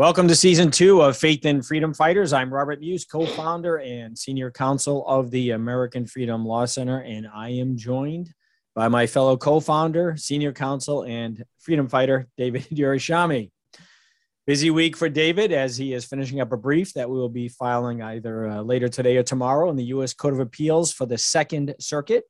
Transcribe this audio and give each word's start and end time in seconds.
Welcome 0.00 0.28
to 0.28 0.34
season 0.34 0.70
two 0.70 1.02
of 1.02 1.18
Faith 1.18 1.44
and 1.44 1.62
Freedom 1.62 1.92
Fighters. 1.92 2.32
I'm 2.32 2.50
Robert 2.50 2.80
Muise, 2.80 3.04
co 3.04 3.26
founder 3.26 3.80
and 3.80 4.16
senior 4.18 4.50
counsel 4.50 5.06
of 5.06 5.30
the 5.30 5.50
American 5.50 6.06
Freedom 6.06 6.42
Law 6.42 6.64
Center, 6.64 7.02
and 7.02 7.28
I 7.28 7.50
am 7.50 7.76
joined 7.76 8.32
by 8.74 8.88
my 8.88 9.06
fellow 9.06 9.36
co 9.36 9.60
founder, 9.60 10.16
senior 10.16 10.54
counsel, 10.54 11.04
and 11.04 11.44
freedom 11.58 11.86
fighter, 11.86 12.28
David 12.38 12.62
Yerushalmi. 12.72 13.50
Busy 14.46 14.70
week 14.70 14.96
for 14.96 15.10
David 15.10 15.52
as 15.52 15.76
he 15.76 15.92
is 15.92 16.06
finishing 16.06 16.40
up 16.40 16.50
a 16.50 16.56
brief 16.56 16.94
that 16.94 17.10
we 17.10 17.18
will 17.18 17.28
be 17.28 17.48
filing 17.48 18.00
either 18.00 18.48
uh, 18.48 18.62
later 18.62 18.88
today 18.88 19.18
or 19.18 19.22
tomorrow 19.22 19.68
in 19.68 19.76
the 19.76 19.84
U.S. 19.84 20.14
Court 20.14 20.32
of 20.32 20.40
Appeals 20.40 20.94
for 20.94 21.04
the 21.04 21.18
Second 21.18 21.74
Circuit, 21.78 22.24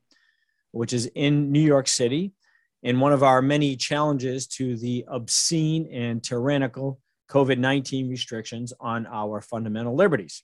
which 0.73 0.93
is 0.93 1.07
in 1.15 1.53
New 1.53 1.61
York 1.61 1.87
City, 1.87 2.33
in 2.83 2.99
one 2.99 3.13
of 3.13 3.23
our 3.23 3.41
many 3.41 3.77
challenges 3.77 4.49
to 4.49 4.77
the 4.77 5.05
obscene 5.07 5.89
and 5.93 6.21
tyrannical 6.21 6.99
COVID 7.31 7.59
19 7.59 8.11
restrictions 8.11 8.73
on 8.81 9.07
our 9.07 9.41
fundamental 9.41 9.95
liberties. 9.95 10.43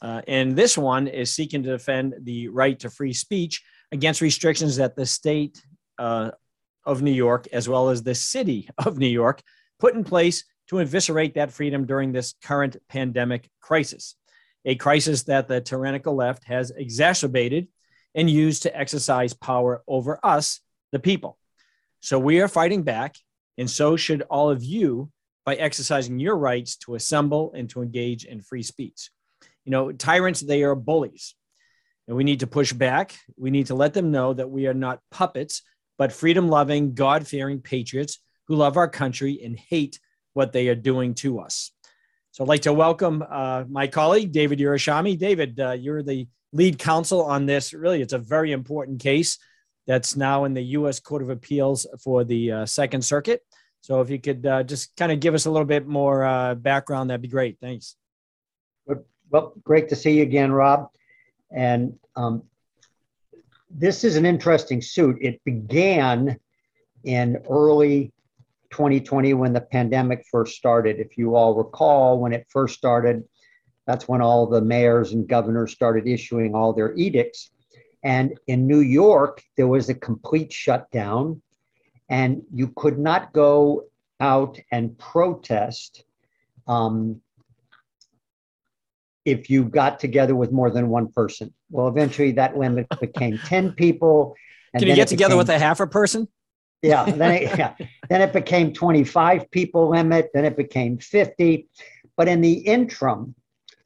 Uh, 0.00 0.20
and 0.26 0.56
this 0.56 0.76
one 0.76 1.06
is 1.06 1.30
seeking 1.30 1.62
to 1.62 1.70
defend 1.70 2.14
the 2.22 2.48
right 2.48 2.78
to 2.80 2.90
free 2.90 3.12
speech 3.12 3.62
against 3.92 4.20
restrictions 4.20 4.76
that 4.76 4.96
the 4.96 5.06
state 5.06 5.62
uh, 5.98 6.30
of 6.84 7.02
New 7.02 7.12
York, 7.12 7.46
as 7.52 7.68
well 7.68 7.88
as 7.88 8.02
the 8.02 8.14
city 8.14 8.68
of 8.78 8.98
New 8.98 9.06
York, 9.06 9.42
put 9.78 9.94
in 9.94 10.02
place 10.02 10.44
to 10.68 10.80
eviscerate 10.80 11.34
that 11.34 11.52
freedom 11.52 11.86
during 11.86 12.12
this 12.12 12.34
current 12.42 12.76
pandemic 12.88 13.48
crisis, 13.60 14.16
a 14.64 14.74
crisis 14.74 15.24
that 15.24 15.48
the 15.48 15.60
tyrannical 15.60 16.14
left 16.14 16.44
has 16.44 16.70
exacerbated 16.70 17.68
and 18.14 18.28
used 18.30 18.62
to 18.62 18.76
exercise 18.76 19.34
power 19.34 19.82
over 19.86 20.18
us, 20.22 20.60
the 20.92 20.98
people. 20.98 21.38
So 22.00 22.18
we 22.18 22.40
are 22.40 22.48
fighting 22.48 22.82
back, 22.82 23.16
and 23.58 23.70
so 23.70 23.96
should 23.96 24.22
all 24.22 24.50
of 24.50 24.64
you 24.64 25.10
by 25.44 25.54
exercising 25.54 26.18
your 26.18 26.36
rights 26.36 26.76
to 26.76 26.94
assemble 26.94 27.52
and 27.54 27.68
to 27.70 27.82
engage 27.82 28.24
in 28.24 28.40
free 28.40 28.62
speech. 28.62 29.10
You 29.64 29.72
know, 29.72 29.92
tyrants, 29.92 30.40
they 30.40 30.62
are 30.62 30.74
bullies. 30.74 31.34
And 32.08 32.16
we 32.16 32.24
need 32.24 32.40
to 32.40 32.46
push 32.46 32.72
back. 32.72 33.16
We 33.36 33.50
need 33.50 33.66
to 33.66 33.74
let 33.74 33.94
them 33.94 34.10
know 34.10 34.34
that 34.34 34.50
we 34.50 34.66
are 34.66 34.74
not 34.74 35.00
puppets, 35.10 35.62
but 35.98 36.12
freedom 36.12 36.48
loving, 36.48 36.94
God 36.94 37.26
fearing 37.26 37.60
patriots 37.60 38.18
who 38.48 38.56
love 38.56 38.76
our 38.76 38.88
country 38.88 39.40
and 39.44 39.58
hate 39.58 40.00
what 40.32 40.52
they 40.52 40.68
are 40.68 40.74
doing 40.74 41.14
to 41.14 41.40
us. 41.40 41.70
So 42.32 42.42
I'd 42.42 42.48
like 42.48 42.62
to 42.62 42.72
welcome 42.72 43.22
uh, 43.28 43.64
my 43.68 43.86
colleague, 43.86 44.32
David 44.32 44.58
Yerushalmi. 44.58 45.18
David, 45.18 45.60
uh, 45.60 45.72
you're 45.72 46.02
the 46.02 46.26
lead 46.52 46.78
counsel 46.78 47.22
on 47.22 47.46
this. 47.46 47.72
Really, 47.72 48.00
it's 48.00 48.14
a 48.14 48.18
very 48.18 48.52
important 48.52 49.00
case 49.00 49.38
that's 49.86 50.16
now 50.16 50.44
in 50.44 50.54
the 50.54 50.62
U.S. 50.62 50.98
Court 50.98 51.22
of 51.22 51.30
Appeals 51.30 51.86
for 52.02 52.24
the 52.24 52.52
uh, 52.52 52.66
Second 52.66 53.02
Circuit. 53.02 53.42
So 53.82 54.00
if 54.00 54.10
you 54.10 54.20
could 54.20 54.46
uh, 54.46 54.62
just 54.62 54.96
kind 54.96 55.10
of 55.10 55.18
give 55.18 55.34
us 55.34 55.46
a 55.46 55.50
little 55.50 55.66
bit 55.66 55.86
more 55.86 56.24
uh, 56.24 56.54
background, 56.54 57.10
that'd 57.10 57.20
be 57.20 57.28
great. 57.28 57.58
Thanks. 57.60 57.96
Well, 59.30 59.54
great 59.64 59.88
to 59.88 59.96
see 59.96 60.18
you 60.18 60.22
again, 60.22 60.52
Rob. 60.52 60.90
And 61.50 61.98
um, 62.14 62.42
this 63.70 64.04
is 64.04 64.16
an 64.16 64.24
interesting 64.24 64.80
suit. 64.80 65.16
It 65.20 65.42
began 65.44 66.38
in 67.02 67.42
early 67.48 68.12
2020 68.70 69.34
when 69.34 69.52
the 69.52 69.60
pandemic 69.60 70.26
first 70.30 70.56
started. 70.56 71.00
If 71.00 71.18
you 71.18 71.34
all 71.34 71.54
recall, 71.54 72.20
when 72.20 72.32
it 72.32 72.46
first 72.50 72.76
started, 72.76 73.24
that's 73.86 74.06
when 74.06 74.20
all 74.20 74.46
the 74.46 74.60
mayors 74.60 75.12
and 75.12 75.26
governors 75.26 75.72
started 75.72 76.06
issuing 76.06 76.54
all 76.54 76.72
their 76.72 76.94
edicts. 76.94 77.50
And 78.04 78.38
in 78.46 78.66
New 78.66 78.80
York, 78.80 79.42
there 79.56 79.66
was 79.66 79.88
a 79.88 79.94
complete 79.94 80.52
shutdown 80.52 81.42
and 82.12 82.42
you 82.52 82.68
could 82.76 82.98
not 82.98 83.32
go 83.32 83.84
out 84.20 84.60
and 84.70 84.96
protest 84.98 86.04
um, 86.68 87.22
if 89.24 89.48
you 89.48 89.64
got 89.64 89.98
together 89.98 90.36
with 90.36 90.52
more 90.52 90.70
than 90.70 90.90
one 90.90 91.08
person. 91.08 91.54
Well, 91.70 91.88
eventually 91.88 92.32
that 92.32 92.58
limit 92.58 92.86
became 93.00 93.38
10 93.38 93.72
people. 93.72 94.36
Can 94.78 94.86
you 94.86 94.94
get 94.94 95.08
together 95.08 95.30
became, 95.30 95.38
with 95.38 95.48
a 95.48 95.58
half 95.58 95.80
a 95.80 95.86
person? 95.86 96.28
Yeah 96.82 97.04
then, 97.04 97.30
it, 97.30 97.58
yeah. 97.58 97.74
then 98.10 98.20
it 98.20 98.34
became 98.34 98.74
25 98.74 99.50
people 99.50 99.88
limit. 99.88 100.30
Then 100.34 100.44
it 100.44 100.56
became 100.56 100.98
50. 100.98 101.66
But 102.14 102.28
in 102.28 102.42
the 102.42 102.52
interim, 102.52 103.34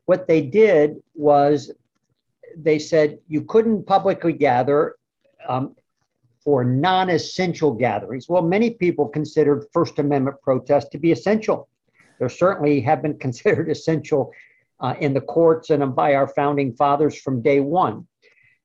what 0.07 0.27
they 0.27 0.43
did 0.43 0.97
was 1.15 1.71
they 2.57 2.81
said 2.81 3.21
you 3.29 3.43
couldn't 3.43 3.87
publicly 3.87 4.33
gather 4.33 4.97
um, 5.49 5.77
for 6.47 6.65
non 6.65 7.11
essential 7.11 7.73
gatherings. 7.73 8.29
Well, 8.29 8.41
many 8.41 8.71
people 8.71 9.09
considered 9.09 9.67
First 9.73 9.99
Amendment 9.99 10.41
protests 10.41 10.89
to 10.91 10.99
be 10.99 11.11
essential. 11.11 11.69
There 12.21 12.29
certainly 12.29 12.81
have 12.83 13.03
been 13.03 13.19
considered 13.27 13.69
essential 13.69 14.33
uh, 14.79 14.95
in 15.01 15.12
the 15.12 15.21
courts 15.21 15.71
and 15.71 15.95
by 15.95 16.15
our 16.15 16.29
founding 16.29 16.73
fathers 16.73 17.21
from 17.21 17.43
day 17.43 17.59
one. 17.59 18.07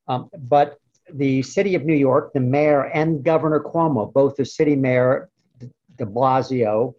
Um, 0.07 0.29
but 0.37 0.77
the 1.11 1.41
city 1.41 1.73
of 1.73 1.83
New 1.83 1.95
York, 1.95 2.33
the 2.33 2.39
mayor 2.39 2.83
and 2.83 3.23
Governor 3.23 3.59
Cuomo, 3.59 4.13
both 4.13 4.35
the 4.35 4.45
city 4.45 4.75
mayor 4.75 5.29
de 5.59 6.05
Blasio 6.05 6.93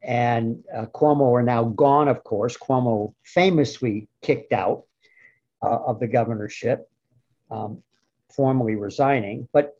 and 0.00 0.62
uh, 0.74 0.86
Cuomo 0.86 1.32
are 1.32 1.42
now 1.42 1.64
gone, 1.64 2.06
of 2.06 2.22
course. 2.22 2.56
Cuomo 2.56 3.14
famously 3.24 4.06
kicked 4.22 4.52
out 4.52 4.84
uh, 5.60 5.78
of 5.86 5.98
the 5.98 6.06
governorship, 6.06 6.88
um, 7.50 7.82
formally 8.28 8.76
resigning. 8.76 9.48
But 9.52 9.79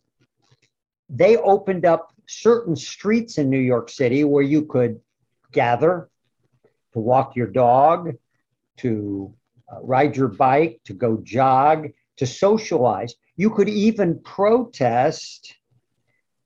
they 1.11 1.37
opened 1.37 1.85
up 1.85 2.15
certain 2.27 2.77
streets 2.77 3.39
in 3.39 3.51
New 3.51 3.59
York 3.59 3.91
City 3.91 4.25
where 4.25 4.45
you 4.45 4.63
could 4.63 5.01
gather 5.53 6.09
to 6.93 6.99
walk 7.01 7.35
your 7.35 7.49
dog, 7.49 8.15
to 8.79 9.35
uh, 9.71 9.81
ride 9.83 10.17
your 10.17 10.29
bike, 10.29 10.81
to 10.85 10.93
go 10.93 11.19
jog, 11.23 11.89
to 12.17 12.27
socialize. 12.27 13.15
You 13.37 13.51
could 13.51 13.69
even 13.69 14.21
protest 14.21 15.57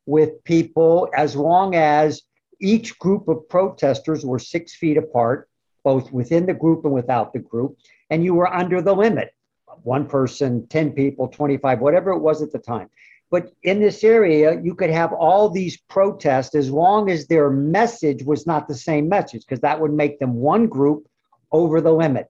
with 0.07 0.43
people 0.45 1.09
as 1.17 1.37
long 1.37 1.75
as 1.75 2.23
each 2.61 2.99
group 2.99 3.29
of 3.29 3.49
protesters 3.49 4.25
were 4.25 4.39
six 4.39 4.75
feet 4.75 4.97
apart, 4.97 5.49
both 5.83 6.11
within 6.13 6.47
the 6.47 6.55
group 6.55 6.85
and 6.85 6.95
without 6.95 7.33
the 7.33 7.39
group, 7.39 7.77
and 8.11 8.25
you 8.25 8.35
were 8.35 8.53
under 8.53 8.81
the 8.81 8.95
limit 8.95 9.35
one 9.83 10.07
person, 10.07 10.67
10 10.69 10.93
people, 10.93 11.29
25, 11.29 11.81
whatever 11.81 12.13
it 12.13 12.19
was 12.19 12.43
at 12.43 12.53
the 12.53 12.59
time. 12.59 12.89
But 13.31 13.53
in 13.63 13.81
this 13.81 14.05
area, 14.05 14.61
you 14.61 14.75
could 14.75 14.91
have 14.91 15.13
all 15.13 15.49
these 15.49 15.77
protests 15.77 16.55
as 16.55 16.71
long 16.71 17.11
as 17.11 17.27
their 17.27 17.51
message 17.51 18.23
was 18.23 18.47
not 18.47 18.69
the 18.69 18.75
same 18.75 19.09
message, 19.09 19.43
because 19.43 19.61
that 19.61 19.81
would 19.81 19.93
make 19.93 20.19
them 20.19 20.35
one 20.35 20.67
group 20.67 21.09
over 21.51 21.81
the 21.81 21.93
limit. 21.93 22.27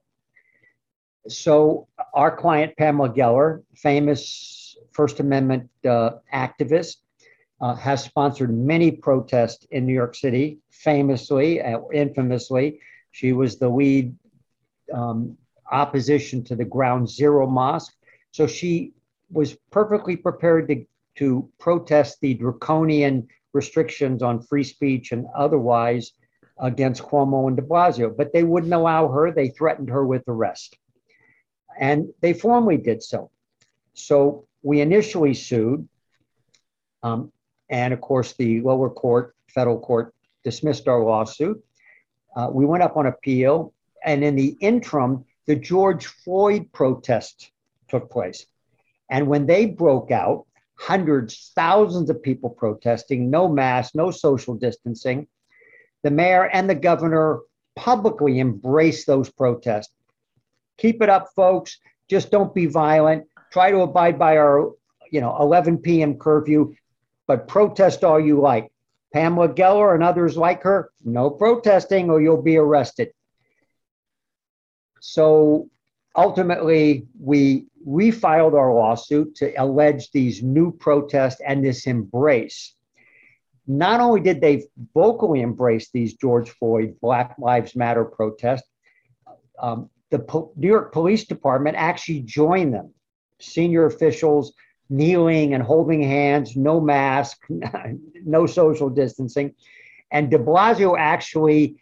So, 1.27 1.87
our 2.13 2.35
client, 2.35 2.75
Pamela 2.77 3.09
Geller, 3.09 3.63
famous 3.75 4.77
First 4.91 5.19
Amendment 5.19 5.69
uh, 5.87 6.11
activist, 6.33 6.97
uh, 7.61 7.75
has 7.75 8.03
sponsored 8.03 8.55
many 8.55 8.91
protests 8.91 9.65
in 9.71 9.85
New 9.85 9.93
York 9.93 10.15
City, 10.15 10.59
famously, 10.69 11.61
uh, 11.61 11.79
infamously. 11.93 12.79
She 13.11 13.33
was 13.33 13.57
the 13.57 13.69
lead 13.69 14.15
um, 14.93 15.37
opposition 15.71 16.43
to 16.45 16.55
the 16.55 16.65
Ground 16.65 17.09
Zero 17.09 17.47
Mosque. 17.47 17.93
So 18.31 18.45
she 18.45 18.93
was 19.31 19.55
perfectly 19.71 20.15
prepared 20.15 20.67
to 20.69 20.85
to 21.15 21.49
protest 21.59 22.19
the 22.21 22.33
draconian 22.33 23.27
restrictions 23.53 24.21
on 24.21 24.41
free 24.41 24.63
speech 24.63 25.11
and 25.11 25.25
otherwise 25.35 26.11
against 26.59 27.03
Cuomo 27.03 27.47
and 27.47 27.55
de 27.55 27.63
Blasio, 27.63 28.15
but 28.15 28.33
they 28.33 28.43
wouldn't 28.43 28.73
allow 28.73 29.07
her. 29.07 29.31
They 29.31 29.49
threatened 29.49 29.89
her 29.89 30.05
with 30.05 30.23
arrest. 30.27 30.77
And 31.79 32.09
they 32.21 32.33
formally 32.33 32.77
did 32.77 33.03
so. 33.03 33.31
So 33.93 34.47
we 34.61 34.81
initially 34.81 35.33
sued. 35.33 35.87
Um, 37.03 37.31
and 37.69 37.93
of 37.93 38.01
course, 38.01 38.33
the 38.33 38.61
lower 38.61 38.89
court, 38.89 39.35
federal 39.47 39.79
court, 39.79 40.13
dismissed 40.43 40.87
our 40.87 41.03
lawsuit. 41.03 41.63
Uh, 42.35 42.49
we 42.51 42.65
went 42.65 42.83
up 42.83 42.97
on 42.97 43.05
appeal. 43.05 43.73
And 44.03 44.23
in 44.23 44.35
the 44.35 44.55
interim, 44.59 45.25
the 45.47 45.55
George 45.55 46.05
Floyd 46.05 46.71
protest 46.71 47.51
took 47.89 48.09
place. 48.09 48.45
And 49.09 49.27
when 49.27 49.45
they 49.45 49.65
broke 49.65 50.11
out, 50.11 50.45
hundreds, 50.77 51.51
thousands 51.55 52.09
of 52.09 52.21
people 52.21 52.49
protesting, 52.49 53.29
no 53.29 53.47
mask, 53.47 53.95
no 53.95 54.11
social 54.11 54.55
distancing. 54.55 55.27
The 56.03 56.11
mayor 56.11 56.45
and 56.45 56.69
the 56.69 56.75
governor 56.75 57.39
publicly 57.75 58.39
embraced 58.39 59.07
those 59.07 59.29
protests. 59.29 59.93
Keep 60.77 61.01
it 61.01 61.09
up, 61.09 61.29
folks. 61.35 61.79
Just 62.09 62.31
don't 62.31 62.53
be 62.53 62.65
violent. 62.65 63.25
Try 63.51 63.71
to 63.71 63.79
abide 63.79 64.19
by 64.19 64.37
our, 64.37 64.71
you 65.11 65.21
know, 65.21 65.35
11 65.39 65.79
p.m. 65.79 66.17
curfew, 66.17 66.75
but 67.27 67.47
protest 67.47 68.03
all 68.03 68.19
you 68.19 68.39
like. 68.39 68.71
Pamela 69.13 69.47
Geller 69.47 69.95
and 69.95 70.03
others 70.03 70.35
like 70.35 70.63
her, 70.63 70.91
no 71.03 71.29
protesting 71.29 72.09
or 72.09 72.21
you'll 72.21 72.41
be 72.41 72.57
arrested. 72.57 73.13
So 74.99 75.69
ultimately, 76.15 77.07
we 77.19 77.65
refiled 77.87 78.53
our 78.53 78.73
lawsuit 78.73 79.35
to 79.35 79.53
allege 79.61 80.11
these 80.11 80.41
new 80.41 80.71
protests 80.71 81.41
and 81.45 81.63
this 81.63 81.87
embrace. 81.87 82.73
not 83.67 83.99
only 83.99 84.21
did 84.21 84.41
they 84.41 84.63
vocally 84.93 85.41
embrace 85.41 85.89
these 85.91 86.13
George 86.13 86.51
Floyd 86.51 86.95
Black 87.01 87.35
Lives 87.39 87.75
Matter 87.75 88.05
protests, 88.05 88.69
um, 89.59 89.89
the 90.11 90.19
po- 90.19 90.51
New 90.55 90.67
York 90.67 90.93
Police 90.93 91.25
Department 91.25 91.75
actually 91.75 92.21
joined 92.21 92.73
them. 92.73 92.93
Senior 93.39 93.85
officials 93.87 94.53
kneeling 94.89 95.53
and 95.53 95.63
holding 95.63 96.03
hands, 96.03 96.55
no 96.55 96.79
mask, 96.79 97.37
no 98.23 98.45
social 98.45 98.89
distancing. 98.89 99.53
And 100.11 100.29
de 100.29 100.37
Blasio 100.37 100.95
actually 100.97 101.77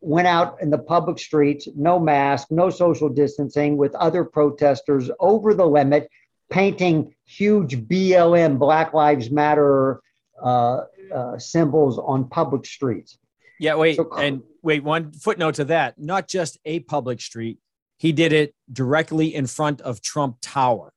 went 0.00 0.28
out 0.28 0.60
in 0.62 0.70
the 0.70 0.78
public 0.78 1.18
streets, 1.18 1.68
no 1.74 1.98
mask, 1.98 2.48
no 2.50 2.70
social 2.70 3.08
distancing, 3.08 3.76
with 3.76 3.94
other 3.96 4.24
protesters 4.24 5.10
over 5.18 5.54
the 5.54 5.66
limit, 5.66 6.08
painting 6.50 7.14
huge 7.24 7.76
BLM, 7.88 8.58
Black 8.58 8.94
Lives 8.94 9.30
Matter 9.30 10.00
uh, 10.42 10.82
uh, 11.12 11.38
symbols 11.38 11.98
on 11.98 12.28
public 12.28 12.64
streets. 12.64 13.18
Yeah, 13.58 13.74
wait, 13.74 13.96
so, 13.96 14.08
and 14.16 14.42
wait, 14.62 14.84
one 14.84 15.12
footnote 15.12 15.56
to 15.56 15.64
that. 15.64 15.98
Not 15.98 16.28
just 16.28 16.58
a 16.64 16.80
public 16.80 17.20
street, 17.20 17.58
he 17.96 18.12
did 18.12 18.32
it 18.32 18.54
directly 18.72 19.34
in 19.34 19.46
front 19.46 19.80
of 19.80 20.00
Trump 20.00 20.38
Tower. 20.40 20.92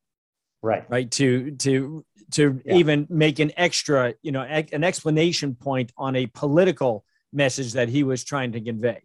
Right. 0.61 0.85
Right. 0.87 1.09
To 1.11 1.51
to 1.51 2.05
to 2.33 2.61
yeah. 2.63 2.75
even 2.75 3.07
make 3.09 3.39
an 3.39 3.51
extra, 3.57 4.13
you 4.21 4.31
know, 4.31 4.41
an 4.41 4.83
explanation 4.83 5.55
point 5.55 5.91
on 5.97 6.15
a 6.15 6.27
political 6.27 7.03
message 7.33 7.73
that 7.73 7.89
he 7.89 8.03
was 8.03 8.23
trying 8.23 8.53
to 8.53 8.61
convey. 8.61 9.01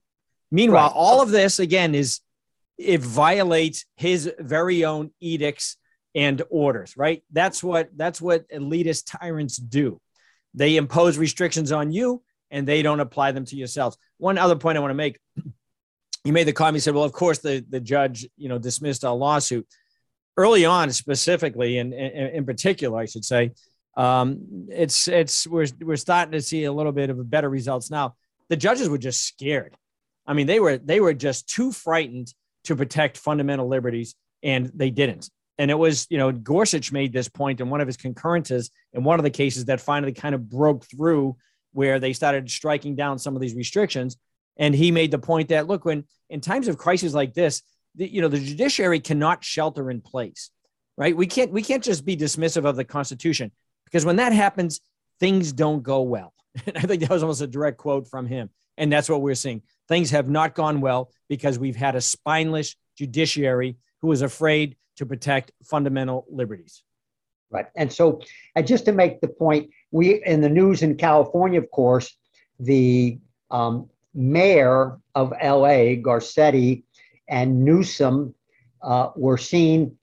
Meanwhile, 0.50 0.88
right. 0.88 0.96
all 0.96 1.20
of 1.20 1.30
this 1.30 1.58
again 1.58 1.94
is 1.94 2.20
it 2.78 3.00
violates 3.00 3.84
his 3.96 4.32
very 4.38 4.84
own 4.84 5.10
edicts 5.20 5.76
and 6.14 6.42
orders, 6.50 6.96
right? 6.96 7.22
That's 7.32 7.62
what 7.62 7.90
that's 7.96 8.20
what 8.20 8.48
elitist 8.50 9.04
tyrants 9.06 9.56
do. 9.56 10.00
They 10.54 10.76
impose 10.76 11.18
restrictions 11.18 11.72
on 11.72 11.92
you 11.92 12.22
and 12.50 12.66
they 12.66 12.82
don't 12.82 13.00
apply 13.00 13.32
them 13.32 13.44
to 13.46 13.56
yourselves. 13.56 13.98
One 14.18 14.38
other 14.38 14.56
point 14.56 14.78
I 14.78 14.80
want 14.80 14.90
to 14.90 14.94
make 14.94 15.18
you 16.24 16.32
made 16.32 16.46
the 16.46 16.52
comment, 16.52 16.76
you 16.76 16.80
said, 16.80 16.94
well, 16.94 17.04
of 17.04 17.12
course, 17.12 17.38
the, 17.38 17.64
the 17.68 17.80
judge, 17.80 18.26
you 18.36 18.48
know, 18.48 18.58
dismissed 18.58 19.04
our 19.04 19.14
lawsuit. 19.14 19.66
Early 20.36 20.64
on, 20.64 20.90
specifically, 20.90 21.78
and 21.78 21.94
in, 21.94 22.26
in 22.28 22.44
particular, 22.44 22.98
I 22.98 23.06
should 23.06 23.24
say, 23.24 23.52
um, 23.96 24.66
it's 24.70 25.08
it's 25.08 25.46
we're 25.46 25.66
we're 25.80 25.96
starting 25.96 26.32
to 26.32 26.42
see 26.42 26.64
a 26.64 26.72
little 26.72 26.92
bit 26.92 27.10
of 27.10 27.30
better 27.30 27.48
results 27.48 27.90
now. 27.90 28.14
The 28.48 28.56
judges 28.56 28.88
were 28.88 28.98
just 28.98 29.24
scared. 29.24 29.76
I 30.26 30.34
mean, 30.34 30.46
they 30.46 30.60
were 30.60 30.78
they 30.78 31.00
were 31.00 31.14
just 31.14 31.48
too 31.48 31.72
frightened 31.72 32.32
to 32.64 32.76
protect 32.76 33.16
fundamental 33.16 33.68
liberties, 33.68 34.14
and 34.42 34.70
they 34.74 34.90
didn't. 34.90 35.30
And 35.58 35.70
it 35.70 35.78
was, 35.78 36.06
you 36.10 36.18
know, 36.18 36.30
Gorsuch 36.32 36.92
made 36.92 37.14
this 37.14 37.28
point 37.28 37.60
in 37.60 37.70
one 37.70 37.80
of 37.80 37.86
his 37.86 37.96
concurrences 37.96 38.70
in 38.92 39.04
one 39.04 39.18
of 39.18 39.24
the 39.24 39.30
cases 39.30 39.64
that 39.66 39.80
finally 39.80 40.12
kind 40.12 40.34
of 40.34 40.50
broke 40.50 40.84
through 40.84 41.36
where 41.72 41.98
they 41.98 42.12
started 42.12 42.50
striking 42.50 42.94
down 42.94 43.18
some 43.18 43.34
of 43.34 43.40
these 43.40 43.54
restrictions. 43.54 44.18
And 44.58 44.74
he 44.74 44.90
made 44.90 45.10
the 45.10 45.18
point 45.18 45.48
that 45.48 45.66
look, 45.66 45.86
when 45.86 46.04
in 46.28 46.42
times 46.42 46.68
of 46.68 46.76
crisis 46.76 47.14
like 47.14 47.32
this, 47.32 47.62
the, 47.94 48.06
you 48.06 48.20
know, 48.20 48.28
the 48.28 48.40
judiciary 48.40 49.00
cannot 49.00 49.42
shelter 49.42 49.90
in 49.90 50.02
place, 50.02 50.50
right? 50.98 51.16
We 51.16 51.26
can't 51.26 51.52
we 51.52 51.62
can't 51.62 51.82
just 51.82 52.04
be 52.04 52.16
dismissive 52.16 52.66
of 52.66 52.76
the 52.76 52.84
Constitution 52.84 53.52
because 53.86 54.04
when 54.04 54.16
that 54.16 54.32
happens, 54.32 54.80
things 55.18 55.52
don't 55.52 55.82
go 55.82 56.02
well. 56.02 56.34
And 56.66 56.76
I 56.76 56.82
think 56.82 57.00
that 57.00 57.10
was 57.10 57.22
almost 57.22 57.40
a 57.40 57.46
direct 57.46 57.78
quote 57.78 58.06
from 58.06 58.26
him. 58.26 58.50
And 58.76 58.92
that's 58.92 59.08
what 59.08 59.22
we're 59.22 59.34
seeing. 59.34 59.62
Things 59.88 60.10
have 60.10 60.28
not 60.28 60.54
gone 60.54 60.80
well 60.80 61.10
because 61.28 61.58
we've 61.58 61.76
had 61.76 61.96
a 61.96 62.00
spineless 62.00 62.76
judiciary 62.96 63.76
who 64.02 64.12
is 64.12 64.22
afraid 64.22 64.76
to 64.96 65.06
protect 65.06 65.52
fundamental 65.64 66.26
liberties. 66.30 66.82
Right. 67.50 67.66
And 67.76 67.92
so, 67.92 68.20
and 68.54 68.66
just 68.66 68.84
to 68.86 68.92
make 68.92 69.20
the 69.20 69.28
point, 69.28 69.70
we 69.92 70.22
in 70.24 70.40
the 70.40 70.48
news 70.48 70.82
in 70.82 70.96
California, 70.96 71.60
of 71.60 71.70
course, 71.70 72.16
the 72.58 73.18
um, 73.50 73.88
mayor 74.14 74.98
of 75.14 75.30
LA, 75.30 75.96
Garcetti, 76.02 76.82
and 77.28 77.64
Newsom 77.64 78.34
uh, 78.82 79.10
were 79.14 79.38
seen 79.38 79.95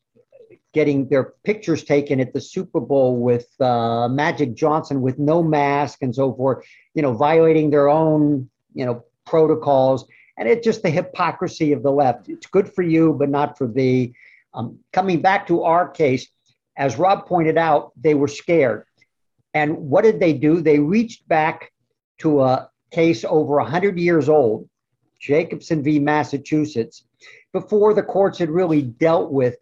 getting 0.74 1.08
their 1.08 1.34
pictures 1.44 1.84
taken 1.84 2.20
at 2.20 2.34
the 2.34 2.42
Super 2.42 2.80
Bowl 2.80 3.18
with 3.18 3.48
uh, 3.62 4.08
Magic 4.08 4.56
Johnson 4.56 5.02
with 5.02 5.20
no 5.20 5.44
mask 5.44 6.02
and 6.02 6.14
so 6.14 6.34
forth, 6.34 6.66
you 6.96 7.02
know, 7.02 7.14
violating 7.14 7.70
their 7.70 7.90
own, 7.90 8.50
you 8.74 8.86
know, 8.86 9.04
protocols. 9.26 10.06
And 10.38 10.50
it's 10.50 10.66
just 10.66 10.82
the 10.82 10.90
hypocrisy 10.90 11.74
of 11.74 11.84
the 11.84 11.92
left. 11.92 12.28
It's 12.28 12.48
good 12.48 12.74
for 12.74 12.82
you, 12.82 13.14
but 13.14 13.30
not 13.30 13.58
for 13.58 13.68
thee. 13.68 14.16
Um, 14.54 14.80
coming 14.92 15.22
back 15.22 15.48
to 15.48 15.64
our 15.64 15.88
case, 15.88 16.28
as 16.76 16.98
Rob 16.98 17.28
pointed 17.28 17.58
out, 17.58 17.92
they 17.96 18.16
were 18.16 18.28
scared. 18.28 18.86
And 19.54 19.78
what 19.78 20.04
did 20.04 20.20
they 20.20 20.34
do? 20.34 20.62
They 20.62 20.80
reached 20.80 21.28
back 21.28 21.72
to 22.20 22.42
a 22.42 22.70
case 22.92 23.24
over 23.24 23.56
100 23.58 24.00
years 24.00 24.28
old, 24.28 24.68
Jacobson 25.20 25.84
v. 25.84 26.00
Massachusetts, 26.00 27.06
before 27.52 27.94
the 27.94 28.02
courts 28.02 28.40
had 28.40 28.50
really 28.50 28.82
dealt 28.82 29.32
with 29.32 29.58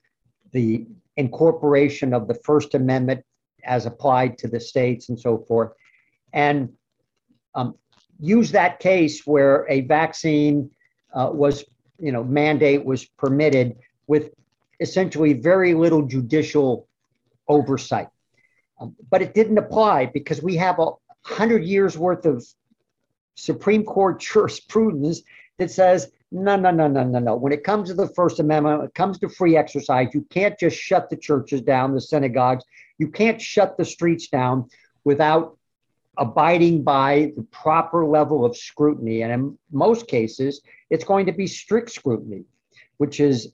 the 0.53 0.85
incorporation 1.17 2.13
of 2.13 2.27
the 2.27 2.35
First 2.45 2.75
Amendment 2.75 3.23
as 3.63 3.85
applied 3.85 4.37
to 4.39 4.47
the 4.47 4.59
states 4.59 5.09
and 5.09 5.19
so 5.19 5.37
forth. 5.37 5.71
And 6.33 6.69
um, 7.53 7.75
use 8.19 8.51
that 8.51 8.79
case 8.79 9.25
where 9.25 9.65
a 9.69 9.81
vaccine 9.81 10.71
uh, 11.13 11.29
was, 11.31 11.65
you 11.99 12.11
know, 12.11 12.23
mandate 12.23 12.85
was 12.85 13.05
permitted 13.05 13.75
with 14.07 14.31
essentially 14.79 15.33
very 15.33 15.73
little 15.73 16.03
judicial 16.03 16.87
oversight. 17.47 18.07
Um, 18.79 18.95
but 19.09 19.21
it 19.21 19.33
didn't 19.33 19.57
apply 19.57 20.07
because 20.07 20.41
we 20.41 20.55
have 20.55 20.79
a 20.79 20.91
hundred 21.23 21.63
years 21.63 21.97
worth 21.97 22.25
of 22.25 22.45
Supreme 23.35 23.83
Court 23.83 24.19
jurisprudence 24.31 25.21
that 25.57 25.71
says, 25.71 26.11
no, 26.31 26.55
no, 26.55 26.71
no, 26.71 26.87
no, 26.87 27.03
no, 27.03 27.19
no. 27.19 27.35
When 27.35 27.51
it 27.51 27.63
comes 27.63 27.89
to 27.89 27.93
the 27.93 28.07
First 28.07 28.39
Amendment, 28.39 28.79
when 28.79 28.87
it 28.87 28.93
comes 28.93 29.19
to 29.19 29.29
free 29.29 29.57
exercise, 29.57 30.07
you 30.13 30.25
can't 30.29 30.57
just 30.57 30.77
shut 30.77 31.09
the 31.09 31.17
churches 31.17 31.61
down, 31.61 31.93
the 31.93 31.99
synagogues. 31.99 32.63
You 32.97 33.09
can't 33.09 33.41
shut 33.41 33.77
the 33.77 33.83
streets 33.83 34.29
down 34.29 34.69
without 35.03 35.57
abiding 36.17 36.83
by 36.83 37.33
the 37.35 37.43
proper 37.43 38.05
level 38.05 38.45
of 38.45 38.55
scrutiny. 38.55 39.23
And 39.23 39.31
in 39.33 39.57
most 39.71 40.07
cases, 40.07 40.61
it's 40.89 41.03
going 41.03 41.25
to 41.25 41.33
be 41.33 41.47
strict 41.47 41.91
scrutiny, 41.91 42.45
which 42.97 43.19
is 43.19 43.51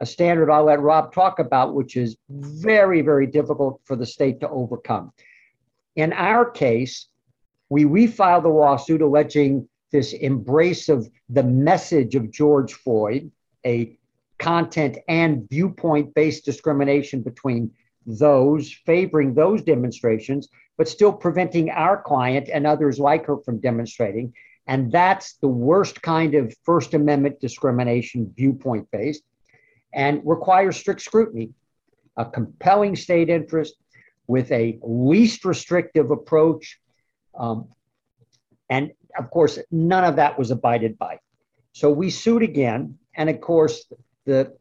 a 0.00 0.06
standard 0.06 0.50
I'll 0.50 0.64
let 0.64 0.80
Rob 0.80 1.14
talk 1.14 1.38
about, 1.38 1.74
which 1.74 1.96
is 1.96 2.16
very, 2.28 3.00
very 3.00 3.26
difficult 3.26 3.80
for 3.84 3.96
the 3.96 4.06
state 4.06 4.40
to 4.40 4.48
overcome. 4.48 5.12
In 5.96 6.12
our 6.12 6.50
case, 6.50 7.06
we 7.70 7.84
refiled 7.84 8.42
the 8.42 8.48
lawsuit 8.48 9.00
alleging 9.00 9.68
this 9.90 10.12
embrace 10.12 10.88
of 10.88 11.08
the 11.28 11.42
message 11.42 12.14
of 12.14 12.30
George 12.30 12.74
Floyd, 12.74 13.30
a 13.64 13.96
content 14.38 14.98
and 15.08 15.48
viewpoint 15.48 16.14
based 16.14 16.44
discrimination 16.44 17.22
between 17.22 17.70
those 18.06 18.72
favoring 18.86 19.34
those 19.34 19.62
demonstrations, 19.62 20.48
but 20.78 20.88
still 20.88 21.12
preventing 21.12 21.70
our 21.70 22.00
client 22.02 22.48
and 22.52 22.66
others 22.66 22.98
like 22.98 23.26
her 23.26 23.36
from 23.38 23.60
demonstrating. 23.60 24.32
And 24.66 24.90
that's 24.90 25.34
the 25.34 25.48
worst 25.48 26.00
kind 26.00 26.34
of 26.34 26.54
First 26.64 26.94
Amendment 26.94 27.40
discrimination, 27.40 28.32
viewpoint 28.36 28.88
based 28.90 29.22
and 29.92 30.20
requires 30.24 30.76
strict 30.76 31.00
scrutiny, 31.00 31.50
a 32.16 32.24
compelling 32.24 32.96
state 32.96 33.28
interest 33.28 33.74
with 34.26 34.50
a 34.52 34.78
least 34.82 35.44
restrictive 35.44 36.10
approach. 36.10 36.78
Um, 37.36 37.68
and 38.68 38.92
of 39.18 39.30
course, 39.30 39.58
none 39.70 40.04
of 40.04 40.16
that 40.16 40.38
was 40.38 40.50
abided 40.50 40.98
by. 40.98 41.18
So 41.72 41.90
we 41.90 42.10
sued 42.10 42.42
again. 42.42 42.98
And 43.14 43.30
of 43.30 43.40
course, 43.40 43.84
the 44.24 44.56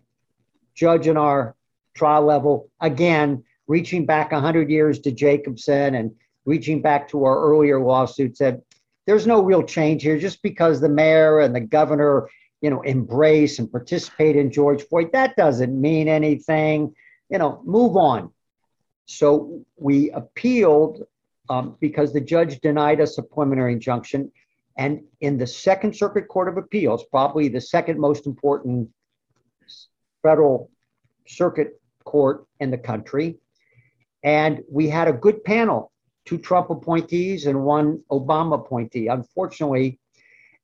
judge 0.75 1.07
in 1.07 1.17
our 1.17 1.55
trial 1.95 2.23
level, 2.23 2.69
again, 2.79 3.43
reaching 3.67 4.05
back 4.05 4.31
100 4.31 4.69
years 4.69 4.99
to 4.99 5.11
Jacobson 5.11 5.95
and 5.95 6.11
reaching 6.45 6.81
back 6.81 7.09
to 7.09 7.25
our 7.25 7.39
earlier 7.41 7.79
lawsuit, 7.79 8.37
said, 8.37 8.61
there's 9.05 9.27
no 9.27 9.41
real 9.41 9.63
change 9.63 10.03
here 10.03 10.19
just 10.19 10.41
because 10.43 10.79
the 10.79 10.89
mayor 10.89 11.39
and 11.39 11.55
the 11.55 11.59
governor 11.59 12.29
you 12.61 12.69
know, 12.69 12.81
embrace 12.81 13.59
and 13.59 13.71
participate 13.71 14.35
in 14.35 14.51
George 14.51 14.83
Floyd. 14.83 15.11
That 15.13 15.35
doesn't 15.35 15.79
mean 15.79 16.07
anything. 16.07 16.93
You 17.29 17.37
know, 17.37 17.61
move 17.63 17.95
on. 17.95 18.31
So 19.05 19.65
we 19.77 20.11
appealed 20.11 21.03
um, 21.49 21.75
because 21.79 22.13
the 22.13 22.21
judge 22.21 22.59
denied 22.61 23.01
us 23.01 23.17
a 23.17 23.23
preliminary 23.23 23.73
injunction. 23.73 24.31
And 24.77 25.01
in 25.21 25.37
the 25.37 25.47
Second 25.47 25.95
Circuit 25.95 26.27
Court 26.27 26.47
of 26.47 26.57
Appeals, 26.57 27.03
probably 27.11 27.49
the 27.49 27.61
second 27.61 27.99
most 27.99 28.25
important 28.25 28.89
federal 30.21 30.69
circuit 31.27 31.81
court 32.05 32.45
in 32.59 32.71
the 32.71 32.77
country, 32.77 33.37
and 34.23 34.61
we 34.69 34.89
had 34.89 35.07
a 35.07 35.13
good 35.13 35.43
panel 35.43 35.91
two 36.29 36.37
Trump 36.37 36.69
appointees 36.69 37.47
and 37.47 37.63
one 37.63 38.03
Obama 38.11 38.59
appointee. 38.59 39.07
Unfortunately, 39.07 39.99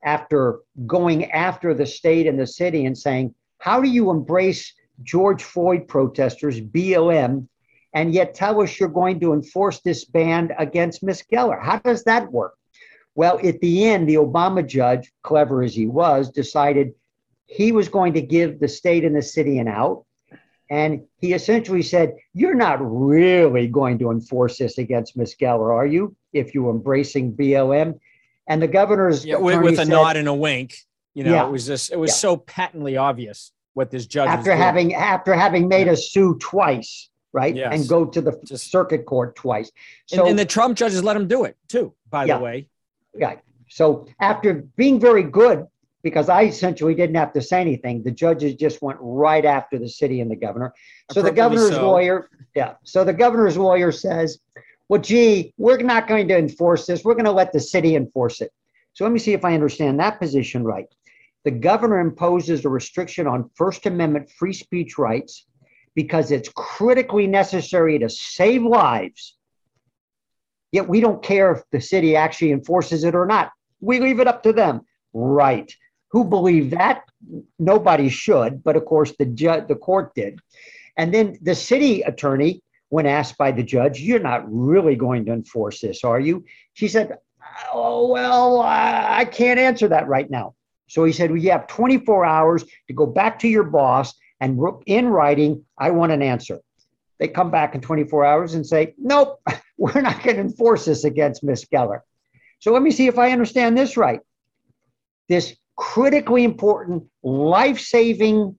after 0.03 0.59
going 0.85 1.31
after 1.31 1.73
the 1.73 1.85
state 1.85 2.27
and 2.27 2.39
the 2.39 2.45
city 2.45 2.85
and 2.85 2.95
saying, 2.95 3.33
how 3.57 3.81
do 3.81 3.89
you 3.89 4.11
embrace 4.11 4.73
George 5.01 5.43
Floyd 5.43 5.87
protesters, 5.87 6.61
BLM, 6.61 7.47
and 7.95 8.13
yet 8.13 8.35
tell 8.35 8.61
us 8.61 8.79
you're 8.79 8.89
going 8.89 9.19
to 9.21 9.33
enforce 9.33 9.79
this 9.79 10.05
ban 10.05 10.51
against 10.59 11.01
Miss 11.01 11.23
Geller. 11.23 11.59
How 11.59 11.79
does 11.79 12.03
that 12.03 12.31
work? 12.31 12.53
Well, 13.15 13.39
at 13.43 13.59
the 13.61 13.85
end, 13.85 14.07
the 14.07 14.15
Obama 14.15 14.67
judge, 14.67 15.11
clever 15.23 15.63
as 15.63 15.73
he 15.73 15.87
was, 15.87 16.29
decided 16.29 16.93
he 17.47 17.71
was 17.71 17.87
going 17.87 18.13
to 18.13 18.21
give 18.21 18.59
the 18.59 18.67
state 18.67 19.05
and 19.05 19.15
the 19.15 19.21
city 19.21 19.57
an 19.59 19.67
out. 19.69 20.05
And 20.69 21.03
he 21.19 21.33
essentially 21.33 21.81
said, 21.83 22.15
You're 22.33 22.55
not 22.55 22.79
really 22.81 23.67
going 23.67 23.99
to 23.99 24.11
enforce 24.11 24.57
this 24.57 24.77
against 24.77 25.15
Miss 25.15 25.35
Geller, 25.35 25.73
are 25.73 25.85
you? 25.85 26.15
If 26.33 26.53
you're 26.53 26.71
embracing 26.71 27.33
BLM. 27.33 27.99
And 28.47 28.61
the 28.61 28.67
governor's 28.67 29.25
Yeah, 29.25 29.37
with, 29.37 29.61
with 29.61 29.73
a 29.75 29.77
said- 29.77 29.87
nod 29.87 30.17
and 30.17 30.27
a 30.27 30.33
wink. 30.33 30.75
You 31.13 31.23
know, 31.23 31.31
Yeah. 31.33 31.47
it 31.47 31.51
was 31.51 31.65
just 31.65 31.91
it 31.93 31.97
was 31.99 32.09
Yeah. 32.11 32.15
so 32.15 32.37
patently 32.37 32.97
obvious 32.97 33.53
what 33.73 33.89
this 33.91 34.05
judge 34.05 34.27
was 34.27 34.39
after 34.39 34.53
having 34.55 34.93
after 34.93 35.33
having 35.33 35.69
made 35.69 35.87
us 35.87 36.09
sue 36.11 36.37
twice, 36.41 37.09
right? 37.35 37.53
Yes. 37.53 37.73
And 37.73 37.87
go 37.89 38.05
to 38.05 38.21
the 38.21 38.39
Just- 38.45 38.71
circuit 38.71 39.05
court 39.05 39.35
twice. 39.35 39.69
and, 40.11 40.19
So 40.19 40.25
and 40.25 40.39
the 40.39 40.45
Trump 40.45 40.77
judges 40.77 41.03
let 41.03 41.17
him 41.17 41.27
do 41.27 41.43
it 41.43 41.57
too, 41.67 41.93
by 42.09 42.23
Yeah. 42.25 42.37
the 42.37 42.43
way. 42.43 42.69
Right. 43.13 43.39
So 43.69 44.07
after 44.21 44.53
being 44.77 44.99
very 45.01 45.23
good, 45.23 45.67
because 46.01 46.29
I 46.29 46.43
essentially 46.43 46.95
didn't 46.95 47.15
have 47.15 47.33
to 47.33 47.41
say 47.41 47.59
anything, 47.59 48.03
the 48.03 48.11
judges 48.11 48.55
just 48.55 48.81
went 48.81 48.99
right 49.01 49.43
after 49.43 49.77
the 49.77 49.89
city 49.89 50.21
and 50.21 50.31
the 50.31 50.35
governor. 50.35 50.73
So 51.11 51.21
the 51.21 51.31
governor's 51.31 51.71
so. 51.71 51.85
lawyer, 51.91 52.29
yeah. 52.55 52.75
So 52.83 53.03
the 53.03 53.13
governor's 53.13 53.57
lawyer 53.57 53.91
says, 53.91 54.39
well, 54.87 55.01
gee, 55.01 55.53
we're 55.57 55.77
not 55.77 56.07
going 56.07 56.27
to 56.29 56.37
enforce 56.37 56.85
this. 56.85 57.03
We're 57.03 57.15
going 57.15 57.25
to 57.25 57.31
let 57.31 57.51
the 57.51 57.59
city 57.59 57.95
enforce 57.95 58.39
it. 58.39 58.51
So 58.93 59.03
let 59.03 59.11
me 59.11 59.19
see 59.19 59.33
if 59.33 59.43
I 59.43 59.53
understand 59.55 59.99
that 59.99 60.19
position 60.19 60.63
right. 60.63 60.87
The 61.43 61.51
governor 61.51 61.99
imposes 61.99 62.63
a 62.63 62.69
restriction 62.69 63.27
on 63.27 63.49
First 63.55 63.85
Amendment 63.87 64.29
free 64.29 64.53
speech 64.53 64.97
rights 64.97 65.47
because 65.95 66.31
it's 66.31 66.49
critically 66.55 67.25
necessary 67.25 67.97
to 67.99 68.09
save 68.09 68.63
lives. 68.63 69.35
Yet 70.71 70.89
we 70.89 70.99
don't 70.99 71.23
care 71.23 71.53
if 71.53 71.63
the 71.71 71.79
city 71.79 72.15
actually 72.17 72.51
enforces 72.51 73.05
it 73.05 73.15
or 73.15 73.25
not. 73.25 73.51
We 73.79 73.99
leave 73.99 74.19
it 74.19 74.27
up 74.27 74.43
to 74.43 74.53
them. 74.53 74.81
Right. 75.13 75.73
Who 76.09 76.25
believed 76.25 76.71
that? 76.71 77.03
Nobody 77.57 78.09
should, 78.09 78.63
but 78.63 78.75
of 78.75 78.85
course 78.85 79.13
the 79.17 79.25
judge, 79.25 79.67
the 79.67 79.75
court 79.75 80.13
did. 80.13 80.39
And 80.97 81.13
then 81.13 81.37
the 81.41 81.55
city 81.55 82.01
attorney, 82.01 82.61
when 82.89 83.05
asked 83.05 83.37
by 83.37 83.51
the 83.51 83.63
judge, 83.63 83.99
"You're 83.99 84.19
not 84.19 84.43
really 84.47 84.95
going 84.95 85.25
to 85.25 85.33
enforce 85.33 85.81
this, 85.81 86.03
are 86.03 86.19
you?" 86.19 86.45
She 86.73 86.87
said, 86.87 87.17
"Oh 87.73 88.07
well, 88.07 88.61
I, 88.61 89.19
I 89.19 89.25
can't 89.25 89.59
answer 89.59 89.87
that 89.89 90.07
right 90.07 90.29
now." 90.29 90.55
So 90.87 91.03
he 91.03 91.11
said, 91.11 91.31
"Well, 91.31 91.39
you 91.39 91.51
have 91.51 91.67
24 91.67 92.25
hours 92.25 92.63
to 92.87 92.93
go 92.93 93.05
back 93.05 93.39
to 93.39 93.47
your 93.47 93.63
boss 93.63 94.13
and 94.39 94.59
in 94.85 95.07
writing, 95.07 95.65
I 95.77 95.91
want 95.91 96.11
an 96.11 96.21
answer." 96.21 96.59
They 97.19 97.27
come 97.27 97.49
back 97.49 97.75
in 97.75 97.81
24 97.81 98.25
hours 98.25 98.55
and 98.55 98.65
say, 98.65 98.93
"Nope, 98.97 99.39
we're 99.77 100.01
not 100.01 100.23
going 100.23 100.37
to 100.37 100.41
enforce 100.41 100.85
this 100.85 101.03
against 101.03 101.43
Miss 101.43 101.65
Geller." 101.65 102.01
So 102.59 102.71
let 102.71 102.81
me 102.81 102.91
see 102.91 103.07
if 103.07 103.19
I 103.19 103.31
understand 103.31 103.77
this 103.77 103.97
right. 103.97 104.19
This 105.29 105.55
critically 105.75 106.43
important, 106.43 107.03
life-saving 107.23 108.57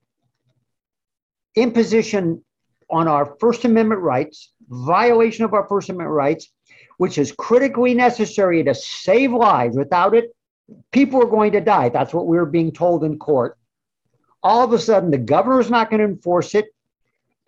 imposition 1.57 2.45
on 2.91 3.09
our 3.09 3.37
First 3.41 3.65
Amendment 3.65 4.03
rights, 4.03 4.53
violation 4.69 5.45
of 5.45 5.55
our 5.55 5.67
First 5.69 5.89
Amendment 5.89 6.15
rights, 6.15 6.53
which 6.99 7.19
is 7.19 7.33
critically 7.33 7.95
necessary 7.95 8.63
to 8.65 8.75
save 8.75 9.33
lives. 9.33 9.77
Without 9.77 10.15
it, 10.15 10.35
people 10.93 11.23
are 11.23 11.27
going 11.27 11.53
to 11.53 11.61
die. 11.61 11.89
That's 11.89 12.15
what 12.15 12.27
we 12.27 12.37
were 12.37 12.47
being 12.47 12.73
told 12.73 13.05
in 13.05 13.19
court. 13.19 13.59
All 14.47 14.63
of 14.63 14.73
a 14.73 14.79
sudden, 14.79 15.11
the 15.11 15.19
governor's 15.19 15.71
not 15.71 15.91
going 15.91 15.99
to 15.99 16.07
enforce 16.07 16.55
it. 16.55 16.67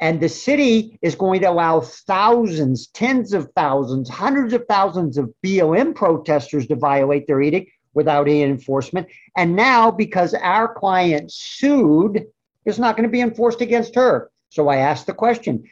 And 0.01 0.21
the 0.21 0.29
city 0.29 0.99
is 1.01 1.15
going 1.15 1.43
to 1.43 1.49
allow 1.49 1.81
thousands, 1.81 2.89
tens 2.89 3.33
of 3.33 3.53
thousands, 3.55 4.09
hundreds 4.09 4.53
of 4.53 4.65
thousands 4.69 5.17
of 5.17 5.33
BLM 5.45 5.95
protesters 5.95 6.67
to 6.67 6.75
violate 6.75 7.29
their 7.29 7.41
edict 7.41 7.71
without 7.95 8.27
any 8.27 8.43
enforcement. 8.43 9.07
And 9.37 9.55
now, 9.55 9.93
because 9.93 10.35
our 10.35 10.75
client 10.75 11.31
sued, 11.31 12.27
it's 12.65 12.79
not 12.79 12.97
going 12.97 13.09
to 13.09 13.13
be 13.13 13.21
enforced 13.21 13.61
against 13.61 13.95
her. 13.95 14.33
So 14.49 14.67
I 14.67 14.79
asked 14.79 15.07
the 15.07 15.15
question 15.15 15.71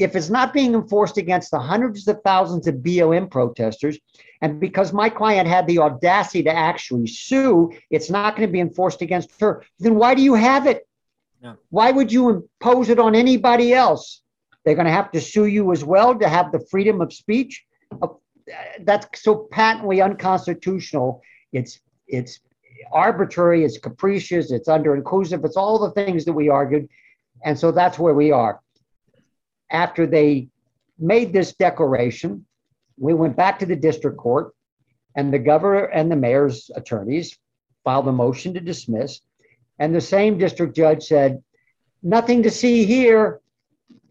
if 0.00 0.16
it's 0.16 0.30
not 0.30 0.52
being 0.52 0.74
enforced 0.74 1.18
against 1.18 1.50
the 1.50 1.58
hundreds 1.58 2.08
of 2.08 2.20
thousands 2.22 2.66
of 2.66 2.76
BLM 2.76 3.30
protesters, 3.30 3.98
and 4.42 4.58
because 4.58 4.92
my 4.92 5.08
client 5.10 5.46
had 5.46 5.66
the 5.66 5.78
audacity 5.78 6.42
to 6.44 6.52
actually 6.52 7.06
sue, 7.06 7.72
it's 7.90 8.10
not 8.10 8.36
going 8.36 8.48
to 8.48 8.52
be 8.52 8.60
enforced 8.60 9.02
against 9.02 9.30
her, 9.40 9.62
then 9.78 9.94
why 9.96 10.14
do 10.14 10.22
you 10.22 10.34
have 10.34 10.66
it? 10.66 10.86
Why 11.70 11.90
would 11.90 12.12
you 12.12 12.30
impose 12.30 12.88
it 12.88 12.98
on 12.98 13.14
anybody 13.14 13.72
else? 13.72 14.22
They're 14.64 14.74
going 14.74 14.86
to 14.86 14.92
have 14.92 15.10
to 15.12 15.20
sue 15.20 15.46
you 15.46 15.72
as 15.72 15.84
well 15.84 16.18
to 16.18 16.28
have 16.28 16.52
the 16.52 16.60
freedom 16.70 17.00
of 17.00 17.12
speech. 17.12 17.64
Uh, 18.02 18.08
That's 18.80 19.22
so 19.22 19.48
patently 19.50 20.00
unconstitutional. 20.02 21.22
It's 21.52 21.80
it's 22.08 22.40
arbitrary, 22.92 23.64
it's 23.64 23.78
capricious, 23.78 24.50
it's 24.50 24.68
under 24.68 24.94
inclusive, 24.96 25.44
it's 25.44 25.56
all 25.56 25.78
the 25.78 25.92
things 25.92 26.24
that 26.24 26.32
we 26.32 26.48
argued. 26.48 26.88
And 27.44 27.58
so 27.58 27.70
that's 27.72 27.98
where 27.98 28.14
we 28.14 28.32
are. 28.32 28.60
After 29.70 30.06
they 30.06 30.48
made 30.98 31.32
this 31.32 31.54
declaration, 31.54 32.46
we 32.98 33.14
went 33.14 33.36
back 33.36 33.58
to 33.60 33.66
the 33.66 33.76
district 33.76 34.18
court, 34.18 34.54
and 35.16 35.32
the 35.32 35.38
governor 35.38 35.84
and 35.84 36.10
the 36.10 36.16
mayor's 36.16 36.70
attorneys 36.74 37.38
filed 37.84 38.08
a 38.08 38.12
motion 38.12 38.54
to 38.54 38.60
dismiss. 38.60 39.20
And 39.78 39.94
the 39.94 40.00
same 40.00 40.38
district 40.38 40.76
judge 40.76 41.04
said, 41.04 41.42
Nothing 42.02 42.42
to 42.42 42.50
see 42.50 42.84
here. 42.84 43.40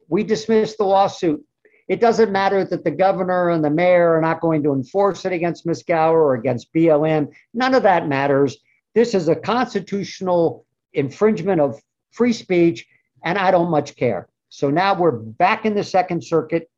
We 0.07 0.23
dismissed 0.23 0.77
the 0.77 0.85
lawsuit. 0.85 1.43
It 1.87 1.99
doesn't 1.99 2.31
matter 2.31 2.63
that 2.63 2.83
the 2.83 2.91
governor 2.91 3.49
and 3.49 3.65
the 3.65 3.69
mayor 3.71 4.15
are 4.15 4.21
not 4.21 4.41
going 4.41 4.61
to 4.63 4.73
enforce 4.73 5.25
it 5.25 5.33
against 5.33 5.65
Ms. 5.65 5.83
Geller 5.83 6.13
or 6.13 6.35
against 6.35 6.71
BLM. 6.71 7.29
None 7.53 7.73
of 7.73 7.83
that 7.83 8.07
matters. 8.07 8.57
This 8.93 9.15
is 9.15 9.27
a 9.27 9.35
constitutional 9.35 10.65
infringement 10.93 11.59
of 11.59 11.81
free 12.11 12.33
speech, 12.33 12.85
and 13.25 13.37
I 13.37 13.49
don't 13.49 13.71
much 13.71 13.95
care. 13.95 14.28
So 14.49 14.71
now 14.71 14.95
we're 14.95 15.11
back 15.11 15.65
in 15.65 15.75
the 15.75 15.83
Second 15.83 16.23
Circuit 16.23 16.69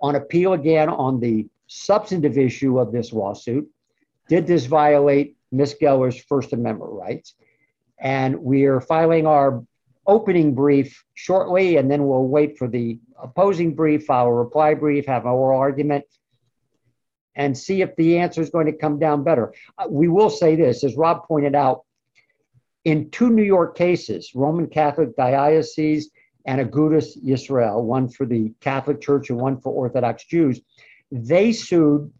on 0.00 0.16
appeal 0.16 0.54
again 0.54 0.88
on 0.88 1.20
the 1.20 1.46
substantive 1.68 2.36
issue 2.36 2.80
of 2.80 2.90
this 2.90 3.12
lawsuit. 3.12 3.70
Did 4.28 4.46
this 4.46 4.66
violate 4.66 5.36
Ms. 5.52 5.76
Geller's 5.80 6.20
First 6.20 6.52
Amendment 6.52 6.90
rights? 6.92 7.34
And 7.98 8.36
we 8.42 8.64
are 8.64 8.80
filing 8.80 9.24
our 9.24 9.64
opening 10.04 10.54
brief 10.54 11.04
shortly, 11.14 11.76
and 11.76 11.88
then 11.88 12.06
we'll 12.06 12.26
wait 12.26 12.58
for 12.58 12.66
the 12.66 12.98
opposing 13.22 13.74
brief, 13.76 14.10
a 14.10 14.30
reply 14.30 14.74
brief, 14.74 15.06
have 15.06 15.26
an 15.26 15.30
oral 15.30 15.60
argument, 15.60 16.04
and 17.36 17.56
see 17.56 17.82
if 17.82 17.94
the 17.94 18.18
answer 18.18 18.40
is 18.40 18.50
going 18.50 18.66
to 18.66 18.72
come 18.72 18.98
down 18.98 19.22
better. 19.22 19.54
Uh, 19.78 19.86
We 19.88 20.08
will 20.08 20.30
say 20.30 20.56
this, 20.56 20.82
as 20.82 20.96
Rob 20.96 21.26
pointed 21.26 21.54
out, 21.54 21.84
in 22.84 23.10
two 23.10 23.30
New 23.30 23.44
York 23.44 23.76
cases, 23.76 24.32
Roman 24.34 24.66
Catholic 24.66 25.16
Diocese 25.16 26.10
and 26.46 26.60
Agudas 26.60 27.22
Yisrael, 27.24 27.82
one 27.82 28.08
for 28.08 28.24
the 28.24 28.52
Catholic 28.60 29.00
Church 29.00 29.30
and 29.30 29.38
one 29.38 29.60
for 29.60 29.72
Orthodox 29.72 30.24
Jews, 30.24 30.60
they 31.10 31.52
sued 31.52 32.12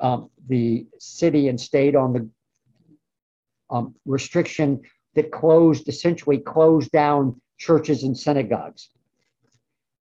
um, 0.00 0.30
the 0.48 0.86
city 0.98 1.48
and 1.48 1.60
state 1.60 1.96
on 1.96 2.12
the 2.12 2.28
um, 3.68 3.94
restriction 4.04 4.82
that 5.14 5.32
closed, 5.32 5.88
essentially 5.88 6.38
closed 6.38 6.90
down 6.92 7.40
churches 7.58 8.04
and 8.04 8.16
synagogues. 8.16 8.90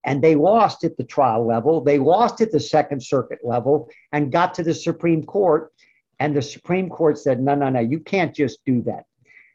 And 0.03 0.23
they 0.23 0.35
lost 0.35 0.83
at 0.83 0.97
the 0.97 1.03
trial 1.03 1.47
level, 1.47 1.81
they 1.81 1.97
lost 1.97 2.41
at 2.41 2.51
the 2.51 2.59
Second 2.59 3.01
Circuit 3.01 3.39
level, 3.43 3.89
and 4.11 4.31
got 4.31 4.53
to 4.55 4.63
the 4.63 4.73
Supreme 4.73 5.23
Court. 5.23 5.71
And 6.19 6.35
the 6.35 6.41
Supreme 6.41 6.89
Court 6.89 7.17
said, 7.17 7.41
no, 7.41 7.55
no, 7.55 7.69
no, 7.69 7.79
you 7.79 7.99
can't 7.99 8.35
just 8.35 8.63
do 8.65 8.83
that. 8.83 9.05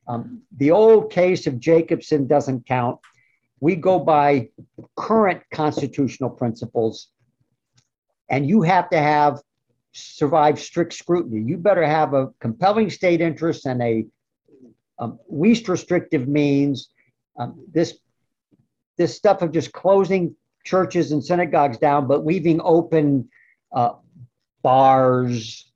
Um, 0.09 0.43
the 0.57 0.73
old 0.73 1.13
case 1.13 1.47
of 1.47 1.61
Jacobson 1.61 2.27
doesn't 2.27 2.67
count. 2.67 2.99
We 3.61 3.77
go 3.77 3.99
by 3.99 4.49
current 4.97 5.43
constitutional 5.53 6.31
principles, 6.31 7.09
and 8.29 8.49
you 8.49 8.63
have 8.63 8.89
to 8.91 8.99
have 8.99 9.41
survive 9.93 10.59
strict 10.59 10.95
scrutiny. 10.95 11.43
You 11.43 11.59
better 11.59 11.85
have 11.85 12.15
a 12.15 12.29
compelling 12.41 12.91
state 12.91 13.21
interest 13.21 13.67
and 13.67 13.83
a 13.83 14.07
least 15.29 15.69
restrictive 15.69 16.29
means. 16.29 16.91
Um, 17.39 17.65
this 17.73 17.99
this 18.99 19.17
stuff 19.17 19.41
of 19.41 19.53
just 19.53 19.73
closing 19.73 20.37
churches 20.65 21.13
and 21.13 21.25
synagogues 21.25 21.79
down, 21.79 22.07
but 22.07 22.27
leaving 22.27 22.61
open 22.63 23.31
uh, 23.73 23.95
bars, 24.63 25.73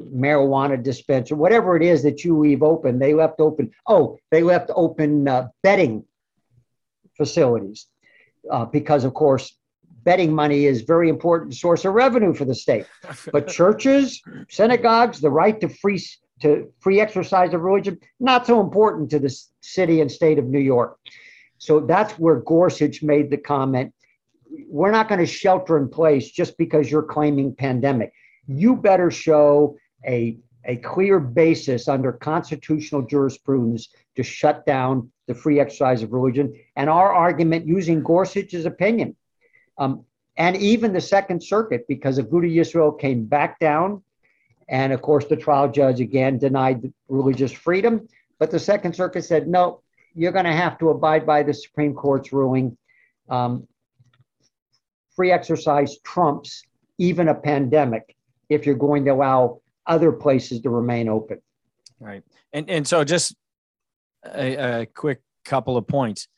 marijuana 0.00 0.82
dispenser, 0.82 1.36
whatever 1.36 1.76
it 1.76 1.82
is 1.82 2.02
that 2.02 2.24
you 2.24 2.38
leave 2.38 2.62
open, 2.62 2.98
they 2.98 3.12
left 3.12 3.40
open. 3.40 3.70
Oh, 3.86 4.18
they 4.30 4.42
left 4.42 4.70
open 4.74 5.28
uh, 5.28 5.48
betting 5.62 6.04
facilities 7.16 7.86
uh, 8.50 8.64
because, 8.64 9.04
of 9.04 9.14
course, 9.14 9.56
betting 10.04 10.32
money 10.32 10.66
is 10.66 10.82
very 10.82 11.08
important 11.08 11.54
source 11.54 11.84
of 11.84 11.94
revenue 11.94 12.34
for 12.34 12.44
the 12.44 12.54
state. 12.54 12.86
But 13.32 13.48
churches, 13.60 14.22
synagogues, 14.48 15.20
the 15.20 15.30
right 15.30 15.58
to 15.60 15.68
free 15.68 16.02
to 16.42 16.72
free 16.80 17.00
exercise 17.00 17.54
of 17.54 17.62
religion, 17.62 17.98
not 18.20 18.46
so 18.46 18.60
important 18.60 19.08
to 19.10 19.18
the 19.18 19.34
city 19.60 20.00
and 20.00 20.10
state 20.10 20.38
of 20.38 20.46
New 20.46 20.58
York. 20.58 20.98
So 21.58 21.80
that's 21.80 22.12
where 22.18 22.36
Gorsuch 22.40 23.02
made 23.02 23.30
the 23.30 23.38
comment. 23.38 23.94
we're 24.68 24.90
not 24.90 25.08
going 25.08 25.20
to 25.20 25.26
shelter 25.26 25.78
in 25.78 25.88
place 25.88 26.30
just 26.30 26.58
because 26.58 26.90
you're 26.90 27.02
claiming 27.02 27.54
pandemic. 27.54 28.12
You 28.46 28.76
better 28.76 29.10
show 29.10 29.76
a, 30.06 30.36
a 30.64 30.76
clear 30.76 31.18
basis 31.18 31.88
under 31.88 32.12
constitutional 32.12 33.02
jurisprudence 33.02 33.88
to 34.16 34.22
shut 34.22 34.66
down 34.66 35.10
the 35.26 35.34
free 35.34 35.60
exercise 35.60 36.02
of 36.02 36.12
religion. 36.12 36.54
And 36.76 36.90
our 36.90 37.12
argument 37.12 37.66
using 37.66 38.02
Gorsuch's 38.02 38.66
opinion, 38.66 39.16
um, 39.78 40.04
and 40.36 40.56
even 40.56 40.92
the 40.92 41.00
Second 41.00 41.42
Circuit, 41.42 41.86
because 41.88 42.18
Agudath 42.18 42.54
Yisrael 42.54 42.98
came 42.98 43.24
back 43.24 43.58
down, 43.60 44.02
and 44.68 44.92
of 44.92 45.00
course 45.00 45.26
the 45.26 45.36
trial 45.36 45.70
judge 45.70 46.00
again 46.00 46.38
denied 46.38 46.92
religious 47.08 47.52
freedom. 47.52 48.08
But 48.38 48.50
the 48.50 48.58
Second 48.58 48.94
Circuit 48.94 49.24
said, 49.24 49.46
no, 49.46 49.82
you're 50.14 50.32
going 50.32 50.44
to 50.44 50.52
have 50.52 50.78
to 50.78 50.90
abide 50.90 51.24
by 51.26 51.42
the 51.42 51.54
Supreme 51.54 51.94
Court's 51.94 52.32
ruling. 52.32 52.76
Um, 53.28 53.66
free 55.14 55.30
exercise 55.30 55.98
trumps 56.00 56.64
even 56.98 57.28
a 57.28 57.34
pandemic 57.34 58.16
if 58.48 58.66
you're 58.66 58.74
going 58.74 59.04
to 59.04 59.12
allow 59.12 59.60
other 59.86 60.12
places 60.12 60.60
to 60.62 60.70
remain 60.70 61.08
open. 61.08 61.40
Right. 62.00 62.22
And 62.52 62.68
and 62.68 62.86
so 62.86 63.04
just 63.04 63.36
a, 64.24 64.80
a 64.80 64.86
quick 64.86 65.20
couple 65.44 65.76
of 65.76 65.86
points. 65.86 66.28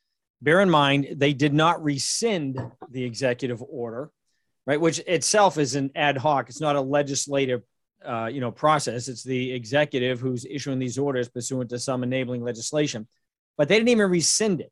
Bear 0.42 0.60
in 0.60 0.70
mind 0.70 1.08
they 1.16 1.32
did 1.32 1.54
not 1.54 1.82
rescind 1.82 2.58
the 2.90 3.04
executive 3.04 3.62
order, 3.62 4.10
right? 4.66 4.80
Which 4.80 4.98
itself 5.00 5.58
is 5.58 5.74
an 5.74 5.90
ad 5.94 6.16
hoc. 6.16 6.48
It's 6.48 6.60
not 6.60 6.76
a 6.76 6.80
legislative 6.80 7.62
uh, 8.04 8.26
you 8.26 8.40
know 8.40 8.50
process. 8.50 9.08
It's 9.08 9.24
the 9.24 9.52
executive 9.52 10.20
who's 10.20 10.44
issuing 10.44 10.78
these 10.78 10.98
orders 10.98 11.28
pursuant 11.28 11.70
to 11.70 11.78
some 11.78 12.02
enabling 12.02 12.42
legislation. 12.42 13.08
But 13.56 13.68
they 13.68 13.76
didn't 13.76 13.88
even 13.88 14.10
rescind 14.10 14.60
it. 14.60 14.70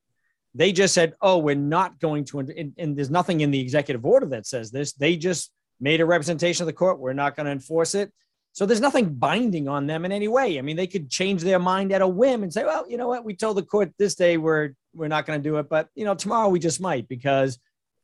They 0.54 0.72
just 0.72 0.94
said, 0.94 1.14
"Oh, 1.20 1.38
we're 1.38 1.54
not 1.54 1.98
going 1.98 2.24
to," 2.26 2.40
and, 2.40 2.72
and 2.76 2.96
there's 2.96 3.10
nothing 3.10 3.40
in 3.40 3.50
the 3.50 3.60
executive 3.60 4.04
order 4.04 4.26
that 4.26 4.46
says 4.46 4.70
this. 4.70 4.92
They 4.92 5.16
just 5.16 5.50
made 5.80 6.00
a 6.00 6.06
representation 6.06 6.62
of 6.62 6.66
the 6.66 6.72
court. 6.72 7.00
We're 7.00 7.12
not 7.12 7.34
going 7.36 7.46
to 7.46 7.52
enforce 7.52 7.94
it. 7.94 8.12
So 8.54 8.66
there's 8.66 8.80
nothing 8.80 9.14
binding 9.14 9.66
on 9.66 9.88
them 9.88 10.04
in 10.04 10.12
any 10.12 10.28
way. 10.28 10.58
I 10.58 10.62
mean, 10.62 10.76
they 10.76 10.86
could 10.86 11.10
change 11.10 11.42
their 11.42 11.58
mind 11.58 11.90
at 11.90 12.02
a 12.02 12.06
whim 12.08 12.44
and 12.44 12.52
say, 12.52 12.64
"Well, 12.64 12.88
you 12.88 12.96
know 12.96 13.08
what? 13.08 13.24
We 13.24 13.34
told 13.34 13.56
the 13.56 13.64
court 13.64 13.92
this 13.98 14.14
day 14.14 14.36
we're 14.36 14.74
we're 14.94 15.08
not 15.08 15.26
going 15.26 15.42
to 15.42 15.48
do 15.48 15.56
it, 15.56 15.68
but 15.68 15.88
you 15.96 16.04
know, 16.04 16.14
tomorrow 16.14 16.48
we 16.48 16.60
just 16.60 16.80
might 16.80 17.08
because 17.08 17.58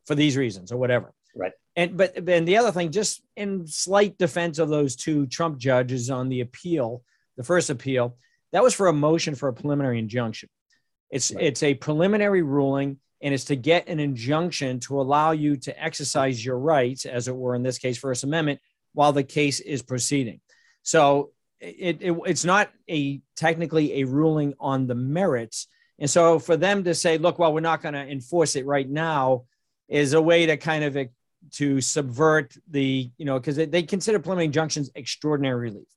for 0.06 0.16
these 0.16 0.36
reasons 0.36 0.72
or 0.72 0.76
whatever." 0.76 1.14
Right. 1.36 1.52
And 1.76 1.96
but 1.96 2.26
then 2.26 2.46
the 2.46 2.56
other 2.56 2.72
thing, 2.72 2.90
just 2.90 3.22
in 3.36 3.68
slight 3.68 4.18
defense 4.18 4.58
of 4.58 4.68
those 4.68 4.96
two 4.96 5.28
Trump 5.28 5.58
judges 5.58 6.10
on 6.10 6.28
the 6.28 6.40
appeal, 6.40 7.04
the 7.36 7.44
first 7.44 7.70
appeal, 7.70 8.16
that 8.52 8.64
was 8.64 8.74
for 8.74 8.88
a 8.88 8.92
motion 8.92 9.36
for 9.36 9.48
a 9.48 9.52
preliminary 9.52 10.00
injunction. 10.00 10.48
It's 11.12 11.32
right. 11.32 11.44
it's 11.44 11.62
a 11.62 11.74
preliminary 11.74 12.42
ruling, 12.42 12.98
and 13.22 13.32
it's 13.32 13.44
to 13.44 13.56
get 13.56 13.88
an 13.88 14.00
injunction 14.00 14.80
to 14.80 15.00
allow 15.00 15.30
you 15.30 15.56
to 15.58 15.80
exercise 15.80 16.44
your 16.44 16.58
rights, 16.58 17.06
as 17.06 17.28
it 17.28 17.36
were 17.36 17.54
in 17.54 17.62
this 17.62 17.78
case, 17.78 17.98
First 17.98 18.24
Amendment, 18.24 18.58
while 18.92 19.12
the 19.12 19.24
case 19.24 19.60
is 19.60 19.82
proceeding. 19.82 20.40
So 20.82 21.30
it, 21.60 21.98
it 22.00 22.16
it's 22.26 22.44
not 22.44 22.70
a 22.88 23.20
technically 23.36 24.00
a 24.00 24.04
ruling 24.04 24.54
on 24.58 24.86
the 24.86 24.94
merits. 24.94 25.66
And 25.98 26.08
so 26.08 26.38
for 26.38 26.56
them 26.56 26.84
to 26.84 26.94
say, 26.94 27.18
look, 27.18 27.38
well, 27.38 27.52
we're 27.52 27.60
not 27.60 27.82
going 27.82 27.94
to 27.94 28.06
enforce 28.06 28.56
it 28.56 28.64
right 28.64 28.88
now, 28.88 29.44
is 29.88 30.14
a 30.14 30.22
way 30.22 30.46
to 30.46 30.56
kind 30.56 30.84
of 30.84 30.96
to 31.52 31.80
subvert 31.80 32.54
the, 32.70 33.10
you 33.18 33.24
know, 33.24 33.38
because 33.38 33.56
they 33.56 33.82
consider 33.82 34.18
preliminary 34.18 34.46
injunctions 34.46 34.90
extraordinary 34.94 35.60
relief. 35.60 35.88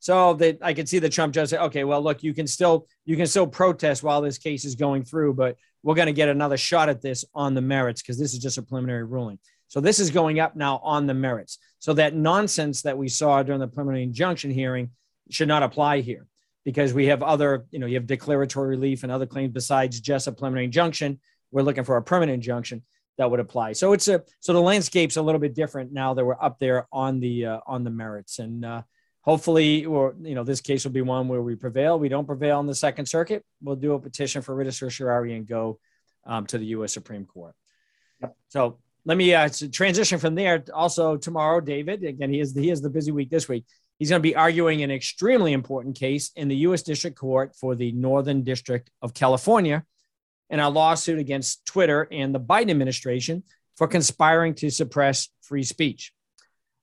So 0.00 0.34
that 0.34 0.58
I 0.62 0.74
could 0.74 0.88
see 0.88 1.00
the 1.00 1.08
Trump 1.08 1.34
judge 1.34 1.48
say, 1.48 1.58
okay, 1.58 1.82
well, 1.82 2.00
look, 2.00 2.22
you 2.22 2.32
can 2.32 2.46
still 2.46 2.86
you 3.04 3.16
can 3.16 3.26
still 3.26 3.48
protest 3.48 4.04
while 4.04 4.20
this 4.20 4.38
case 4.38 4.64
is 4.64 4.76
going 4.76 5.02
through, 5.02 5.34
but 5.34 5.56
we're 5.82 5.96
going 5.96 6.06
to 6.06 6.12
get 6.12 6.28
another 6.28 6.56
shot 6.56 6.88
at 6.88 7.02
this 7.02 7.24
on 7.34 7.54
the 7.54 7.60
merits 7.60 8.00
because 8.00 8.18
this 8.18 8.32
is 8.32 8.38
just 8.38 8.58
a 8.58 8.62
preliminary 8.62 9.04
ruling. 9.04 9.40
So 9.66 9.80
this 9.80 9.98
is 9.98 10.10
going 10.10 10.38
up 10.38 10.54
now 10.54 10.78
on 10.84 11.06
the 11.06 11.14
merits. 11.14 11.58
So 11.78 11.92
that 11.94 12.14
nonsense 12.14 12.82
that 12.82 12.98
we 12.98 13.08
saw 13.08 13.42
during 13.42 13.60
the 13.60 13.68
preliminary 13.68 14.02
injunction 14.02 14.50
hearing 14.50 14.90
should 15.30 15.48
not 15.48 15.62
apply 15.62 16.00
here 16.00 16.26
because 16.64 16.92
we 16.92 17.06
have 17.06 17.22
other, 17.22 17.66
you 17.70 17.78
know, 17.78 17.86
you 17.86 17.94
have 17.94 18.06
declaratory 18.06 18.68
relief 18.68 19.02
and 19.02 19.12
other 19.12 19.26
claims 19.26 19.52
besides 19.52 20.00
just 20.00 20.26
a 20.26 20.32
preliminary 20.32 20.64
injunction. 20.64 21.20
We're 21.50 21.62
looking 21.62 21.84
for 21.84 21.96
a 21.96 22.02
permanent 22.02 22.34
injunction 22.34 22.82
that 23.16 23.30
would 23.30 23.40
apply. 23.40 23.72
So 23.72 23.92
it's 23.92 24.08
a 24.08 24.22
so 24.40 24.52
the 24.52 24.60
landscape's 24.60 25.16
a 25.16 25.22
little 25.22 25.40
bit 25.40 25.54
different 25.54 25.92
now 25.92 26.14
that 26.14 26.24
we're 26.24 26.40
up 26.40 26.58
there 26.58 26.86
on 26.92 27.20
the 27.20 27.46
uh, 27.46 27.60
on 27.66 27.84
the 27.84 27.90
merits 27.90 28.38
and. 28.38 28.64
Uh, 28.64 28.82
hopefully, 29.28 29.84
or 29.84 30.14
you 30.22 30.34
know, 30.34 30.42
this 30.42 30.62
case 30.62 30.84
will 30.84 30.90
be 30.90 31.02
one 31.02 31.28
where 31.28 31.42
we 31.42 31.54
prevail. 31.54 31.98
We 31.98 32.08
don't 32.08 32.24
prevail 32.24 32.60
in 32.60 32.66
the 32.66 32.74
Second 32.74 33.04
Circuit. 33.04 33.44
We'll 33.60 33.76
do 33.76 33.92
a 33.92 34.00
petition 34.00 34.40
for 34.40 34.54
writ 34.54 34.68
of 34.68 34.74
certiorari 34.74 35.34
and 35.34 35.46
go 35.46 35.78
um, 36.24 36.46
to 36.46 36.56
the 36.56 36.64
U.S. 36.66 36.94
Supreme 36.94 37.26
Court. 37.26 37.54
Yep. 38.22 38.36
So 38.48 38.78
let 39.08 39.16
me 39.16 39.34
uh, 39.34 39.48
transition 39.72 40.18
from 40.18 40.34
there. 40.34 40.62
Also 40.74 41.16
tomorrow, 41.16 41.60
David. 41.60 42.04
Again, 42.04 42.30
he 42.30 42.40
is 42.40 42.52
the, 42.52 42.60
he 42.60 42.70
is 42.70 42.82
the 42.82 42.90
busy 42.90 43.10
week 43.10 43.30
this 43.30 43.48
week. 43.48 43.64
He's 43.98 44.10
going 44.10 44.20
to 44.20 44.28
be 44.28 44.36
arguing 44.36 44.82
an 44.82 44.90
extremely 44.90 45.54
important 45.54 45.96
case 45.96 46.30
in 46.36 46.48
the 46.48 46.56
U.S. 46.56 46.82
District 46.82 47.16
Court 47.16 47.56
for 47.56 47.74
the 47.74 47.90
Northern 47.92 48.44
District 48.44 48.90
of 49.00 49.14
California 49.14 49.82
in 50.50 50.60
a 50.60 50.68
lawsuit 50.68 51.18
against 51.18 51.64
Twitter 51.64 52.06
and 52.12 52.34
the 52.34 52.38
Biden 52.38 52.70
administration 52.70 53.44
for 53.78 53.88
conspiring 53.88 54.54
to 54.56 54.68
suppress 54.68 55.30
free 55.40 55.64
speech. 55.64 56.12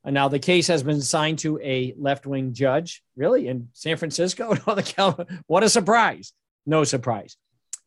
And 0.03 0.15
now 0.15 0.27
the 0.27 0.39
case 0.39 0.65
has 0.65 0.81
been 0.81 0.97
assigned 0.97 1.39
to 1.39 1.59
a 1.61 1.93
left 1.95 2.25
wing 2.25 2.53
judge, 2.53 3.03
really, 3.15 3.47
in 3.47 3.69
San 3.73 3.97
Francisco, 3.97 4.55
What 5.45 5.63
a 5.63 5.69
surprise. 5.69 6.33
No 6.65 6.85
surprise. 6.85 7.37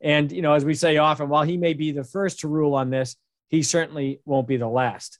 And, 0.00 0.30
you 0.30 0.42
know, 0.42 0.52
as 0.52 0.64
we 0.64 0.74
say 0.74 0.96
often, 0.98 1.28
while 1.28 1.42
he 1.42 1.56
may 1.56 1.74
be 1.74 1.90
the 1.90 2.04
first 2.04 2.40
to 2.40 2.48
rule 2.48 2.76
on 2.76 2.90
this, 2.90 3.16
he 3.48 3.62
certainly 3.62 4.20
won't 4.24 4.48
be 4.48 4.56
the 4.56 4.68
last. 4.68 5.18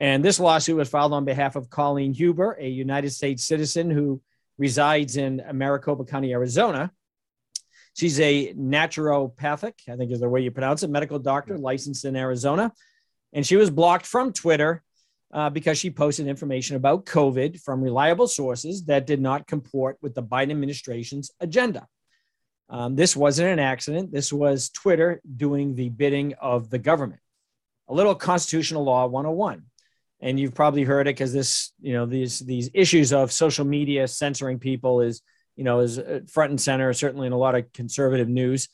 And 0.00 0.24
this 0.24 0.38
lawsuit 0.38 0.76
was 0.76 0.88
filed 0.88 1.12
on 1.12 1.24
behalf 1.24 1.56
of 1.56 1.70
Colleen 1.70 2.12
Huber, 2.12 2.56
a 2.58 2.68
United 2.68 3.10
States 3.10 3.44
citizen 3.44 3.90
who 3.90 4.20
resides 4.56 5.16
in 5.16 5.42
Maricopa 5.52 6.04
County, 6.04 6.32
Arizona. 6.32 6.92
She's 7.94 8.20
a 8.20 8.54
naturopathic, 8.54 9.74
I 9.88 9.96
think 9.96 10.12
is 10.12 10.20
the 10.20 10.28
way 10.28 10.40
you 10.40 10.50
pronounce 10.50 10.82
it, 10.82 10.90
medical 10.90 11.18
doctor 11.18 11.58
licensed 11.58 12.04
in 12.04 12.14
Arizona. 12.14 12.72
And 13.32 13.46
she 13.46 13.56
was 13.56 13.70
blocked 13.70 14.06
from 14.06 14.32
Twitter 14.32 14.82
uh, 15.32 15.50
because 15.50 15.78
she 15.78 15.90
posted 15.90 16.26
information 16.26 16.76
about 16.76 17.06
COVID 17.06 17.60
from 17.60 17.82
reliable 17.82 18.28
sources 18.28 18.84
that 18.84 19.06
did 19.06 19.20
not 19.20 19.46
comport 19.46 19.98
with 20.00 20.14
the 20.14 20.22
Biden 20.22 20.52
administration's 20.52 21.32
agenda. 21.40 21.86
Um, 22.70 22.96
this 22.96 23.16
wasn't 23.16 23.48
an 23.48 23.58
accident. 23.58 24.12
This 24.12 24.32
was 24.32 24.70
Twitter 24.70 25.20
doing 25.36 25.74
the 25.74 25.88
bidding 25.88 26.34
of 26.40 26.70
the 26.70 26.78
government. 26.78 27.20
A 27.88 27.94
little 27.94 28.14
constitutional 28.14 28.84
law 28.84 29.06
101. 29.06 29.62
And 30.20 30.38
you've 30.38 30.54
probably 30.54 30.84
heard 30.84 31.06
it 31.06 31.14
because 31.14 31.32
this, 31.32 31.72
you 31.80 31.92
know, 31.92 32.04
these 32.04 32.40
these 32.40 32.70
issues 32.74 33.12
of 33.12 33.30
social 33.32 33.64
media 33.64 34.08
censoring 34.08 34.58
people 34.58 35.00
is, 35.00 35.22
you 35.54 35.64
know, 35.64 35.80
is 35.80 35.98
uh, 35.98 36.20
front 36.28 36.50
and 36.50 36.60
center, 36.60 36.92
certainly 36.92 37.26
in 37.26 37.32
a 37.32 37.38
lot 37.38 37.54
of 37.54 37.72
conservative 37.72 38.28
news. 38.28 38.68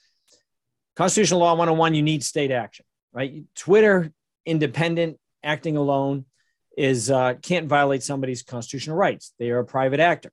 Constitutional 0.96 1.40
law 1.40 1.52
101, 1.52 1.94
you 1.94 2.02
need 2.02 2.24
state 2.24 2.50
action, 2.50 2.86
right? 3.12 3.44
Twitter, 3.54 4.12
independent, 4.46 5.18
acting 5.42 5.76
alone, 5.76 6.24
is 6.76 7.10
uh, 7.10 7.34
can't 7.42 7.68
violate 7.68 8.02
somebody's 8.02 8.42
constitutional 8.42 8.96
rights. 8.96 9.32
They 9.38 9.50
are 9.50 9.58
a 9.58 9.64
private 9.64 10.00
actor. 10.00 10.32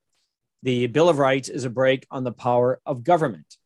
The 0.63 0.87
Bill 0.87 1.09
of 1.09 1.19
Rights 1.19 1.49
is 1.49 1.65
a 1.65 1.69
break 1.69 2.05
on 2.11 2.23
the 2.23 2.31
power 2.31 2.79
of 2.85 3.03
government. 3.03 3.57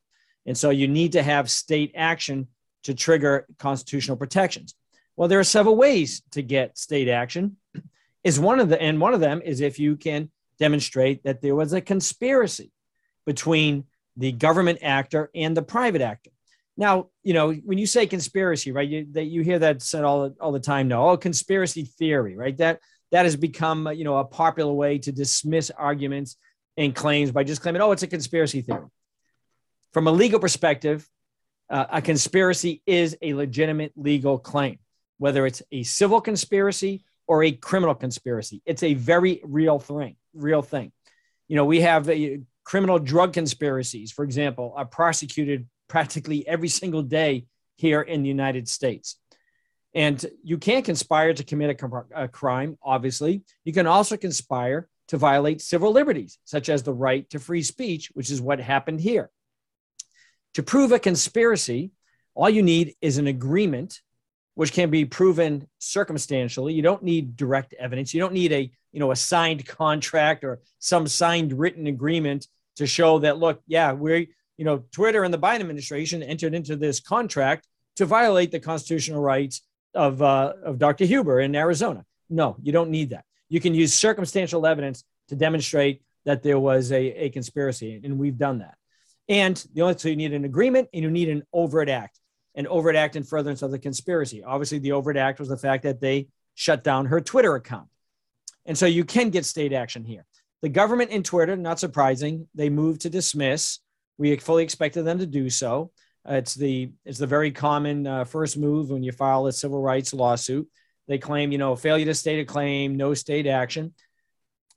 And 0.46 0.58
so 0.58 0.70
you 0.70 0.88
need 0.88 1.14
to 1.14 1.24
have 1.24 1.50
state 1.50 1.92
action 1.96 2.48
to 2.84 2.94
trigger 2.94 3.46
constitutional 3.60 4.18
protections. 4.18 4.76
Well, 5.16 5.28
there 5.28 5.40
are 5.40 5.46
several 5.46 5.76
ways 5.76 6.22
to 6.32 6.42
get 6.42 6.78
state 6.78 7.08
action. 7.08 7.58
Is 8.24 8.40
one 8.40 8.60
of 8.60 8.70
the 8.70 8.82
and 8.82 9.00
one 9.00 9.14
of 9.14 9.20
them 9.20 9.42
is 9.44 9.62
if 9.62 9.78
you 9.78 9.96
can 9.96 10.32
demonstrate 10.58 11.24
that 11.24 11.42
there 11.42 11.56
was 11.56 11.74
a 11.74 11.82
conspiracy 11.82 12.72
between 13.26 13.86
the 14.18 14.32
government 14.32 14.80
actor 14.82 15.30
and 15.36 15.56
the 15.56 15.62
private 15.62 16.02
actor. 16.02 16.32
Now, 16.78 17.08
you 17.24 17.34
know, 17.34 17.54
when 17.54 17.78
you 17.78 17.86
say 17.86 18.06
conspiracy, 18.06 18.72
right, 18.72 18.88
you, 18.88 19.08
that 19.12 19.26
you 19.26 19.42
hear 19.42 19.60
that 19.60 19.82
said 19.82 20.04
all, 20.04 20.36
all 20.42 20.52
the 20.52 20.60
time 20.60 20.88
now, 20.88 21.10
oh, 21.10 21.18
conspiracy 21.18 21.84
theory, 21.84 22.36
right? 22.36 22.58
That 22.58 22.80
that 23.12 23.26
has 23.26 23.36
become, 23.36 23.88
you 23.94 24.04
know, 24.04 24.18
a 24.18 24.26
popular 24.26 24.74
way 24.74 24.98
to 25.00 25.12
dismiss 25.12 25.72
arguments 25.72 26.36
and 26.76 26.94
claims 26.94 27.32
by 27.32 27.44
just 27.44 27.62
claiming, 27.62 27.82
oh, 27.82 27.92
it's 27.92 28.04
a 28.04 28.08
conspiracy 28.08 28.62
theory. 28.62 28.88
From 29.94 30.08
a 30.08 30.12
legal 30.12 30.40
perspective, 30.40 31.08
uh, 31.70 31.86
a 31.90 32.02
conspiracy 32.02 32.82
is 32.86 33.18
a 33.22 33.34
legitimate 33.34 33.94
legal 33.96 34.38
claim, 34.38 34.80
whether 35.18 35.46
it's 35.46 35.62
a 35.72 35.84
civil 35.84 36.22
conspiracy 36.22 37.04
or 37.28 37.44
a 37.44 37.52
criminal 37.52 37.96
conspiracy. 37.96 38.62
It's 38.66 38.84
a 38.84 38.94
very 38.94 39.42
real 39.44 39.80
thing, 39.80 40.16
real 40.34 40.62
thing. 40.62 40.92
You 41.48 41.56
know, 41.56 41.66
we 41.66 41.82
have 41.82 42.10
a, 42.10 42.42
criminal 42.66 43.00
drug 43.00 43.32
conspiracies, 43.32 44.12
for 44.12 44.26
example, 44.26 44.74
are 44.76 44.86
prosecuted 44.86 45.68
practically 45.88 46.46
every 46.48 46.68
single 46.68 47.04
day 47.04 47.46
here 47.78 48.02
in 48.02 48.24
the 48.24 48.28
United 48.28 48.68
States. 48.68 49.18
And 49.94 50.24
you 50.44 50.58
can't 50.58 50.84
conspire 50.84 51.34
to 51.34 51.44
commit 51.44 51.80
a, 51.82 52.24
a, 52.24 52.28
crime, 52.28 52.78
obviously. 52.84 53.44
You 53.64 53.72
can 53.72 53.88
also 53.88 54.18
conspire 54.18 54.90
to 55.08 55.18
violate 55.18 55.62
civil 55.62 55.92
liberties, 55.92 56.40
such 56.44 56.68
as 56.68 56.84
the 56.84 56.94
right 56.94 57.30
to 57.30 57.40
free 57.40 57.62
speech, 57.62 58.10
which 58.14 58.30
is 58.30 58.42
what 58.42 58.60
happened 58.60 59.00
here. 59.00 59.30
To 60.56 60.64
prove 60.64 60.92
a 60.92 61.00
conspiracy, 61.00 61.92
all 62.34 62.50
you 62.50 62.64
need 62.64 62.96
is 63.00 63.18
an 63.18 63.28
agreement 63.28 64.02
which 64.56 64.74
can 64.74 64.90
be 64.90 65.06
proven 65.06 65.68
circumstantially. 65.80 66.74
You 66.74 66.82
don't 66.82 67.04
need 67.04 67.36
direct 67.36 67.74
evidence. 67.74 68.14
You 68.14 68.20
don't 68.20 68.34
need 68.34 68.52
a 68.52 68.72
you 68.92 69.00
know 69.00 69.12
a 69.12 69.16
signed 69.16 69.66
contract 69.66 70.44
or 70.44 70.62
some 70.80 71.08
signed 71.08 71.54
written 71.54 71.88
agreement 71.88 72.48
to 72.78 72.88
show 72.88 73.20
that 73.20 73.38
look, 73.38 73.62
yeah, 73.68 73.92
we're 73.92 74.26
you 74.58 74.66
know 74.66 74.84
Twitter 74.92 75.24
and 75.24 75.34
the 75.34 75.40
Biden 75.40 75.62
administration 75.62 76.24
entered 76.24 76.54
into 76.54 76.76
this 76.76 77.00
contract 77.00 77.68
to 77.98 78.06
violate 78.06 78.52
the 78.52 78.60
constitutional 78.60 79.22
rights 79.22 79.62
of 79.94 80.22
uh, 80.22 80.54
of 80.64 80.80
Dr. 80.80 81.06
Huber 81.06 81.42
in 81.42 81.56
Arizona. 81.56 82.06
No, 82.30 82.58
you 82.62 82.72
don't 82.72 82.90
need 82.90 83.12
that. 83.12 83.26
You 83.50 83.60
can 83.60 83.76
use 83.76 83.94
circumstantial 83.94 84.66
evidence 84.66 85.04
to 85.30 85.36
demonstrate 85.36 86.02
that 86.26 86.42
there 86.42 86.60
was 86.60 86.92
a, 86.92 87.26
a 87.26 87.30
conspiracy, 87.30 88.02
and 88.04 88.18
we've 88.18 88.38
done 88.38 88.60
that. 88.60 88.76
And 89.28 89.64
the 89.74 89.82
only 89.82 89.98
so 89.98 90.10
you 90.10 90.16
need 90.16 90.34
an 90.34 90.46
agreement 90.46 90.90
and 90.94 91.04
you 91.04 91.12
need 91.12 91.30
an 91.30 91.44
overt 91.54 91.90
act, 91.90 92.20
an 92.56 92.68
overt 92.68 92.96
act 92.96 93.16
in 93.16 93.24
furtherance 93.24 93.62
of 93.62 93.72
the 93.72 93.80
conspiracy. 93.80 94.44
Obviously, 94.44 94.80
the 94.80 94.94
overt 94.94 95.18
act 95.18 95.40
was 95.40 95.50
the 95.50 95.58
fact 95.58 95.84
that 95.84 96.00
they 96.00 96.28
shut 96.56 96.84
down 96.84 97.06
her 97.08 97.22
Twitter 97.22 97.56
account. 97.56 97.88
And 98.66 98.78
so 98.78 98.86
you 98.86 99.04
can 99.04 99.30
get 99.30 99.46
state 99.46 99.74
action 99.74 100.04
here. 100.04 100.26
The 100.62 100.70
government 100.70 101.12
in 101.12 101.22
Twitter, 101.22 101.56
not 101.56 101.80
surprising, 101.80 102.48
they 102.56 102.70
moved 102.70 103.02
to 103.02 103.10
dismiss. 103.10 103.80
We 104.18 104.36
fully 104.38 104.64
expected 104.64 105.04
them 105.04 105.20
to 105.20 105.28
do 105.28 105.50
so. 105.50 105.92
Uh, 106.28 106.36
it's 106.36 106.56
the 106.56 106.92
it's 107.04 107.20
the 107.20 107.28
very 107.28 107.52
common 107.52 108.08
uh, 108.08 108.24
first 108.24 108.58
move 108.58 108.90
when 108.90 109.04
you 109.04 109.12
file 109.12 109.46
a 109.46 109.54
civil 109.54 109.80
rights 109.80 110.14
lawsuit. 110.14 110.68
They 111.08 111.20
claim, 111.20 111.52
you 111.52 111.60
know, 111.60 111.76
failure 111.76 112.06
to 112.06 112.16
state 112.16 112.40
a 112.40 112.46
claim, 112.46 112.96
no 112.96 113.14
state 113.14 113.46
action. 113.46 113.94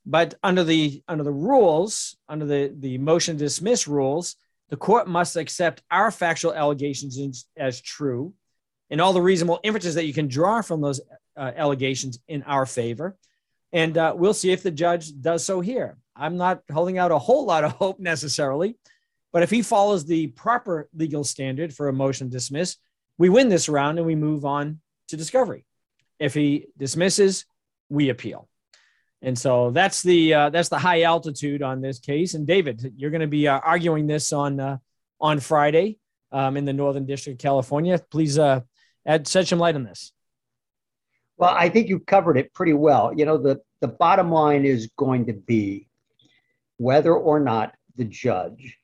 But 0.05 0.35
under 0.43 0.64
the 0.64 1.03
under 1.09 1.25
the 1.25 1.33
rules, 1.33 2.17
under 2.29 2.45
the 2.45 2.75
the 2.77 2.99
motion 2.99 3.38
to 3.38 3.45
dismiss 3.45 3.88
rules, 3.88 4.37
the 4.68 4.76
court 4.76 5.09
must 5.09 5.37
accept 5.37 5.83
our 5.90 6.11
factual 6.11 6.54
allegations 6.54 7.46
as, 7.57 7.81
true, 7.81 8.35
and 8.90 9.00
all 9.00 9.12
the 9.12 9.22
reasonable 9.22 9.61
inferences 9.62 9.94
that 9.94 10.07
you 10.07 10.12
can 10.12 10.28
draw 10.28 10.62
from 10.62 10.81
those 10.81 11.00
uh, 11.37 11.52
allegations 11.57 12.18
in 12.28 12.42
our 12.44 12.66
favor. 12.66 13.16
And 13.72 13.96
uh, 13.98 14.14
we'll 14.16 14.35
see 14.35 14.50
if 14.50 14.62
the 14.62 14.70
judge 14.70 15.12
does 15.20 15.44
so 15.44 15.61
here. 15.61 15.98
I'm 16.16 16.37
not 16.37 16.62
holding 16.72 16.98
out 16.98 17.12
a 17.12 17.18
whole 17.18 17.44
lot 17.44 17.64
of 17.64 17.72
hope 17.72 18.00
necessarily, 18.00 18.76
but 19.33 19.42
if 19.42 19.50
he 19.50 19.62
follows 19.62 20.04
the 20.04 20.28
proper 20.28 20.88
legal 20.94 21.22
standard 21.22 21.74
for 21.74 21.88
a 21.88 21.92
motion 21.92 22.28
to 22.28 22.33
dismiss, 22.33 22.76
we 23.18 23.28
win 23.28 23.48
this 23.48 23.68
round 23.68 23.98
and 23.98 24.07
we 24.07 24.14
move 24.14 24.44
on 24.44 24.81
to 25.09 25.16
discovery. 25.16 25.64
If 26.18 26.35
he 26.35 26.68
dismisses, 26.76 27.44
we 27.88 28.09
appeal. 28.09 28.47
And 29.22 29.37
so 29.37 29.70
that's 29.70 30.02
the 30.02 30.33
uh, 30.33 30.50
that's 30.50 30.68
the 30.68 30.78
high 30.78 31.02
altitude 31.02 31.62
on 31.62 31.81
this 31.81 31.98
case. 31.98 32.35
And 32.35 32.46
David, 32.46 32.92
you're 32.96 33.11
going 33.11 33.20
to 33.20 33.26
be 33.26 33.48
uh, 33.48 33.59
arguing 33.59 34.07
this 34.07 34.33
on 34.33 34.61
uh, 34.61 34.78
on 35.20 35.40
Friday 35.40 35.98
um, 36.31 36.57
in 36.57 36.64
the 36.64 36.72
Northern 36.72 37.04
District 37.04 37.40
of 37.40 37.42
California. 37.42 38.00
Please 38.11 38.38
uh, 38.38 38.61
add 39.07 39.26
shed 39.26 39.48
some 39.48 39.59
light 39.59 39.74
on 39.74 39.85
this. 39.85 40.12
Well, 41.37 41.54
I 41.57 41.68
think 41.68 41.88
you 41.88 42.00
covered 42.00 42.37
it 42.37 42.52
pretty 42.52 42.74
well. 42.74 43.12
You 43.14 43.24
know, 43.24 43.38
the 43.38 43.61
the 43.81 43.88
bottom 43.88 44.31
line 44.31 44.64
is 44.64 44.90
going 44.96 45.26
to 45.26 45.33
be 45.33 45.88
whether 46.76 47.14
or 47.14 47.40
not 47.40 47.74
the 47.96 48.04
judge 48.04 48.78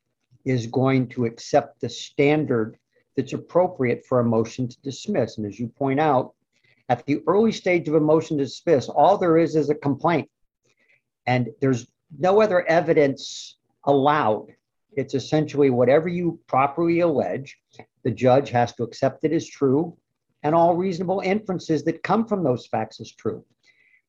is 0.44 0.66
going 0.66 1.08
to 1.08 1.24
accept 1.26 1.80
the 1.80 1.88
standard 1.88 2.76
that's 3.16 3.32
appropriate 3.32 4.04
for 4.04 4.20
a 4.20 4.24
motion 4.24 4.68
to 4.68 4.80
dismiss. 4.82 5.38
And 5.38 5.46
as 5.46 5.58
you 5.58 5.68
point 5.68 6.00
out, 6.00 6.34
at 6.88 7.06
the 7.06 7.22
early 7.26 7.52
stage 7.52 7.88
of 7.88 7.94
a 7.94 8.00
motion 8.00 8.38
to 8.38 8.44
dismiss, 8.44 8.88
all 8.88 9.16
there 9.16 9.38
is 9.38 9.56
is 9.56 9.70
a 9.70 9.74
complaint. 9.74 10.28
And 11.26 11.48
there's 11.60 11.86
no 12.18 12.40
other 12.40 12.66
evidence 12.66 13.56
allowed. 13.84 14.54
It's 14.92 15.14
essentially 15.14 15.70
whatever 15.70 16.08
you 16.08 16.38
properly 16.46 17.00
allege, 17.00 17.58
the 18.04 18.10
judge 18.10 18.50
has 18.50 18.74
to 18.74 18.82
accept 18.82 19.24
it 19.24 19.32
as 19.32 19.46
true, 19.46 19.96
and 20.42 20.54
all 20.54 20.76
reasonable 20.76 21.20
inferences 21.20 21.84
that 21.84 22.02
come 22.02 22.26
from 22.26 22.44
those 22.44 22.66
facts 22.66 23.00
as 23.00 23.10
true. 23.10 23.44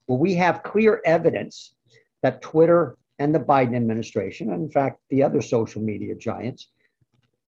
Well, 0.07 0.19
we 0.19 0.35
have 0.35 0.63
clear 0.63 1.01
evidence 1.05 1.73
that 2.21 2.41
Twitter 2.41 2.97
and 3.19 3.33
the 3.33 3.39
Biden 3.39 3.75
administration, 3.75 4.51
and 4.51 4.63
in 4.63 4.69
fact, 4.69 4.99
the 5.09 5.23
other 5.23 5.41
social 5.41 5.81
media 5.81 6.13
giants, 6.15 6.67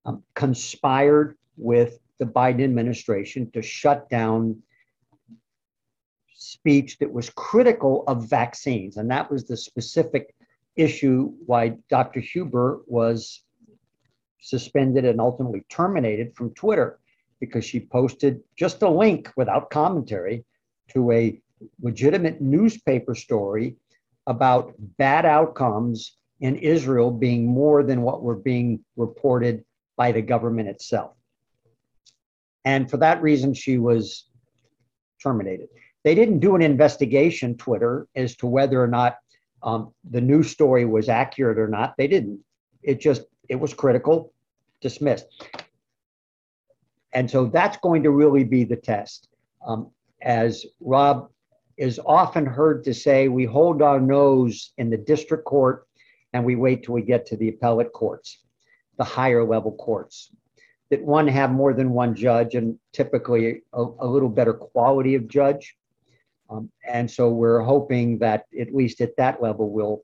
um, 0.05 0.23
conspired 0.35 1.37
with 1.57 1.99
the 2.19 2.25
Biden 2.25 2.63
administration 2.63 3.51
to 3.51 3.61
shut 3.61 4.09
down 4.09 4.61
speech 6.51 6.97
that 6.99 7.11
was 7.11 7.29
critical 7.31 8.03
of 8.07 8.29
vaccines. 8.29 8.97
And 8.97 9.09
that 9.11 9.29
was 9.29 9.45
the 9.45 9.57
specific 9.57 10.33
issue 10.75 11.33
why 11.45 11.77
Dr. 11.89 12.19
Huber 12.19 12.81
was 12.87 13.43
suspended 14.39 15.05
and 15.05 15.19
ultimately 15.19 15.65
terminated 15.69 16.35
from 16.35 16.53
Twitter 16.53 16.99
because 17.39 17.65
she 17.65 17.79
posted 17.79 18.41
just 18.55 18.81
a 18.81 18.89
link 18.89 19.31
without 19.35 19.69
commentary 19.69 20.45
to 20.89 21.11
a 21.11 21.39
legitimate 21.81 22.39
newspaper 22.39 23.15
story 23.15 23.75
about 24.27 24.73
bad 24.97 25.25
outcomes 25.25 26.17
in 26.39 26.55
Israel 26.55 27.11
being 27.11 27.45
more 27.45 27.83
than 27.83 28.03
what 28.03 28.21
were 28.21 28.35
being 28.35 28.79
reported 28.95 29.65
by 29.95 30.11
the 30.11 30.21
government 30.21 30.69
itself. 30.69 31.13
And 32.63 32.89
for 32.89 32.97
that 32.97 33.21
reason, 33.21 33.53
she 33.53 33.77
was 33.77 34.29
terminated. 35.21 35.69
They 36.07 36.15
didn't 36.15 36.39
do 36.39 36.55
an 36.55 36.61
investigation, 36.61 37.57
Twitter, 37.57 38.07
as 38.15 38.37
to 38.37 38.47
whether 38.47 38.81
or 38.81 38.87
not 38.87 39.17
um, 39.61 39.93
the 40.09 40.21
news 40.21 40.49
story 40.49 40.85
was 40.85 41.09
accurate 41.09 41.59
or 41.59 41.67
not. 41.67 41.95
They 41.97 42.07
didn't. 42.07 42.39
It 42.81 43.01
just, 43.01 43.23
it 43.49 43.57
was 43.57 43.73
critical, 43.73 44.31
dismissed. 44.79 45.25
And 47.11 47.29
so 47.29 47.47
that's 47.47 47.75
going 47.75 48.03
to 48.03 48.11
really 48.11 48.45
be 48.45 48.63
the 48.63 48.77
test. 48.77 49.27
Um, 49.67 49.91
as 50.21 50.65
Rob 50.79 51.29
is 51.75 51.99
often 52.05 52.45
heard 52.45 52.85
to 52.85 52.93
say, 52.93 53.27
we 53.27 53.43
hold 53.43 53.81
our 53.81 53.99
nose 53.99 54.71
in 54.77 54.89
the 54.89 54.95
district 54.95 55.43
court 55.43 55.89
and 56.31 56.45
we 56.45 56.55
wait 56.55 56.83
till 56.83 56.93
we 56.93 57.01
get 57.01 57.25
to 57.25 57.35
the 57.35 57.49
appellate 57.49 57.91
courts, 57.91 58.43
the 58.97 59.03
higher 59.03 59.43
level 59.43 59.73
courts 59.73 60.31
that 60.89 61.03
one 61.03 61.27
have 61.27 61.51
more 61.51 61.73
than 61.73 61.91
one 61.91 62.15
judge 62.15 62.55
and 62.55 62.79
typically 62.93 63.61
a, 63.73 63.85
a 63.99 64.07
little 64.07 64.29
better 64.29 64.53
quality 64.53 65.15
of 65.15 65.27
judge. 65.27 65.75
Um, 66.49 66.71
and 66.87 67.09
so 67.09 67.29
we're 67.29 67.61
hoping 67.61 68.19
that 68.19 68.45
at 68.59 68.73
least 68.73 69.01
at 69.01 69.15
that 69.17 69.41
level 69.41 69.69
will 69.71 70.03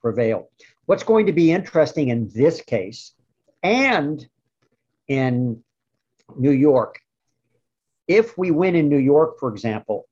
prevail. 0.00 0.50
What's 0.86 1.02
going 1.02 1.26
to 1.26 1.32
be 1.32 1.52
interesting 1.52 2.08
in 2.08 2.30
this 2.34 2.60
case 2.60 3.12
and 3.62 4.26
in 5.08 5.62
New 6.36 6.50
York, 6.50 6.98
if 8.08 8.36
we 8.36 8.50
win 8.50 8.74
in 8.74 8.88
New 8.88 8.98
York, 8.98 9.38
for 9.38 9.48
example, 9.48 10.08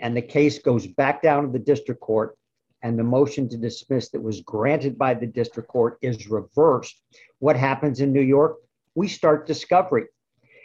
and 0.00 0.16
the 0.16 0.22
case 0.22 0.58
goes 0.58 0.86
back 0.86 1.22
down 1.22 1.44
to 1.44 1.52
the 1.52 1.58
district 1.58 2.00
court 2.00 2.36
and 2.82 2.98
the 2.98 3.04
motion 3.04 3.48
to 3.48 3.56
dismiss 3.56 4.10
that 4.10 4.22
was 4.22 4.40
granted 4.40 4.98
by 4.98 5.14
the 5.14 5.26
district 5.26 5.68
court 5.68 5.98
is 6.02 6.28
reversed, 6.28 7.00
what 7.38 7.56
happens 7.56 8.00
in 8.00 8.12
New 8.12 8.20
York? 8.20 8.56
we 8.94 9.08
start 9.08 9.46
discovery. 9.46 10.06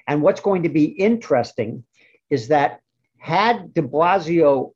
And 0.08 0.22
what's 0.22 0.42
going 0.42 0.64
to 0.64 0.70
be 0.70 0.86
interesting 0.86 1.84
is 2.30 2.48
that 2.50 2.82
had 3.20 3.74
de 3.74 3.82
Blasio 3.82 4.74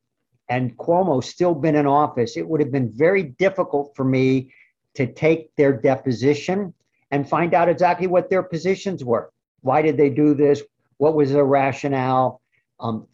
and 0.49 0.77
Cuomo 0.77 1.23
still 1.23 1.55
been 1.55 1.75
in 1.75 1.87
office, 1.87 2.37
it 2.37 2.47
would 2.47 2.59
have 2.59 2.71
been 2.71 2.91
very 2.91 3.23
difficult 3.23 3.95
for 3.95 4.03
me 4.03 4.53
to 4.95 5.11
take 5.11 5.55
their 5.55 5.73
deposition 5.73 6.73
and 7.09 7.27
find 7.27 7.53
out 7.53 7.69
exactly 7.69 8.07
what 8.07 8.29
their 8.29 8.43
positions 8.43 9.03
were. 9.03 9.31
Why 9.61 9.81
did 9.81 9.97
they 9.97 10.09
do 10.09 10.33
this? 10.33 10.61
What 10.97 11.15
was 11.15 11.31
their 11.31 11.45
rationale? 11.45 12.41
Um, 12.79 13.07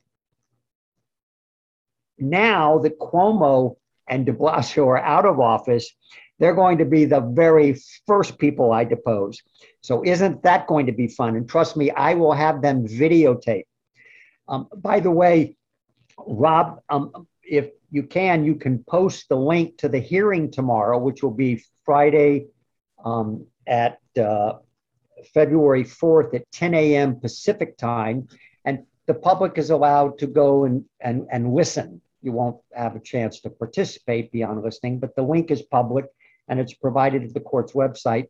now 2.18 2.80
that 2.80 3.00
Cuomo 3.00 3.78
and 4.08 4.26
de 4.26 4.34
Blasio 4.34 4.88
are 4.88 4.98
out 4.98 5.26
of 5.26 5.39
office, 5.39 5.89
they're 6.39 6.56
going 6.56 6.78
to 6.80 6.86
be 6.86 7.06
the 7.06 7.22
very 7.22 7.78
first 8.08 8.38
people 8.38 8.72
I 8.72 8.84
depose. 8.84 9.42
So, 9.82 10.04
isn't 10.04 10.44
that 10.44 10.68
going 10.68 10.86
to 10.88 10.92
be 10.92 11.08
fun? 11.08 11.36
And 11.36 11.48
trust 11.48 11.78
me, 11.78 11.92
I 11.92 12.15
will 12.15 12.34
have 12.34 12.62
them 12.62 12.88
videotape. 12.88 13.65
Um, 14.50 14.68
by 14.76 15.00
the 15.00 15.12
way, 15.12 15.56
Rob, 16.18 16.82
um, 16.90 17.28
if 17.44 17.70
you 17.92 18.04
can, 18.04 18.44
you 18.44 18.56
can 18.56 18.84
post 18.84 19.30
the 19.30 19.36
link 19.36 19.78
to 19.78 19.88
the 19.88 20.00
hearing 20.00 20.52
tomorrow, 20.52 20.98
which 20.98 21.24
will 21.24 21.32
be 21.32 21.64
Friday 21.86 22.48
um, 23.06 23.46
at 23.68 24.00
uh, 24.20 24.54
February 25.34 25.84
4th 25.84 26.34
at 26.34 26.52
10 26.52 26.74
a.m. 26.74 27.20
Pacific 27.20 27.78
time. 27.78 28.28
And 28.66 28.86
the 29.06 29.14
public 29.14 29.58
is 29.58 29.70
allowed 29.70 30.18
to 30.20 30.28
go 30.28 30.66
and, 30.66 30.84
and, 31.00 31.28
and 31.32 31.54
listen. 31.54 32.02
You 32.22 32.32
won't 32.32 32.58
have 32.74 32.96
a 32.96 33.00
chance 33.00 33.40
to 33.42 33.50
participate 33.50 34.32
beyond 34.32 34.64
listening, 34.64 35.00
but 35.00 35.16
the 35.16 35.22
link 35.22 35.52
is 35.52 35.62
public 35.62 36.06
and 36.48 36.60
it's 36.60 36.74
provided 36.74 37.24
at 37.24 37.34
the 37.34 37.40
court's 37.40 37.74
website. 37.74 38.28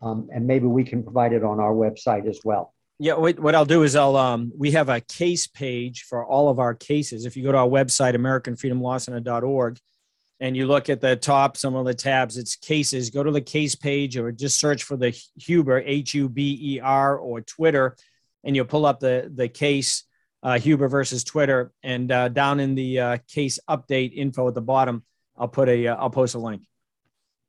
Um, 0.00 0.28
and 0.34 0.46
maybe 0.46 0.66
we 0.66 0.82
can 0.82 1.04
provide 1.04 1.32
it 1.32 1.44
on 1.44 1.60
our 1.60 1.72
website 1.72 2.28
as 2.28 2.40
well. 2.44 2.74
Yeah, 3.02 3.14
what 3.14 3.56
I'll 3.56 3.64
do 3.64 3.82
is 3.82 3.96
I'll 3.96 4.16
um, 4.16 4.52
we 4.56 4.70
have 4.70 4.88
a 4.88 5.00
case 5.00 5.48
page 5.48 6.04
for 6.04 6.24
all 6.24 6.48
of 6.48 6.60
our 6.60 6.72
cases. 6.72 7.26
If 7.26 7.36
you 7.36 7.42
go 7.42 7.50
to 7.50 7.58
our 7.58 7.66
website, 7.66 8.14
AmericanFreedomLawCenter.org, 8.14 9.80
and 10.38 10.56
you 10.56 10.68
look 10.68 10.88
at 10.88 11.00
the 11.00 11.16
top, 11.16 11.56
some 11.56 11.74
of 11.74 11.84
the 11.84 11.94
tabs, 11.94 12.36
it's 12.36 12.54
cases. 12.54 13.10
Go 13.10 13.24
to 13.24 13.32
the 13.32 13.40
case 13.40 13.74
page 13.74 14.16
or 14.16 14.30
just 14.30 14.60
search 14.60 14.84
for 14.84 14.96
the 14.96 15.10
Huber 15.34 15.82
H 15.84 16.14
U 16.14 16.28
B 16.28 16.56
E 16.62 16.80
R 16.80 17.18
or 17.18 17.40
Twitter, 17.40 17.96
and 18.44 18.54
you'll 18.54 18.66
pull 18.66 18.86
up 18.86 19.00
the 19.00 19.28
the 19.34 19.48
case 19.48 20.04
uh, 20.44 20.60
Huber 20.60 20.86
versus 20.86 21.24
Twitter, 21.24 21.72
and 21.82 22.12
uh, 22.12 22.28
down 22.28 22.60
in 22.60 22.76
the 22.76 23.00
uh, 23.00 23.18
case 23.26 23.58
update 23.68 24.12
info 24.14 24.46
at 24.46 24.54
the 24.54 24.62
bottom, 24.62 25.02
I'll 25.36 25.48
put 25.48 25.68
a 25.68 25.88
uh, 25.88 25.96
I'll 25.96 26.10
post 26.10 26.36
a 26.36 26.38
link, 26.38 26.62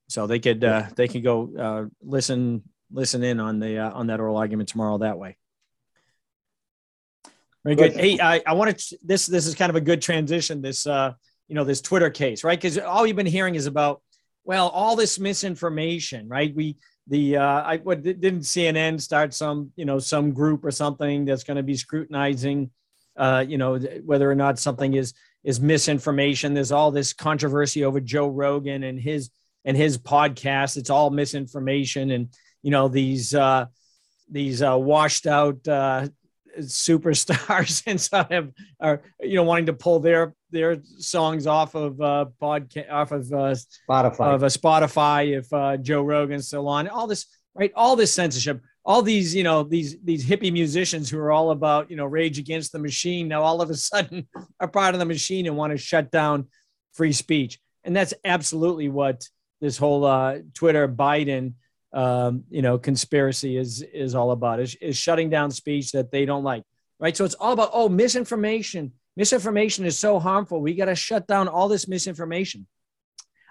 so 0.09 0.25
they 0.25 0.39
could 0.39 0.63
uh, 0.63 0.87
they 0.95 1.07
can 1.07 1.21
go 1.21 1.51
uh, 1.55 1.85
listen 2.01 2.63
listen 2.91 3.21
in 3.21 3.39
on 3.39 3.59
the 3.59 3.77
uh, 3.77 3.91
on 3.91 4.07
that 4.07 4.19
oral 4.19 4.37
argument 4.37 4.69
tomorrow 4.69 4.97
that 4.97 5.19
way. 5.19 5.37
Very 7.63 7.76
good. 7.76 7.93
Hey, 7.93 8.19
I, 8.19 8.41
I 8.45 8.54
wanted 8.54 8.78
to, 8.78 8.97
this 9.04 9.26
this 9.26 9.47
is 9.47 9.56
kind 9.56 9.69
of 9.69 9.76
a 9.76 9.82
good 9.82 10.02
transition. 10.02 10.62
This 10.62 10.86
uh 10.86 11.13
you 11.47 11.56
know 11.56 11.63
this 11.63 11.82
Twitter 11.82 12.10
case, 12.10 12.43
right? 12.43 12.60
Because 12.60 12.78
all 12.78 13.08
you've 13.08 13.15
been 13.15 13.26
hearing 13.26 13.56
is 13.56 13.67
about 13.67 14.02
well 14.43 14.67
all 14.69 14.95
this 14.95 15.17
misinformation, 15.17 16.28
right? 16.28 16.54
We 16.54 16.78
the 17.08 17.38
uh 17.38 17.62
I 17.62 17.78
what 17.78 18.04
didn't 18.04 18.41
CNN 18.41 18.99
start 18.99 19.34
some 19.34 19.71
you 19.76 19.86
know 19.86 19.99
some 19.99 20.34
group 20.34 20.65
or 20.65 20.71
something 20.71 21.26
that's 21.26 21.43
going 21.43 21.58
to 21.58 21.63
be 21.63 21.76
scrutinizing 21.76 22.71
uh 23.15 23.45
you 23.47 23.58
know 23.58 23.78
whether 23.78 24.30
or 24.30 24.36
not 24.36 24.60
something 24.60 24.93
is 24.93 25.13
is 25.43 25.62
misinformation. 25.62 26.54
There's 26.54 26.71
all 26.71 26.91
this 26.91 27.13
controversy 27.13 27.86
over 27.86 28.02
Joe 28.02 28.28
Rogan 28.28 28.84
and 28.84 28.99
his 28.99 29.30
and 29.63 29.78
his 29.78 29.97
podcast. 29.97 30.76
It's 30.76 30.89
all 30.89 31.12
misinformation 31.12 32.12
and 32.12 32.28
you 32.62 32.71
know 32.71 32.89
these 32.89 33.34
uh 33.34 33.67
these 34.30 34.62
uh 34.62 34.78
washed 34.78 35.28
out 35.28 35.65
uh 35.65 36.08
superstars 36.59 37.83
and 37.87 37.99
some 37.99 38.25
have 38.29 38.51
are 38.79 39.01
you 39.21 39.35
know 39.35 39.43
wanting 39.43 39.65
to 39.65 39.73
pull 39.73 39.99
their 39.99 40.33
their 40.51 40.81
songs 40.97 41.47
off 41.47 41.75
of 41.75 41.99
uh 41.99 42.25
podcast 42.41 42.91
off 42.91 43.11
of 43.11 43.31
uh 43.33 43.55
Spotify. 43.89 44.33
of 44.33 44.43
a 44.43 44.47
Spotify 44.47 45.37
if 45.37 45.51
uh, 45.51 45.77
Joe 45.77 46.03
Rogan's 46.03 46.47
still 46.47 46.67
on. 46.67 46.87
All 46.87 47.07
this, 47.07 47.25
right? 47.55 47.71
All 47.75 47.95
this 47.95 48.13
censorship, 48.13 48.61
all 48.85 49.01
these, 49.01 49.33
you 49.33 49.43
know, 49.43 49.63
these 49.63 49.97
these 50.03 50.25
hippie 50.25 50.51
musicians 50.51 51.09
who 51.09 51.19
are 51.19 51.31
all 51.31 51.51
about, 51.51 51.89
you 51.89 51.97
know, 51.97 52.05
rage 52.05 52.39
against 52.39 52.71
the 52.71 52.79
machine. 52.79 53.27
Now 53.27 53.41
all 53.41 53.61
of 53.61 53.69
a 53.69 53.75
sudden 53.89 54.27
are 54.59 54.67
part 54.67 54.93
of 54.95 54.99
the 54.99 55.05
machine 55.05 55.47
and 55.47 55.57
want 55.57 55.71
to 55.71 55.77
shut 55.77 56.11
down 56.11 56.47
free 56.93 57.13
speech, 57.13 57.59
and 57.83 57.95
that's 57.95 58.13
absolutely 58.23 58.89
what 58.89 59.27
this 59.61 59.77
whole 59.77 60.05
uh, 60.05 60.39
Twitter 60.53 60.87
Biden, 60.87 61.53
um, 61.93 62.43
you 62.49 62.62
know, 62.62 62.77
conspiracy 62.77 63.58
is 63.58 63.82
is 63.82 64.15
all 64.15 64.32
about. 64.32 64.60
Is, 64.60 64.75
is 64.75 64.97
shutting 64.97 65.29
down 65.29 65.51
speech 65.51 65.91
that 65.91 66.12
they 66.12 66.25
don't 66.25 66.43
like, 66.43 66.63
right? 66.99 67.15
So 67.15 67.23
it's 67.25 67.36
all 67.36 67.53
about 67.53 67.69
oh 67.73 67.89
misinformation. 67.89 68.93
Misinformation 69.15 69.86
is 69.86 69.97
so 69.97 70.19
harmful. 70.19 70.60
We 70.60 70.73
got 70.73 70.86
to 70.86 70.95
shut 70.95 71.27
down 71.27 71.47
all 71.47 71.67
this 71.67 71.88
misinformation. 71.88 72.65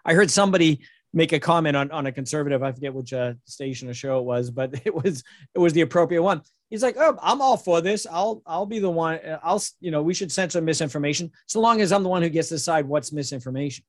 I 0.05 0.15
heard 0.15 0.31
somebody 0.31 0.81
make 1.15 1.33
a 1.33 1.39
comment 1.39 1.77
on, 1.77 1.91
on 1.93 2.07
a 2.07 2.13
conservative. 2.13 2.63
I 2.63 2.73
forget 2.73 2.93
which 2.93 3.13
uh, 3.13 3.35
station 3.45 3.89
or 3.89 3.95
show 3.95 4.19
it 4.19 4.25
was, 4.25 4.51
but 4.51 4.75
it 4.85 4.95
was 4.95 5.23
it 5.55 5.59
was 5.59 5.73
the 5.73 5.83
appropriate 5.83 6.23
one. 6.23 6.43
He's 6.69 6.83
like, 6.83 6.97
"Oh, 6.99 7.17
I'm 7.23 7.41
all 7.41 7.57
for 7.57 7.81
this. 7.81 8.07
I'll 8.11 8.43
I'll 8.47 8.67
be 8.67 8.81
the 8.81 8.91
one. 8.91 9.17
uh, 9.17 9.39
I'll 9.43 9.63
you 9.81 9.91
know 9.91 10.03
we 10.03 10.15
should 10.15 10.33
censor 10.33 10.61
misinformation 10.61 11.31
so 11.47 11.61
long 11.61 11.81
as 11.81 11.93
I'm 11.93 12.03
the 12.03 12.09
one 12.09 12.23
who 12.23 12.29
gets 12.29 12.49
to 12.49 12.55
decide 12.55 12.87
what's 12.87 13.13
misinformation, 13.13 13.85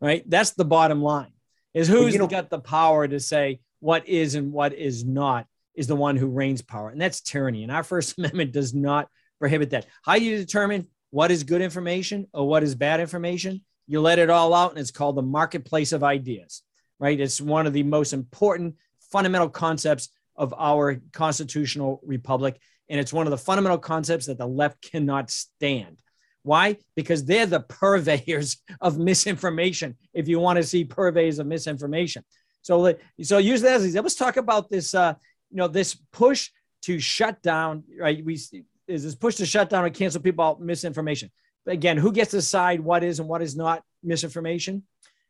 right? 0.00 0.22
That's 0.28 0.52
the 0.52 0.64
bottom 0.64 1.02
line. 1.02 1.32
Is 1.74 1.86
who's 1.86 2.14
you 2.14 2.18
know- 2.18 2.28
got 2.28 2.48
the 2.48 2.60
power 2.60 3.06
to 3.06 3.20
say 3.20 3.60
what 3.80 4.08
is 4.08 4.34
and 4.34 4.52
what 4.52 4.72
is 4.72 5.04
not 5.04 5.46
is 5.74 5.86
the 5.86 5.96
one 5.96 6.16
who 6.16 6.28
reigns 6.28 6.62
power, 6.62 6.90
and 6.90 7.00
that's 7.00 7.20
tyranny. 7.20 7.62
And 7.62 7.72
our 7.72 7.82
First 7.82 8.16
Amendment 8.18 8.52
does 8.52 8.74
not 8.74 9.08
prohibit 9.38 9.70
that. 9.70 9.86
How 10.02 10.16
do 10.16 10.24
you 10.24 10.36
determine 10.36 10.86
what 11.10 11.30
is 11.30 11.42
good 11.42 11.62
information 11.62 12.26
or 12.32 12.46
what 12.46 12.62
is 12.62 12.74
bad 12.74 13.00
information? 13.00 13.62
you 13.90 14.00
let 14.00 14.20
it 14.20 14.30
all 14.30 14.54
out 14.54 14.70
and 14.70 14.78
it's 14.78 14.92
called 14.92 15.16
the 15.16 15.22
marketplace 15.22 15.92
of 15.92 16.04
ideas 16.04 16.62
right 17.00 17.20
it's 17.20 17.40
one 17.40 17.66
of 17.66 17.72
the 17.72 17.82
most 17.82 18.12
important 18.12 18.76
fundamental 19.10 19.48
concepts 19.48 20.10
of 20.36 20.54
our 20.56 21.00
constitutional 21.12 22.00
republic 22.04 22.56
and 22.88 23.00
it's 23.00 23.12
one 23.12 23.26
of 23.26 23.32
the 23.32 23.38
fundamental 23.38 23.78
concepts 23.78 24.26
that 24.26 24.38
the 24.38 24.46
left 24.46 24.80
cannot 24.80 25.28
stand 25.28 26.00
why 26.42 26.76
because 26.94 27.24
they're 27.24 27.46
the 27.46 27.60
purveyors 27.60 28.58
of 28.80 28.96
misinformation 28.96 29.96
if 30.14 30.28
you 30.28 30.38
want 30.38 30.56
to 30.56 30.62
see 30.62 30.84
purveyors 30.84 31.40
of 31.40 31.46
misinformation 31.48 32.24
so 32.62 32.94
so 33.22 33.38
use 33.38 33.62
that 33.62 33.80
as 33.80 33.94
let's 33.94 34.14
talk 34.14 34.36
about 34.36 34.68
this 34.68 34.94
uh 34.94 35.14
you 35.50 35.56
know 35.56 35.68
this 35.68 35.94
push 36.12 36.50
to 36.82 36.98
shut 36.98 37.42
down 37.42 37.84
right 37.98 38.24
we 38.24 38.34
is 38.34 39.04
this 39.04 39.14
push 39.14 39.36
to 39.36 39.46
shut 39.46 39.70
down 39.70 39.84
and 39.84 39.94
cancel 39.94 40.20
people 40.20 40.44
out 40.44 40.60
misinformation 40.60 41.30
again, 41.66 41.96
who 41.96 42.12
gets 42.12 42.30
to 42.32 42.38
decide 42.38 42.80
what 42.80 43.04
is 43.04 43.20
and 43.20 43.28
what 43.28 43.42
is 43.42 43.56
not 43.56 43.82
misinformation? 44.02 44.82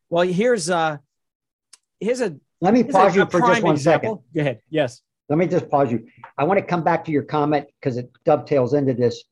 Well, 0.08 0.26
here's 0.26 0.70
uh 0.70 0.98
here's 2.00 2.20
a 2.20 2.36
Let 2.60 2.74
me 2.74 2.84
pause 2.84 3.14
a, 3.14 3.16
you 3.16 3.22
a 3.22 3.26
for 3.26 3.40
just 3.40 3.62
one 3.62 3.76
second. 3.76 4.10
example. 4.10 4.24
Go 4.34 4.40
ahead. 4.40 4.60
Yes. 4.68 5.02
Let 5.28 5.38
me 5.38 5.46
just 5.46 5.70
pause 5.70 5.92
you. 5.92 6.06
I 6.36 6.44
want 6.44 6.58
to 6.58 6.66
come 6.66 6.82
back 6.82 7.04
to 7.04 7.12
your 7.12 7.22
comment 7.22 7.66
because 7.78 7.96
it 7.96 8.10
dovetails 8.24 8.74
into 8.74 8.94
this 8.94 9.22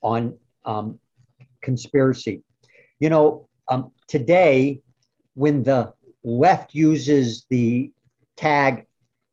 on 0.00 0.38
um, 0.64 1.00
conspiracy. 1.60 2.42
You 3.00 3.10
know, 3.10 3.48
um, 3.68 3.90
today, 4.06 4.80
when 5.34 5.64
the 5.64 5.92
left 6.22 6.74
uses 6.74 7.46
the 7.50 7.92
tag 8.36 8.86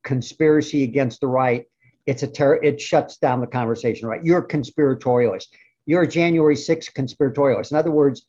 conspiracy 0.03 0.83
against 0.83 1.21
the 1.21 1.27
right, 1.27 1.65
it's 2.05 2.23
a 2.23 2.27
terror, 2.27 2.63
it 2.63 2.79
shuts 2.79 3.17
down 3.17 3.41
the 3.41 3.47
conversation, 3.47 4.07
right? 4.07 4.23
You're 4.23 4.39
a 4.39 4.47
conspiratorialist. 4.47 5.47
You're 5.85 6.03
a 6.03 6.07
January 6.07 6.55
6th 6.55 6.93
conspiratorialist. 6.93 7.71
In 7.71 7.77
other 7.77 7.91
words, 7.91 8.25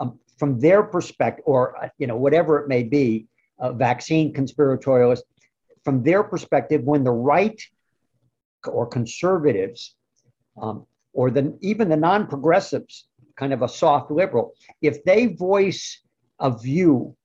um, 0.00 0.18
from 0.38 0.58
their 0.58 0.82
perspective, 0.82 1.44
or, 1.46 1.84
uh, 1.84 1.88
you 1.98 2.06
know, 2.06 2.16
whatever 2.16 2.58
it 2.58 2.68
may 2.68 2.82
be, 2.82 3.26
a 3.60 3.72
vaccine 3.72 4.32
conspiratorialist, 4.32 5.22
from 5.84 6.02
their 6.02 6.24
perspective, 6.24 6.82
when 6.82 7.04
the 7.04 7.12
right 7.12 7.60
or 8.66 8.86
conservatives, 8.86 9.94
um, 10.60 10.86
or 11.12 11.30
the, 11.30 11.56
even 11.60 11.88
the 11.88 11.96
non 11.96 12.26
progressives, 12.26 13.08
kind 13.36 13.52
of 13.52 13.62
a 13.62 13.68
soft 13.68 14.10
liberal, 14.10 14.54
if 14.80 15.04
they 15.04 15.26
voice 15.26 16.00
a 16.40 16.56
view 16.56 17.16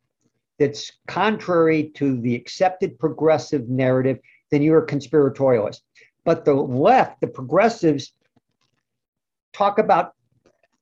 that's 0.57 0.91
contrary 1.07 1.91
to 1.95 2.19
the 2.19 2.35
accepted 2.35 2.97
progressive 2.99 3.69
narrative, 3.69 4.19
then 4.51 4.61
you're 4.61 4.83
a 4.83 4.85
conspiratorialist. 4.85 5.81
But 6.23 6.45
the 6.45 6.53
left, 6.53 7.21
the 7.21 7.27
progressives, 7.27 8.13
talk 9.53 9.79
about 9.79 10.13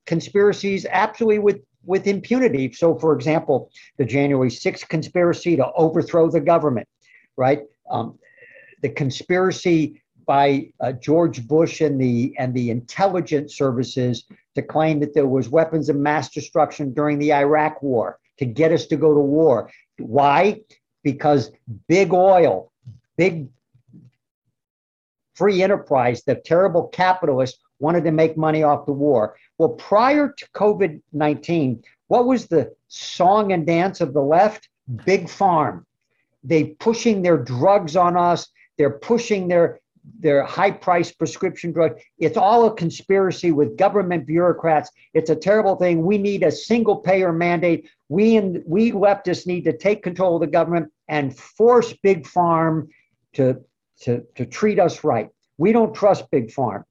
conspiracies 0.05 0.85
absolutely 0.89 1.39
with, 1.39 1.61
with 1.85 2.07
impunity. 2.07 2.71
So, 2.73 2.97
for 2.97 3.13
example, 3.13 3.69
the 3.97 4.05
January 4.05 4.49
6th 4.49 4.87
conspiracy 4.87 5.55
to 5.55 5.71
overthrow 5.73 6.29
the 6.29 6.41
government, 6.41 6.87
right? 7.37 7.63
Um, 7.89 8.17
the 8.81 8.89
conspiracy 8.89 10.01
by 10.25 10.71
uh, 10.79 10.91
George 10.93 11.47
Bush 11.47 11.81
and 11.81 12.01
the 12.01 12.33
and 12.39 12.53
the 12.53 12.71
intelligence 12.71 13.55
services 13.55 14.25
to 14.55 14.61
claim 14.61 14.99
that 14.99 15.13
there 15.13 15.27
was 15.27 15.49
weapons 15.49 15.87
of 15.87 15.95
mass 15.95 16.29
destruction 16.29 16.93
during 16.93 17.19
the 17.19 17.31
Iraq 17.31 17.81
War 17.83 18.17
to 18.37 18.45
get 18.45 18.71
us 18.71 18.85
to 18.87 18.97
go 18.97 19.13
to 19.13 19.19
war. 19.19 19.69
Why? 19.97 20.61
Because 21.03 21.51
big 21.87 22.13
oil, 22.13 22.71
big 23.17 23.47
free 25.35 25.61
enterprise, 25.61 26.23
the 26.23 26.35
terrible 26.35 26.87
capitalists 26.87 27.59
wanted 27.79 28.03
to 28.05 28.11
make 28.11 28.37
money 28.37 28.63
off 28.63 28.85
the 28.85 28.93
war. 28.93 29.35
Well, 29.57 29.69
prior 29.69 30.33
to 30.37 30.47
COVID 30.55 31.01
19, 31.13 31.83
what 32.07 32.25
was 32.25 32.47
the 32.47 32.73
song 32.87 33.51
and 33.51 33.65
dance 33.65 34.01
of 34.01 34.13
the 34.13 34.21
left? 34.21 34.69
Big 35.05 35.29
farm. 35.29 35.85
They 36.43 36.65
pushing 36.65 37.21
their 37.21 37.37
drugs 37.37 37.95
on 37.95 38.15
us. 38.15 38.47
They're 38.77 38.99
pushing 38.99 39.47
their 39.47 39.79
their 40.19 40.43
high 40.43 40.71
priced 40.71 41.17
prescription 41.17 41.71
drug. 41.71 41.99
It's 42.17 42.37
all 42.37 42.65
a 42.65 42.73
conspiracy 42.73 43.51
with 43.51 43.77
government 43.77 44.25
bureaucrats. 44.25 44.89
It's 45.13 45.29
a 45.29 45.35
terrible 45.35 45.75
thing. 45.75 46.05
We 46.05 46.17
need 46.17 46.43
a 46.43 46.51
single 46.51 46.97
payer 46.97 47.31
mandate. 47.31 47.89
We 48.09 48.37
and 48.37 48.63
we 48.65 48.91
leftists 48.91 49.47
need 49.47 49.63
to 49.65 49.77
take 49.77 50.03
control 50.03 50.35
of 50.35 50.41
the 50.41 50.47
government 50.47 50.91
and 51.07 51.37
force 51.37 51.93
big 52.03 52.25
farm 52.25 52.89
to 53.33 53.61
to, 54.01 54.23
to 54.35 54.45
treat 54.45 54.79
us 54.79 55.03
right. 55.03 55.29
We 55.57 55.71
don't 55.71 55.93
trust 55.93 56.29
big 56.31 56.51
farm. 56.51 56.85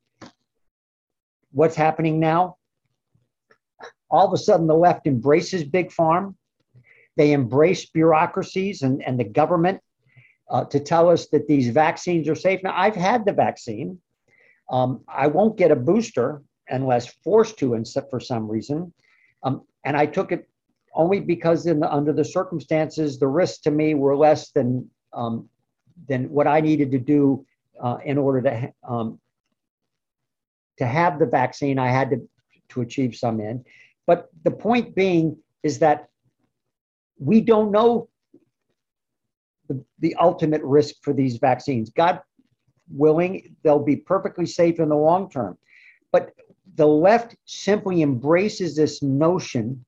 What's 1.53 1.77
happening 1.77 2.19
now? 2.19 2.57
All 4.11 4.27
of 4.27 4.33
a 4.33 4.39
sudden, 4.39 4.67
the 4.67 4.75
left 4.75 5.07
embraces 5.07 5.65
big 5.65 5.93
farm. 5.93 6.37
They 7.17 7.33
embrace 7.33 7.87
bureaucracies 7.87 8.83
and, 8.83 9.03
and 9.03 9.19
the 9.19 9.25
government 9.25 9.81
uh, 10.55 10.65
to 10.67 10.79
tell 10.79 11.09
us 11.11 11.27
that 11.31 11.49
these 11.49 11.69
vaccines 11.69 12.29
are 12.29 12.37
safe. 12.37 12.61
Now, 12.63 12.75
I've 12.77 12.95
had 12.95 13.25
the 13.27 13.33
vaccine. 13.33 13.99
Um, 14.71 15.01
I 15.09 15.27
won't 15.27 15.59
get 15.59 15.73
a 15.73 15.77
booster 15.77 16.43
unless 16.69 17.13
forced 17.25 17.59
to, 17.59 17.75
and 17.75 17.85
for 18.09 18.21
some 18.21 18.49
reason. 18.49 18.95
Um, 19.43 19.63
and 19.85 19.97
I 19.97 20.07
took 20.07 20.31
it 20.31 20.49
only 20.95 21.19
because, 21.19 21.67
in 21.67 21.81
the, 21.81 21.93
under 21.93 22.13
the 22.13 22.25
circumstances, 22.25 23.19
the 23.19 23.27
risks 23.27 23.59
to 23.63 23.73
me 23.73 23.95
were 23.95 24.17
less 24.17 24.53
than 24.53 24.89
um, 25.13 25.49
than 26.09 26.31
what 26.31 26.47
I 26.47 26.61
needed 26.61 26.93
to 26.93 27.01
do 27.01 27.45
uh, 27.83 27.99
in 28.05 28.17
order 28.17 28.41
to 28.43 28.73
um, 28.89 29.19
to 30.79 30.87
have 30.87 31.19
the 31.19 31.27
vaccine. 31.27 31.81
I 31.81 31.89
had 31.89 32.11
to 32.11 32.29
to 32.69 32.81
achieve 32.81 33.17
some 33.17 33.41
end. 33.41 33.67
But 34.07 34.29
the 34.45 34.53
point 34.53 34.95
being 34.95 35.37
is 35.65 35.81
that 35.81 36.09
we 37.19 37.41
don't 37.41 37.73
know 37.73 38.09
the, 39.69 40.15
ultimate 40.17 40.63
risk 40.63 40.97
for 41.03 41.13
these 41.13 41.37
vaccines. 41.37 41.91
God 41.91 42.21
willing, 42.91 43.57
they'll 43.63 43.83
be 43.83 43.97
perfectly 43.97 44.47
safe 44.47 44.79
in 44.79 44.89
the 44.89 44.97
long 44.97 45.31
term. 45.31 45.59
But 46.13 46.33
the 46.77 46.87
left 46.87 47.37
simply 47.45 48.03
embraces 48.03 48.77
this 48.77 49.03
notion 49.03 49.85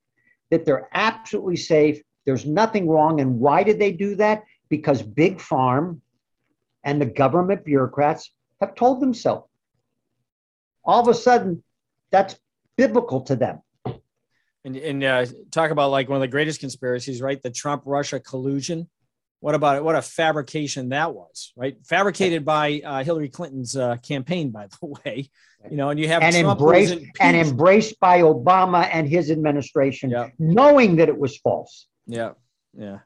that 0.51 0.65
they're 0.65 0.89
absolutely 0.93 1.57
safe. 1.57 2.01
There's 2.25 2.47
nothing 2.47 2.89
wrong. 2.89 3.21
And 3.21 3.39
why 3.39 3.63
did 3.63 3.79
they 3.79 3.93
do 3.93 4.15
that? 4.17 4.45
Because 4.69 5.03
big 5.03 5.39
Pharma 5.39 6.01
and 6.85 7.01
the 7.01 7.07
government 7.07 7.65
bureaucrats 7.65 8.31
have 8.61 8.75
told 8.75 9.01
them 9.01 9.13
so. 9.13 9.49
All 10.85 11.01
of 11.01 11.09
a 11.09 11.15
sudden, 11.15 11.63
that's 12.11 12.37
biblical 12.77 13.21
to 13.23 13.37
them. 13.37 13.61
And, 14.65 14.77
and 14.77 15.05
uh, 15.05 15.27
talk 15.51 15.71
about 15.71 15.91
like 15.91 16.09
one 16.09 16.17
of 16.17 16.21
the 16.21 16.29
greatest 16.29 16.61
conspiracies, 16.61 17.21
right? 17.23 17.41
The 17.41 17.51
Trump 17.51 17.83
Russia 17.85 18.19
collusion. 18.19 18.89
What 19.41 19.55
about 19.55 19.77
it? 19.77 19.85
What 19.85 19.95
a 19.97 20.03
fabrication 20.03 20.89
that 20.91 21.15
was, 21.15 21.53
right? 21.57 21.77
Fabricated 21.85 22.45
by 22.45 22.81
uh, 22.85 23.05
Hillary 23.05 23.29
Clinton's 23.29 23.77
uh, 23.77 23.97
campaign, 23.97 24.51
by 24.51 24.67
the 24.67 24.87
way. 25.05 25.31
You 25.71 25.77
know, 25.77 25.91
and 25.91 25.99
you 25.99 26.09
have 26.09 26.23
and 26.23 26.35
Trump 26.35 26.61
embraced 26.61 26.99
and 27.21 27.37
embraced 27.37 27.99
by 28.01 28.21
Obama 28.23 28.89
and 28.93 29.09
his 29.09 29.31
administration, 29.31 30.11
Yeah. 30.11 30.31
knowing 30.39 30.97
that 30.97 31.09
it 31.09 31.19
was 31.19 31.37
false. 31.39 31.87
Yeah, 32.07 32.33
yeah. 32.77 33.01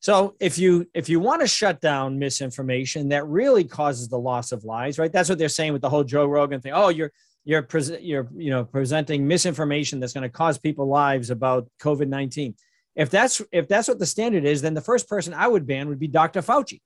So 0.00 0.34
if 0.38 0.58
you 0.58 0.86
if 0.92 1.08
you 1.08 1.18
want 1.18 1.40
to 1.40 1.46
shut 1.46 1.80
down 1.80 2.18
misinformation, 2.18 3.08
that 3.10 3.26
really 3.26 3.64
causes 3.64 4.08
the 4.08 4.18
loss 4.18 4.52
of 4.52 4.64
lives, 4.64 4.98
right? 4.98 5.10
That's 5.10 5.28
what 5.28 5.38
they're 5.38 5.48
saying 5.48 5.72
with 5.72 5.82
the 5.82 5.88
whole 5.88 6.04
Joe 6.04 6.26
Rogan 6.26 6.60
thing. 6.60 6.72
Oh, 6.74 6.88
you're 6.90 7.10
you're 7.44 7.62
present 7.62 8.02
you're 8.02 8.28
you 8.36 8.50
know 8.50 8.64
presenting 8.64 9.26
misinformation 9.26 10.00
that's 10.00 10.12
going 10.12 10.22
to 10.22 10.28
cause 10.28 10.58
people 10.58 10.88
lives 10.88 11.30
about 11.30 11.68
COVID 11.80 12.08
nineteen. 12.08 12.54
If 12.96 13.10
that's 13.10 13.42
if 13.50 13.68
that's 13.68 13.88
what 13.88 13.98
the 13.98 14.06
standard 14.06 14.44
is, 14.44 14.62
then 14.62 14.74
the 14.74 14.80
first 14.80 15.08
person 15.08 15.34
I 15.34 15.48
would 15.48 15.66
ban 15.66 15.88
would 15.88 15.98
be 15.98 16.08
Dr. 16.08 16.42
Fauci. 16.42 16.80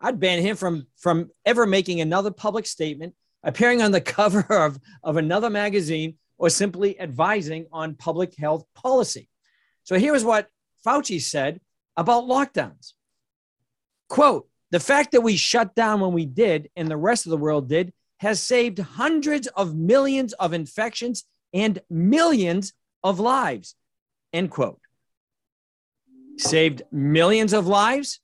I'd 0.00 0.18
ban 0.18 0.42
him 0.42 0.56
from 0.56 0.86
from 0.96 1.30
ever 1.44 1.66
making 1.66 2.00
another 2.00 2.30
public 2.30 2.66
statement, 2.66 3.14
appearing 3.42 3.82
on 3.82 3.92
the 3.92 4.00
cover 4.18 4.44
of 4.50 4.78
of 5.02 5.16
another 5.16 5.50
magazine, 5.50 6.18
or 6.38 6.50
simply 6.50 6.98
advising 7.00 7.66
on 7.72 7.94
public 7.94 8.34
health 8.36 8.64
policy. 8.74 9.28
So 9.84 9.98
here's 9.98 10.24
what 10.24 10.48
Fauci 10.84 11.20
said 11.20 11.60
about 11.96 12.24
lockdowns. 12.24 12.94
Quote, 14.08 14.48
the 14.70 14.80
fact 14.80 15.12
that 15.12 15.20
we 15.20 15.36
shut 15.36 15.74
down 15.74 16.00
when 16.00 16.12
we 16.12 16.26
did 16.26 16.70
and 16.76 16.88
the 16.88 16.96
rest 16.96 17.26
of 17.26 17.30
the 17.30 17.36
world 17.36 17.68
did 17.68 17.92
has 18.18 18.40
saved 18.40 18.78
hundreds 18.78 19.46
of 19.48 19.74
millions 19.74 20.32
of 20.34 20.52
infections 20.52 21.24
and 21.52 21.80
millions 21.90 22.72
of 23.02 23.20
lives. 23.20 23.74
End 24.32 24.50
quote. 24.50 24.80
Saved 26.38 26.82
millions 26.90 27.52
of 27.52 27.66
lives? 27.66 28.20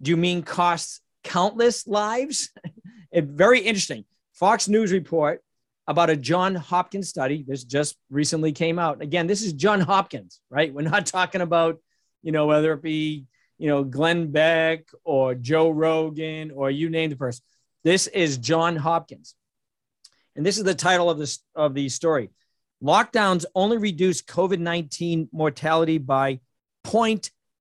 Do 0.00 0.10
you 0.10 0.16
mean 0.16 0.42
costs 0.42 1.00
countless 1.24 1.86
lives? 1.86 2.50
very 3.12 3.60
interesting. 3.60 4.04
Fox 4.32 4.68
News 4.68 4.92
report 4.92 5.42
about 5.86 6.10
a 6.10 6.16
John 6.16 6.54
Hopkins 6.54 7.08
study. 7.08 7.44
This 7.46 7.64
just 7.64 7.96
recently 8.10 8.52
came 8.52 8.78
out. 8.78 9.02
Again, 9.02 9.26
this 9.26 9.42
is 9.42 9.54
John 9.54 9.80
Hopkins, 9.80 10.40
right? 10.50 10.72
We're 10.72 10.82
not 10.82 11.06
talking 11.18 11.40
about, 11.40 11.78
you 12.22 12.30
know, 12.30 12.46
whether 12.46 12.72
it 12.74 12.82
be, 12.82 13.24
you 13.56 13.68
know, 13.68 13.82
Glenn 13.82 14.30
Beck 14.30 14.84
or 15.02 15.34
Joe 15.34 15.70
Rogan 15.70 16.50
or 16.50 16.70
you 16.70 16.90
name 16.90 17.10
the 17.10 17.16
person. 17.16 17.42
This 17.82 18.06
is 18.06 18.38
John 18.38 18.76
Hopkins. 18.76 19.34
And 20.36 20.46
this 20.46 20.58
is 20.58 20.64
the 20.64 20.74
title 20.74 21.10
of 21.10 21.18
this 21.18 21.40
of 21.56 21.74
the 21.74 21.88
story. 21.88 22.30
Lockdowns 22.82 23.44
only 23.56 23.76
reduce 23.76 24.22
COVID-19 24.22 25.28
mortality 25.32 25.98
by 25.98 26.38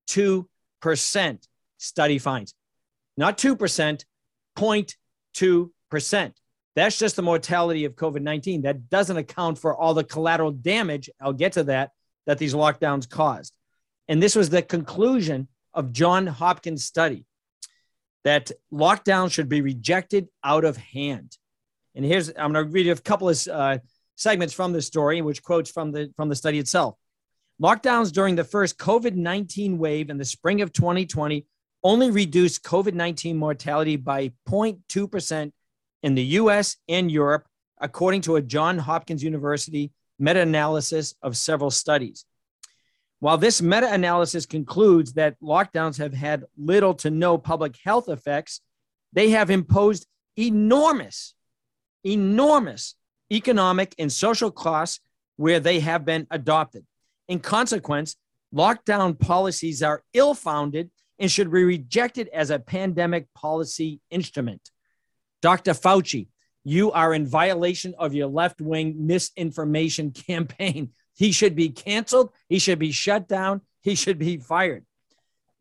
0.2%, 0.08 1.48
study 1.78 2.20
finds. 2.20 2.54
Not 3.18 3.38
2%, 3.38 4.06
0.2%. 4.58 6.34
That's 6.76 7.00
just 7.00 7.16
the 7.16 7.24
mortality 7.24 7.86
of 7.86 7.96
COVID 7.96 8.22
19. 8.22 8.62
That 8.62 8.90
doesn't 8.90 9.18
account 9.18 9.58
for 9.58 9.76
all 9.76 9.94
the 9.94 10.04
collateral 10.04 10.52
damage, 10.52 11.10
I'll 11.20 11.34
get 11.34 11.54
to 11.54 11.64
that, 11.66 11.92
that 12.28 12.38
these 12.38 12.54
lockdowns 12.54 13.10
caused. 13.10 13.54
And 14.08 14.22
this 14.22 14.36
was 14.36 14.50
the 14.50 14.62
conclusion 14.62 15.48
of 15.74 15.92
John 15.92 16.28
Hopkins' 16.28 16.86
study 16.86 17.26
that 18.24 18.52
lockdown 18.72 19.32
should 19.32 19.50
be 19.50 19.62
rejected 19.62 20.28
out 20.44 20.66
of 20.66 20.78
hand. 20.78 21.38
And 21.96 22.06
here's, 22.06 22.30
I'm 22.30 22.54
going 22.54 22.66
to 22.66 22.72
read 22.72 22.86
you 22.86 22.92
a 22.92 22.96
couple 22.96 23.30
of 23.30 23.48
uh, 23.48 23.80
segments 24.16 24.54
from 24.54 24.74
this 24.74 24.86
story, 24.86 25.22
which 25.22 25.42
quotes 25.42 25.72
from 25.72 25.92
the, 25.92 26.12
from 26.16 26.30
the 26.30 26.36
study 26.36 26.60
itself. 26.60 26.96
Lockdowns 27.62 28.12
during 28.12 28.36
the 28.36 28.44
first 28.44 28.78
COVID 28.78 29.16
19 29.16 29.80
wave 29.80 30.10
in 30.10 30.18
the 30.18 30.26
spring 30.26 30.62
of 30.62 30.72
2020 30.74 31.46
only 31.84 32.12
reduced 32.12 32.64
COVID 32.64 32.94
19 32.94 33.36
mortality 33.36 33.96
by 33.96 34.32
0.2% 34.48 35.52
in 36.04 36.16
the 36.16 36.24
US 36.24 36.78
and 36.88 37.12
Europe, 37.12 37.48
according 37.80 38.22
to 38.22 38.36
a 38.36 38.42
Johns 38.42 38.82
Hopkins 38.82 39.24
University 39.24 39.92
meta 40.20 40.42
analysis 40.42 41.16
of 41.24 41.36
several 41.36 41.72
studies. 41.72 42.26
While 43.20 43.40
this 43.40 43.62
meta 43.62 43.92
analysis 43.92 44.46
concludes 44.46 45.14
that 45.14 45.40
lockdowns 45.42 45.98
have 45.98 46.14
had 46.14 46.46
little 46.58 46.94
to 46.96 47.10
no 47.10 47.40
public 47.40 47.76
health 47.84 48.08
effects, 48.10 48.62
they 49.14 49.32
have 49.32 49.50
imposed 49.50 50.06
enormous, 50.36 51.34
enormous 52.04 52.94
economic 53.32 53.96
and 53.98 54.12
social 54.12 54.52
costs 54.52 55.00
where 55.38 55.60
they 55.60 55.80
have 55.80 56.06
been 56.06 56.28
adopted. 56.30 56.86
In 57.28 57.40
consequence, 57.40 58.16
lockdown 58.54 59.20
policies 59.20 59.84
are 59.84 60.04
ill 60.14 60.34
founded 60.34 60.90
and 61.20 61.32
should 61.32 61.52
be 61.52 61.64
rejected 61.64 62.30
as 62.30 62.50
a 62.50 62.60
pandemic 62.60 63.34
policy 63.34 64.00
instrument. 64.10 64.70
Dr. 65.42 65.74
Fauci, 65.74 66.28
you 66.64 66.92
are 66.92 67.14
in 67.14 67.26
violation 67.26 67.96
of 67.98 68.14
your 68.14 68.28
left 68.28 68.62
wing 68.62 69.08
misinformation 69.08 70.12
campaign. 70.28 70.92
He 71.16 71.32
should 71.32 71.56
be 71.56 71.70
canceled. 71.70 72.32
He 72.48 72.60
should 72.60 72.80
be 72.80 72.92
shut 72.92 73.28
down. 73.28 73.62
He 73.82 73.96
should 73.96 74.20
be 74.20 74.38
fired. 74.38 74.86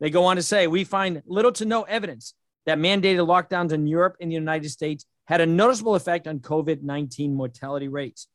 They 0.00 0.10
go 0.10 0.24
on 0.24 0.36
to 0.36 0.42
say, 0.42 0.66
we 0.66 0.84
find 0.84 1.22
little 1.26 1.52
to 1.52 1.64
no 1.64 1.82
evidence 1.84 2.34
that 2.66 2.78
mandated 2.78 3.26
lockdowns 3.26 3.72
in 3.72 3.86
Europe 3.86 4.16
and 4.20 4.30
the 4.30 4.34
United 4.34 4.68
States 4.68 5.06
had 5.24 5.40
a 5.40 5.46
noticeable 5.46 5.94
effect 5.94 6.26
on 6.26 6.40
COVID 6.40 6.82
19 6.82 7.34
mortality 7.34 7.88
rates. 7.88 8.28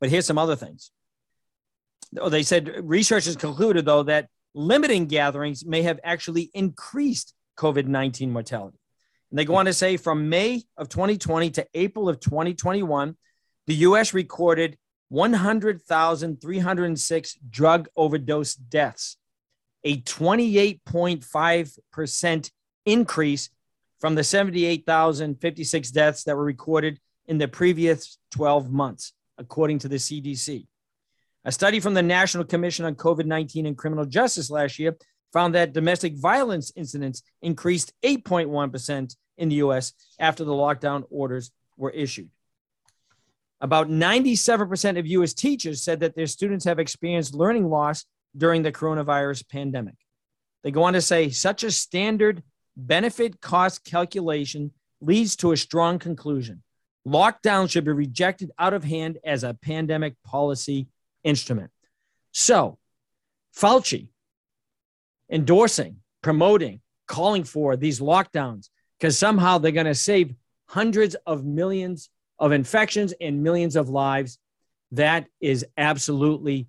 But 0.00 0.10
here's 0.10 0.26
some 0.26 0.38
other 0.38 0.56
things. 0.56 0.90
Oh, 2.16 2.28
they 2.28 2.42
said 2.42 2.72
researchers 2.82 3.36
concluded, 3.36 3.84
though, 3.84 4.02
that 4.04 4.28
limiting 4.54 5.06
gatherings 5.06 5.64
may 5.64 5.82
have 5.82 6.00
actually 6.02 6.50
increased 6.54 7.34
COVID 7.58 7.86
19 7.86 8.30
mortality. 8.30 8.78
And 9.30 9.38
they 9.38 9.44
go 9.44 9.56
on 9.56 9.66
to 9.66 9.74
say 9.74 9.98
from 9.98 10.28
May 10.28 10.62
of 10.76 10.88
2020 10.88 11.50
to 11.50 11.66
April 11.74 12.08
of 12.08 12.18
2021, 12.20 13.16
the 13.66 13.74
US 13.74 14.14
recorded 14.14 14.78
100,306 15.10 17.38
drug 17.50 17.88
overdose 17.96 18.54
deaths, 18.54 19.16
a 19.84 20.00
28.5% 20.02 22.50
increase 22.86 23.50
from 24.00 24.14
the 24.14 24.24
78,056 24.24 25.90
deaths 25.90 26.24
that 26.24 26.36
were 26.36 26.44
recorded 26.44 26.98
in 27.26 27.38
the 27.38 27.48
previous 27.48 28.18
12 28.32 28.70
months, 28.70 29.12
according 29.36 29.78
to 29.80 29.88
the 29.88 29.96
CDC. 29.96 30.66
A 31.44 31.52
study 31.52 31.80
from 31.80 31.94
the 31.94 32.02
National 32.02 32.44
Commission 32.44 32.84
on 32.84 32.94
COVID 32.94 33.24
19 33.24 33.66
and 33.66 33.78
Criminal 33.78 34.04
Justice 34.04 34.50
last 34.50 34.78
year 34.78 34.96
found 35.32 35.54
that 35.54 35.72
domestic 35.72 36.16
violence 36.16 36.72
incidents 36.74 37.22
increased 37.42 37.92
8.1% 38.02 39.16
in 39.36 39.48
the 39.48 39.56
US 39.56 39.92
after 40.18 40.44
the 40.44 40.52
lockdown 40.52 41.04
orders 41.10 41.50
were 41.76 41.90
issued. 41.90 42.30
About 43.60 43.88
97% 43.88 44.98
of 44.98 45.06
US 45.06 45.34
teachers 45.34 45.82
said 45.82 46.00
that 46.00 46.14
their 46.14 46.26
students 46.26 46.64
have 46.64 46.78
experienced 46.78 47.34
learning 47.34 47.68
loss 47.68 48.04
during 48.36 48.62
the 48.62 48.72
coronavirus 48.72 49.48
pandemic. 49.48 49.94
They 50.62 50.70
go 50.70 50.84
on 50.84 50.92
to 50.92 51.00
say 51.00 51.30
such 51.30 51.64
a 51.64 51.70
standard 51.70 52.42
benefit 52.76 53.40
cost 53.40 53.84
calculation 53.84 54.72
leads 55.00 55.36
to 55.36 55.52
a 55.52 55.56
strong 55.56 55.98
conclusion. 55.98 56.62
Lockdown 57.06 57.70
should 57.70 57.84
be 57.84 57.92
rejected 57.92 58.50
out 58.58 58.74
of 58.74 58.84
hand 58.84 59.18
as 59.24 59.44
a 59.44 59.54
pandemic 59.54 60.14
policy 60.24 60.88
instrument. 61.24 61.70
So, 62.32 62.78
Fauci 63.56 64.08
endorsing, 65.30 65.96
promoting, 66.22 66.80
calling 67.06 67.44
for 67.44 67.76
these 67.76 68.00
lockdowns 68.00 68.68
because 68.98 69.18
somehow 69.18 69.58
they're 69.58 69.72
going 69.72 69.86
to 69.86 69.94
save 69.94 70.34
hundreds 70.66 71.14
of 71.26 71.44
millions 71.44 72.10
of 72.38 72.52
infections 72.52 73.12
and 73.20 73.42
millions 73.42 73.76
of 73.76 73.88
lives. 73.88 74.38
That 74.92 75.26
is 75.40 75.66
absolutely 75.76 76.68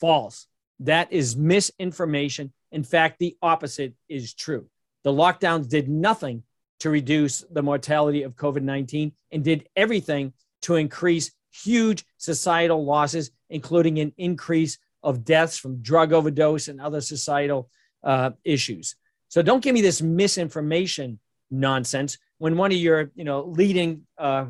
false. 0.00 0.46
That 0.80 1.12
is 1.12 1.36
misinformation. 1.36 2.52
In 2.70 2.84
fact, 2.84 3.18
the 3.18 3.36
opposite 3.42 3.94
is 4.08 4.34
true. 4.34 4.68
The 5.04 5.12
lockdowns 5.12 5.68
did 5.68 5.88
nothing 5.88 6.42
to 6.80 6.90
reduce 6.90 7.44
the 7.50 7.62
mortality 7.62 8.22
of 8.22 8.36
COVID 8.36 8.62
19 8.62 9.12
and 9.32 9.44
did 9.44 9.68
everything 9.74 10.32
to 10.62 10.76
increase 10.76 11.32
huge 11.50 12.04
societal 12.18 12.84
losses, 12.84 13.30
including 13.50 13.98
an 13.98 14.12
increase 14.16 14.78
of 15.02 15.24
deaths 15.24 15.58
from 15.58 15.82
drug 15.82 16.12
overdose 16.12 16.68
and 16.68 16.80
other 16.80 17.00
societal 17.00 17.68
uh, 18.02 18.30
issues. 18.44 18.96
So 19.28 19.42
don't 19.42 19.62
give 19.62 19.74
me 19.74 19.82
this 19.82 20.02
misinformation 20.02 21.18
nonsense 21.50 22.18
when 22.38 22.56
one 22.56 22.72
of 22.72 22.78
your 22.78 23.10
you 23.14 23.24
know 23.24 23.42
leading 23.42 24.06
uh, 24.16 24.46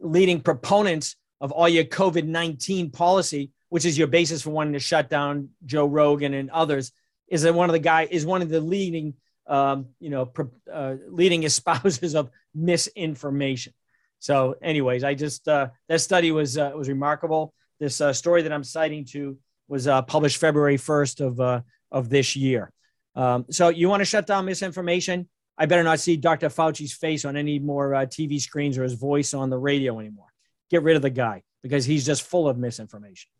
leading 0.00 0.40
proponents 0.40 1.16
of 1.40 1.52
all 1.52 1.68
your 1.68 1.84
COVID 1.84 2.26
19 2.26 2.90
policy, 2.90 3.50
which 3.68 3.84
is 3.84 3.96
your 3.96 4.06
basis 4.06 4.42
for 4.42 4.50
wanting 4.50 4.72
to 4.72 4.78
shut 4.78 5.10
down 5.10 5.50
Joe 5.64 5.86
Rogan 5.86 6.34
and 6.34 6.50
others, 6.50 6.92
is 7.28 7.42
that 7.42 7.54
one 7.54 7.68
of 7.68 7.72
the 7.74 7.78
guy 7.78 8.08
is 8.10 8.24
one 8.24 8.42
of 8.42 8.48
the 8.48 8.60
leading, 8.60 9.14
um, 9.46 9.88
you 10.00 10.10
know, 10.10 10.32
uh, 10.72 10.94
leading 11.08 11.42
espousers 11.50 12.14
of 12.14 12.30
misinformation. 12.54 13.74
So, 14.18 14.54
anyways, 14.62 15.04
I 15.04 15.14
just 15.14 15.46
uh, 15.46 15.68
that 15.88 16.00
study 16.00 16.32
was 16.32 16.58
uh, 16.58 16.72
was 16.74 16.88
remarkable. 16.88 17.52
This 17.78 18.00
uh, 18.00 18.12
story 18.12 18.42
that 18.42 18.52
I'm 18.52 18.64
citing 18.64 19.04
to 19.06 19.38
was 19.68 19.86
uh, 19.86 20.02
published 20.02 20.38
February 20.38 20.78
1st 20.78 21.26
of 21.26 21.40
uh, 21.40 21.60
of 21.90 22.08
this 22.08 22.36
year. 22.36 22.72
Um, 23.14 23.46
so, 23.50 23.68
you 23.68 23.88
want 23.88 24.00
to 24.00 24.04
shut 24.04 24.26
down 24.26 24.44
misinformation? 24.44 25.28
I 25.58 25.66
better 25.66 25.82
not 25.82 26.00
see 26.00 26.16
Dr. 26.16 26.48
Fauci's 26.48 26.92
face 26.92 27.24
on 27.24 27.36
any 27.36 27.58
more 27.58 27.94
uh, 27.94 28.06
TV 28.06 28.40
screens 28.40 28.76
or 28.76 28.82
his 28.82 28.92
voice 28.92 29.32
on 29.32 29.48
the 29.48 29.58
radio 29.58 29.98
anymore. 29.98 30.26
Get 30.70 30.82
rid 30.82 30.96
of 30.96 31.02
the 31.02 31.10
guy 31.10 31.42
because 31.62 31.86
he's 31.86 32.04
just 32.04 32.22
full 32.22 32.48
of 32.48 32.58
misinformation. 32.58 33.30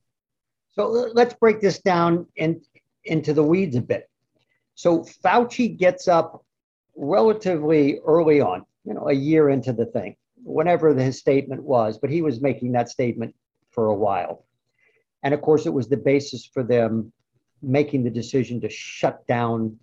So 0.74 0.88
let's 0.88 1.34
break 1.34 1.60
this 1.60 1.80
down 1.80 2.26
in, 2.36 2.60
into 3.04 3.32
the 3.32 3.42
weeds 3.42 3.76
a 3.76 3.82
bit. 3.82 4.08
So 4.74 5.06
Fauci 5.24 5.76
gets 5.76 6.06
up 6.06 6.44
relatively 6.96 7.98
early 8.06 8.40
on, 8.40 8.64
you 8.84 8.94
know, 8.94 9.08
a 9.08 9.12
year 9.12 9.48
into 9.48 9.72
the 9.72 9.86
thing, 9.86 10.16
whenever 10.46 10.94
his 10.94 11.18
statement 11.18 11.62
was, 11.62 11.98
but 11.98 12.10
he 12.10 12.22
was 12.22 12.40
making 12.40 12.72
that 12.72 12.88
statement 12.88 13.34
for 13.70 13.86
a 13.88 13.94
while. 13.94 14.44
And 15.22 15.34
of 15.34 15.42
course, 15.42 15.66
it 15.66 15.72
was 15.72 15.88
the 15.88 15.96
basis 15.96 16.46
for 16.46 16.62
them 16.62 17.12
making 17.62 18.04
the 18.04 18.10
decision 18.10 18.60
to 18.60 18.68
shut 18.68 19.26
down 19.26 19.78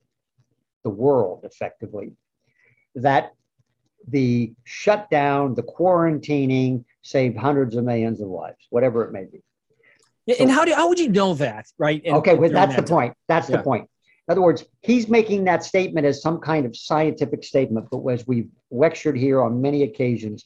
the 0.83 0.89
world 0.89 1.41
effectively 1.43 2.13
that 2.95 3.33
the 4.07 4.53
shutdown, 4.63 5.55
the 5.55 5.63
quarantining 5.63 6.83
saved 7.01 7.37
hundreds 7.37 7.75
of 7.75 7.83
millions 7.83 8.21
of 8.21 8.27
lives, 8.27 8.67
whatever 8.69 9.03
it 9.03 9.11
may 9.11 9.25
be. 9.25 9.41
yeah. 10.25 10.35
and 10.39 10.51
how 10.51 10.65
do 10.65 10.73
how 10.73 10.87
would 10.87 10.99
you 10.99 11.09
know 11.09 11.33
that, 11.33 11.65
right? 11.77 12.01
And, 12.05 12.15
okay, 12.17 12.35
well, 12.35 12.49
that's 12.49 12.75
that 12.75 12.85
the 12.85 12.89
point. 12.89 13.15
That's 13.27 13.49
yeah. 13.49 13.57
the 13.57 13.63
point. 13.63 13.89
In 14.27 14.31
other 14.31 14.41
words, 14.41 14.65
he's 14.81 15.09
making 15.09 15.43
that 15.43 15.63
statement 15.63 16.05
as 16.07 16.21
some 16.21 16.39
kind 16.39 16.65
of 16.65 16.77
scientific 16.77 17.43
statement, 17.43 17.87
but 17.91 18.05
as 18.07 18.25
we've 18.25 18.49
lectured 18.71 19.17
here 19.17 19.41
on 19.41 19.61
many 19.61 19.83
occasions, 19.83 20.45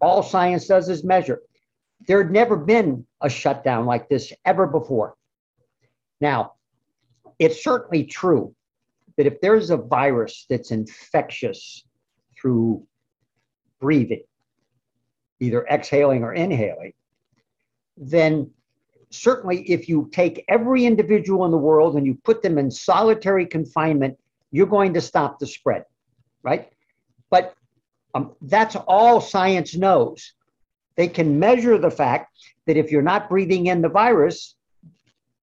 all 0.00 0.22
science 0.22 0.66
does 0.66 0.88
is 0.88 1.04
measure. 1.04 1.40
There 2.08 2.22
had 2.22 2.32
never 2.32 2.56
been 2.56 3.06
a 3.20 3.30
shutdown 3.30 3.86
like 3.86 4.08
this 4.08 4.32
ever 4.44 4.66
before. 4.66 5.14
Now, 6.20 6.54
it's 7.38 7.62
certainly 7.62 8.04
true 8.04 8.54
that 9.16 9.26
if 9.26 9.40
there's 9.40 9.70
a 9.70 9.76
virus 9.76 10.46
that's 10.50 10.72
infectious 10.72 11.84
through 12.36 12.84
breathing, 13.80 14.24
either 15.40 15.64
exhaling 15.66 16.24
or 16.24 16.32
inhaling, 16.32 16.94
then 17.96 18.50
certainly 19.14 19.62
if 19.70 19.88
you 19.88 20.08
take 20.12 20.44
every 20.48 20.84
individual 20.84 21.44
in 21.44 21.50
the 21.50 21.58
world 21.58 21.96
and 21.96 22.06
you 22.06 22.14
put 22.24 22.42
them 22.42 22.58
in 22.58 22.70
solitary 22.70 23.46
confinement, 23.46 24.18
you're 24.50 24.66
going 24.66 24.94
to 24.94 25.00
stop 25.00 25.38
the 25.38 25.46
spread, 25.46 25.84
right? 26.42 26.72
But 27.30 27.54
um, 28.14 28.32
that's 28.42 28.76
all 28.76 29.20
science 29.20 29.74
knows. 29.74 30.32
They 30.96 31.08
can 31.08 31.38
measure 31.38 31.78
the 31.78 31.90
fact 31.90 32.36
that 32.66 32.76
if 32.76 32.90
you're 32.90 33.02
not 33.02 33.28
breathing 33.28 33.66
in 33.66 33.82
the 33.82 33.88
virus, 33.88 34.54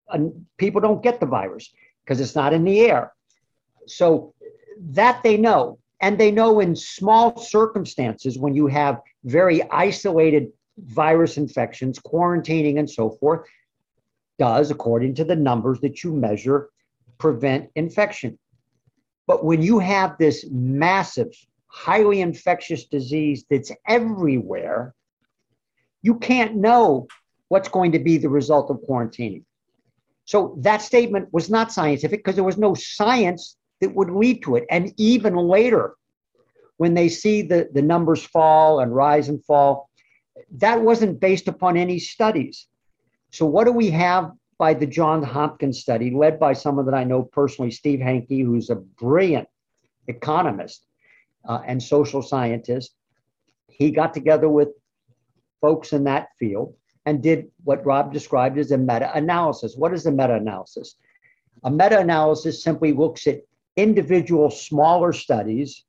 uh, 0.09 0.20
people 0.57 0.82
don't 0.82 1.01
get 1.01 1.20
the 1.20 1.26
virus 1.26 1.72
because 2.03 2.20
it's 2.20 2.36
not 2.36 2.53
in 2.53 2.63
the 2.63 2.82
air. 2.82 3.13
So 3.86 4.34
that 4.80 5.24
they 5.24 5.38
know. 5.38 5.80
And 5.99 6.18
they 6.18 6.30
know 6.30 6.59
in 6.59 6.76
small 6.76 7.38
circumstances 7.38 8.38
when 8.38 8.53
you 8.53 8.68
have 8.68 9.01
very 9.24 9.63
isolated 9.72 10.51
virus 10.78 11.38
infections, 11.38 11.99
quarantining, 11.99 12.80
and 12.80 12.89
so 12.89 13.09
forth, 13.09 13.47
does, 14.39 14.71
according 14.71 15.15
to 15.15 15.23
the 15.23 15.36
numbers 15.36 15.80
that 15.82 16.03
you 16.03 16.13
measure, 16.13 16.69
prevent 17.17 17.69
infection. 17.75 18.38
But 19.25 19.43
when 19.43 19.61
you 19.61 19.80
have 19.80 20.17
this 20.17 20.45
massive, 20.49 21.34
highly 21.67 22.21
infectious 22.21 22.86
disease 22.86 23.45
that's 23.49 23.71
everywhere, 23.88 24.93
you 26.01 26.15
can't 26.19 26.55
know 26.55 27.07
what's 27.49 27.69
going 27.69 27.91
to 27.93 27.99
be 27.99 28.17
the 28.17 28.30
result 28.30 28.69
of 28.69 28.82
quarantining. 28.88 29.43
So 30.25 30.55
that 30.59 30.82
statement 30.82 31.30
was 31.32 31.49
not 31.49 31.71
scientific 31.71 32.19
because 32.19 32.36
there 32.36 32.43
was 32.43 32.57
no 32.57 32.73
science 32.73 33.57
that 33.82 33.95
would 33.95 34.09
lead 34.09 34.43
to 34.43 34.55
it. 34.57 34.65
And 34.69 34.93
even 34.97 35.36
later, 35.36 35.95
when 36.78 36.93
they 36.93 37.09
see 37.09 37.41
the, 37.41 37.69
the 37.73 37.82
numbers 37.82 38.23
fall 38.23 38.80
and 38.80 38.93
rise 38.93 39.30
and 39.30 39.43
fall, 39.45 39.89
that 40.57 40.81
wasn't 40.81 41.19
based 41.19 41.47
upon 41.47 41.77
any 41.77 41.99
studies. 41.99 42.67
So, 43.31 43.45
what 43.45 43.65
do 43.65 43.71
we 43.71 43.89
have 43.91 44.31
by 44.57 44.73
the 44.73 44.88
John 44.88 45.21
Hopkins 45.21 45.79
study, 45.79 46.11
led 46.11 46.39
by 46.39 46.53
someone 46.53 46.85
that 46.85 46.95
I 46.95 47.03
know 47.03 47.23
personally, 47.23 47.71
Steve 47.71 47.99
Hanke, 47.99 48.43
who's 48.43 48.69
a 48.69 48.75
brilliant 48.75 49.47
economist 50.07 50.85
uh, 51.47 51.59
and 51.65 51.81
social 51.81 52.21
scientist? 52.21 52.95
He 53.67 53.91
got 53.91 54.13
together 54.13 54.49
with 54.49 54.69
folks 55.61 55.93
in 55.93 56.03
that 56.05 56.29
field 56.39 56.73
and 57.05 57.21
did 57.21 57.47
what 57.63 57.85
Rob 57.85 58.11
described 58.11 58.57
as 58.57 58.71
a 58.71 58.77
meta 58.77 59.11
analysis. 59.15 59.75
What 59.75 59.93
is 59.93 60.05
a 60.05 60.11
meta 60.11 60.35
analysis? 60.35 60.95
A 61.63 61.71
meta 61.71 61.99
analysis 61.99 62.63
simply 62.63 62.93
looks 62.93 63.27
at 63.27 63.41
individual 63.75 64.49
smaller 64.49 65.13
studies 65.13 65.83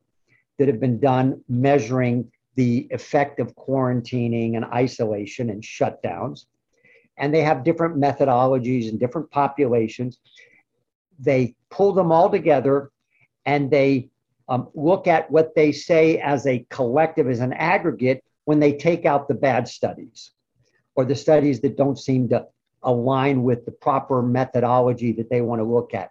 that 0.59 0.69
have 0.69 0.81
been 0.81 1.01
done 1.01 1.43
measuring 1.49 2.31
the 2.59 2.89
effect 2.91 3.39
of 3.39 3.55
quarantining 3.55 4.57
and 4.57 4.65
isolation 4.65 5.49
and 5.49 5.63
shutdowns. 5.63 6.47
And 7.17 7.33
they 7.33 7.43
have 7.43 7.63
different 7.63 7.97
methodologies 7.97 8.89
and 8.89 8.99
different 8.99 9.31
populations. 9.31 10.19
They 11.21 11.55
pull 11.71 11.93
them 11.93 12.11
all 12.11 12.29
together 12.29 12.91
and 13.47 13.71
they 13.71 14.11
um, 14.49 14.71
look 14.75 15.07
at 15.07 15.31
what 15.31 15.55
they 15.55 15.71
say 15.71 16.19
as 16.19 16.49
a 16.49 16.67
collective, 16.69 17.29
as 17.29 17.39
an 17.39 17.53
aggregate, 17.53 18.25
when 18.45 18.59
they 18.59 18.73
take 18.73 19.07
out 19.07 19.29
the 19.29 19.35
bad 19.35 19.69
studies 19.69 20.33
or 20.97 21.05
the 21.05 21.15
studies 21.15 21.61
that 21.61 21.77
don't 21.77 21.99
seem 21.99 22.29
to 22.31 22.45
align 22.83 23.45
with 23.45 23.67
the 23.67 23.71
proper 23.71 24.21
methodology 24.21 25.13
that 25.13 25.31
they 25.31 25.43
want 25.43 25.61
to 25.61 25.65
look 25.65 25.95
at 25.95 26.11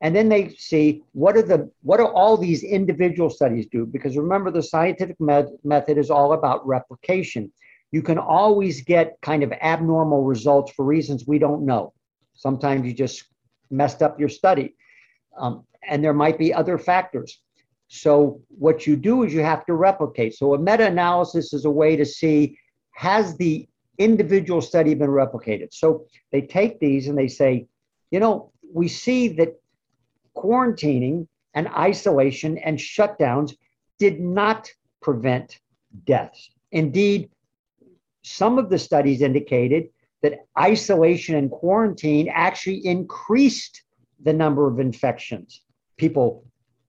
and 0.00 0.14
then 0.14 0.28
they 0.28 0.50
see 0.50 1.02
what 1.12 1.36
are 1.36 1.42
the 1.42 1.70
what 1.82 1.96
do 1.96 2.06
all 2.06 2.36
these 2.36 2.62
individual 2.62 3.30
studies 3.30 3.66
do? 3.70 3.84
Because 3.84 4.16
remember 4.16 4.50
the 4.50 4.62
scientific 4.62 5.20
med- 5.20 5.50
method 5.64 5.98
is 5.98 6.10
all 6.10 6.34
about 6.34 6.66
replication. 6.66 7.52
You 7.90 8.02
can 8.02 8.18
always 8.18 8.82
get 8.82 9.18
kind 9.22 9.42
of 9.42 9.52
abnormal 9.52 10.22
results 10.22 10.72
for 10.72 10.84
reasons 10.84 11.26
we 11.26 11.38
don't 11.38 11.64
know. 11.64 11.94
Sometimes 12.34 12.86
you 12.86 12.92
just 12.92 13.24
messed 13.70 14.02
up 14.02 14.20
your 14.20 14.28
study. 14.28 14.76
Um, 15.36 15.64
and 15.86 16.04
there 16.04 16.14
might 16.14 16.38
be 16.38 16.52
other 16.52 16.78
factors. 16.78 17.40
So 17.88 18.40
what 18.48 18.86
you 18.86 18.96
do 18.96 19.24
is 19.24 19.32
you 19.32 19.40
have 19.40 19.64
to 19.66 19.74
replicate. 19.74 20.34
So 20.34 20.54
a 20.54 20.58
meta-analysis 20.58 21.52
is 21.54 21.64
a 21.64 21.70
way 21.70 21.96
to 21.96 22.04
see 22.04 22.58
has 22.92 23.36
the 23.36 23.66
individual 23.98 24.60
study 24.60 24.94
been 24.94 25.10
replicated? 25.10 25.68
So 25.72 26.06
they 26.30 26.42
take 26.42 26.78
these 26.78 27.08
and 27.08 27.18
they 27.18 27.28
say 27.28 27.66
you 28.10 28.20
know 28.20 28.52
we 28.72 28.88
see 28.88 29.28
that 29.28 29.60
quarantining 30.42 31.26
and 31.54 31.68
isolation 31.68 32.58
and 32.58 32.78
shutdowns 32.78 33.54
did 33.98 34.20
not 34.20 34.70
prevent 35.02 35.58
deaths. 36.04 36.50
Indeed, 36.72 37.30
some 38.22 38.58
of 38.58 38.70
the 38.70 38.78
studies 38.78 39.22
indicated 39.22 39.88
that 40.22 40.46
isolation 40.58 41.36
and 41.36 41.50
quarantine 41.50 42.28
actually 42.32 42.84
increased 42.86 43.82
the 44.22 44.32
number 44.32 44.68
of 44.68 44.80
infections. 44.80 45.62
People 45.96 46.44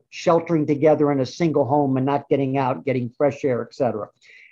sheltering 0.10 0.66
together 0.66 1.12
in 1.12 1.20
a 1.20 1.26
single 1.26 1.66
home 1.66 1.98
and 1.98 2.06
not 2.06 2.28
getting 2.30 2.58
out, 2.58 2.84
getting 2.84 3.10
fresh 3.10 3.46
air, 3.46 3.62
etc. 3.62 4.10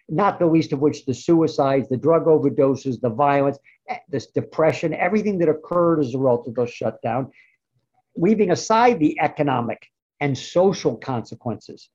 Not 0.07 0.39
the 0.39 0.45
least 0.45 0.71
of 0.71 0.79
which 0.79 1.05
the 1.05 1.13
suicides, 1.13 1.89
the 1.89 1.97
drug 1.97 2.25
overdoses, 2.25 3.01
the 3.01 3.09
violence, 3.09 3.57
eh, 3.89 3.97
this 4.07 4.27
depression, 4.27 4.93
everything 4.93 5.39
that 5.39 5.49
occurred 5.49 5.99
as 5.99 6.13
a 6.13 6.17
result 6.17 6.47
of 6.47 6.55
those 6.55 6.71
shutdown 6.71 7.31
leaving 8.18 8.51
aside 8.51 8.99
the 8.99 9.18
economic 9.20 9.88
and 10.20 10.38
social 10.38 10.97
consequences 10.97 11.89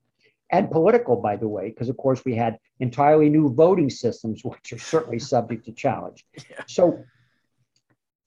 and 0.50 0.70
political, 0.70 1.16
by 1.16 1.36
the 1.36 1.48
way, 1.48 1.70
because 1.70 1.88
of 1.88 1.96
course 1.96 2.24
we 2.24 2.36
had 2.36 2.58
entirely 2.78 3.28
new 3.28 3.52
voting 3.52 3.90
systems, 3.90 4.42
which 4.44 4.72
are 4.72 4.78
certainly 4.78 5.18
subject 5.18 5.64
to 5.64 5.72
challenge. 5.72 6.24
Yeah. 6.50 6.64
So 6.68 7.04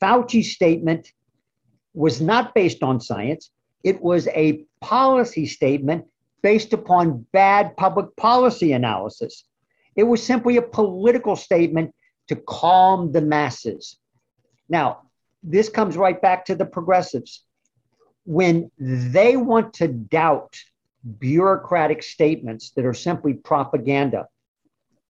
Fauci's 0.01 0.51
statement 0.51 1.11
was 1.93 2.19
not 2.19 2.53
based 2.53 2.83
on 2.83 2.99
science. 2.99 3.51
It 3.83 4.01
was 4.01 4.27
a 4.29 4.65
policy 4.81 5.45
statement 5.45 6.05
based 6.41 6.73
upon 6.73 7.25
bad 7.31 7.77
public 7.77 8.15
policy 8.17 8.73
analysis. 8.73 9.45
It 9.95 10.03
was 10.03 10.21
simply 10.21 10.57
a 10.57 10.61
political 10.61 11.35
statement 11.35 11.93
to 12.27 12.35
calm 12.35 13.11
the 13.11 13.21
masses. 13.21 13.97
Now, 14.67 15.03
this 15.41 15.69
comes 15.69 15.95
right 15.95 16.19
back 16.21 16.45
to 16.45 16.55
the 16.55 16.65
progressives 16.65 17.44
when 18.25 18.71
they 18.77 19.37
want 19.37 19.73
to 19.75 19.87
doubt 19.87 20.57
bureaucratic 21.19 22.03
statements 22.03 22.71
that 22.71 22.85
are 22.85 22.93
simply 22.93 23.33
propaganda, 23.33 24.27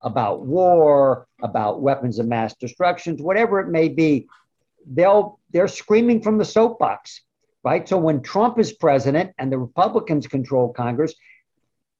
about 0.01 0.41
war, 0.45 1.27
about 1.41 1.81
weapons 1.81 2.19
of 2.19 2.27
mass 2.27 2.53
destruction, 2.55 3.17
whatever 3.17 3.59
it 3.59 3.67
may 3.67 3.89
be, 3.89 4.27
they'll 4.85 5.39
they're 5.51 5.67
screaming 5.67 6.21
from 6.21 6.37
the 6.37 6.45
soapbox, 6.45 7.21
right? 7.63 7.89
So 7.89 7.97
when 7.97 8.21
Trump 8.21 8.59
is 8.59 8.71
president 8.73 9.33
and 9.39 9.51
the 9.51 9.57
Republicans 9.57 10.27
control 10.27 10.71
Congress, 10.71 11.15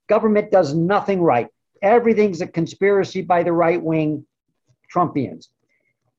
government 0.08 0.52
does 0.52 0.74
nothing 0.74 1.22
right. 1.22 1.48
Everything's 1.82 2.42
a 2.42 2.48
conspiracy 2.48 3.22
by 3.22 3.42
the 3.42 3.54
right 3.54 3.82
wing 3.82 4.26
Trumpians. 4.94 5.48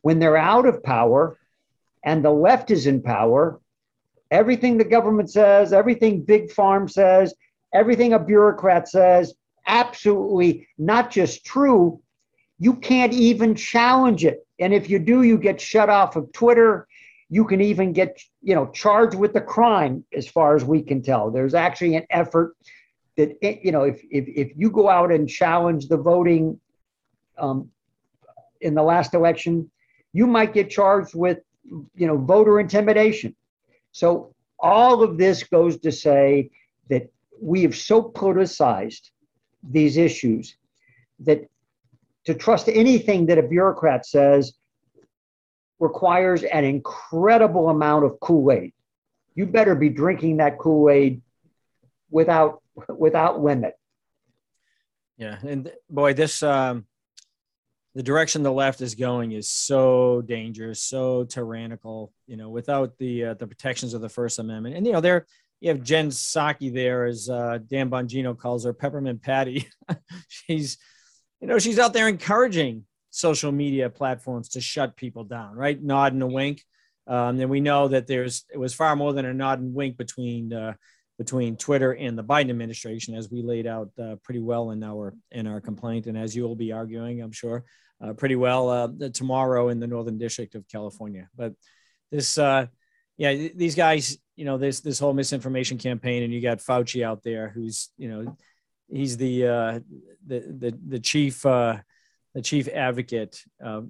When 0.02 0.18
they're 0.18 0.36
out 0.36 0.66
of 0.66 0.82
power 0.82 1.38
and 2.02 2.24
the 2.24 2.30
left 2.30 2.70
is 2.70 2.86
in 2.86 3.02
power, 3.02 3.60
everything 4.30 4.78
the 4.78 4.84
government 4.84 5.30
says, 5.30 5.72
everything 5.72 6.22
Big 6.22 6.50
Pharma 6.50 6.90
says, 6.90 7.34
everything 7.74 8.12
a 8.12 8.18
bureaucrat 8.18 8.88
says, 8.88 9.34
absolutely 9.66 10.66
not 10.78 11.10
just 11.10 11.44
true. 11.44 12.00
You 12.58 12.74
can't 12.74 13.12
even 13.12 13.54
challenge 13.54 14.24
it. 14.24 14.46
And 14.58 14.72
if 14.72 14.88
you 14.88 14.98
do, 14.98 15.22
you 15.22 15.36
get 15.36 15.60
shut 15.60 15.90
off 15.90 16.16
of 16.16 16.32
Twitter. 16.32 16.88
You 17.28 17.44
can 17.44 17.60
even 17.60 17.92
get, 17.92 18.20
you 18.42 18.54
know, 18.54 18.68
charged 18.68 19.16
with 19.16 19.32
the 19.34 19.40
crime, 19.40 20.04
as 20.16 20.28
far 20.28 20.56
as 20.56 20.64
we 20.64 20.80
can 20.82 21.02
tell. 21.02 21.30
There's 21.30 21.54
actually 21.54 21.96
an 21.96 22.06
effort 22.10 22.56
that, 23.16 23.36
you 23.42 23.72
know, 23.72 23.82
if 23.82 24.00
if, 24.10 24.26
if 24.28 24.52
you 24.56 24.70
go 24.70 24.88
out 24.88 25.10
and 25.10 25.28
challenge 25.28 25.88
the 25.88 25.96
voting 25.96 26.58
um, 27.36 27.70
in 28.60 28.74
the 28.74 28.82
last 28.82 29.12
election, 29.14 29.70
you 30.12 30.26
might 30.26 30.54
get 30.54 30.70
charged 30.70 31.14
with, 31.14 31.38
you 31.64 32.06
know, 32.06 32.16
voter 32.16 32.60
intimidation. 32.60 33.34
So 33.96 34.34
all 34.58 35.02
of 35.02 35.16
this 35.16 35.42
goes 35.44 35.78
to 35.78 35.90
say 35.90 36.50
that 36.90 37.10
we 37.40 37.62
have 37.62 37.74
so 37.74 38.02
politicized 38.02 39.08
these 39.62 39.96
issues 39.96 40.54
that 41.20 41.48
to 42.26 42.34
trust 42.34 42.68
anything 42.68 43.24
that 43.26 43.38
a 43.38 43.42
bureaucrat 43.42 44.04
says 44.04 44.52
requires 45.78 46.42
an 46.42 46.64
incredible 46.64 47.70
amount 47.70 48.04
of 48.04 48.20
Kool-Aid. 48.20 48.74
You 49.34 49.46
better 49.46 49.74
be 49.74 49.88
drinking 49.88 50.36
that 50.38 50.58
Kool-Aid 50.58 51.22
without 52.10 52.62
without 52.90 53.42
limit. 53.42 53.78
Yeah, 55.16 55.38
and 55.42 55.72
boy, 55.88 56.12
this 56.12 56.42
um, 56.42 56.84
the 57.96 58.02
direction 58.02 58.42
the 58.42 58.52
left 58.52 58.82
is 58.82 58.94
going 58.94 59.32
is 59.32 59.48
so 59.48 60.20
dangerous, 60.20 60.82
so 60.82 61.24
tyrannical. 61.24 62.12
You 62.26 62.36
know, 62.36 62.50
without 62.50 62.98
the 62.98 63.24
uh, 63.24 63.34
the 63.34 63.46
protections 63.46 63.94
of 63.94 64.02
the 64.02 64.08
First 64.10 64.38
Amendment, 64.38 64.76
and 64.76 64.86
you 64.86 64.92
know, 64.92 65.00
there 65.00 65.24
you 65.60 65.70
have 65.70 65.82
Jen 65.82 66.10
Psaki 66.10 66.72
there, 66.72 67.06
as 67.06 67.30
uh, 67.30 67.58
Dan 67.66 67.88
Bongino 67.88 68.36
calls 68.36 68.66
her, 68.66 68.74
Peppermint 68.74 69.22
Patty. 69.22 69.66
she's, 70.28 70.76
you 71.40 71.48
know, 71.48 71.58
she's 71.58 71.78
out 71.78 71.94
there 71.94 72.06
encouraging 72.06 72.84
social 73.08 73.50
media 73.50 73.88
platforms 73.88 74.50
to 74.50 74.60
shut 74.60 74.94
people 74.96 75.24
down, 75.24 75.54
right? 75.54 75.82
Nod 75.82 76.12
and 76.12 76.22
a 76.22 76.26
wink. 76.26 76.62
Um, 77.06 77.40
and 77.40 77.48
we 77.48 77.60
know 77.60 77.88
that 77.88 78.06
there's 78.06 78.44
it 78.52 78.58
was 78.58 78.74
far 78.74 78.94
more 78.94 79.14
than 79.14 79.24
a 79.24 79.32
nod 79.32 79.60
and 79.60 79.74
wink 79.74 79.96
between 79.96 80.52
uh, 80.52 80.74
between 81.16 81.56
Twitter 81.56 81.94
and 81.94 82.18
the 82.18 82.24
Biden 82.24 82.50
administration, 82.50 83.14
as 83.14 83.30
we 83.30 83.40
laid 83.40 83.66
out 83.66 83.90
uh, 83.98 84.16
pretty 84.22 84.40
well 84.40 84.70
in 84.72 84.84
our 84.84 85.14
in 85.32 85.46
our 85.46 85.62
complaint, 85.62 86.06
and 86.08 86.18
as 86.18 86.36
you 86.36 86.42
will 86.42 86.56
be 86.56 86.72
arguing, 86.72 87.22
I'm 87.22 87.32
sure, 87.32 87.64
uh, 88.00 88.12
pretty 88.12 88.36
well 88.36 88.68
uh, 88.68 88.88
tomorrow 89.12 89.68
in 89.68 89.80
the 89.80 89.86
Northern 89.86 90.18
District 90.18 90.54
of 90.54 90.68
California. 90.68 91.28
But 91.36 91.54
this, 92.10 92.38
uh, 92.38 92.66
yeah, 93.16 93.48
these 93.54 93.74
guys, 93.74 94.18
you 94.36 94.44
know, 94.44 94.58
this 94.58 94.80
this 94.80 94.98
whole 94.98 95.14
misinformation 95.14 95.78
campaign, 95.78 96.22
and 96.22 96.32
you 96.32 96.40
got 96.40 96.58
Fauci 96.58 97.02
out 97.02 97.22
there, 97.22 97.48
who's 97.48 97.90
you 97.96 98.08
know, 98.08 98.36
he's 98.90 99.16
the 99.16 99.46
uh, 99.46 99.80
the 100.26 100.40
the 100.40 100.78
the 100.88 101.00
chief 101.00 101.44
uh, 101.46 101.78
the 102.34 102.42
chief 102.42 102.68
advocate 102.68 103.42
uh, 103.64 103.82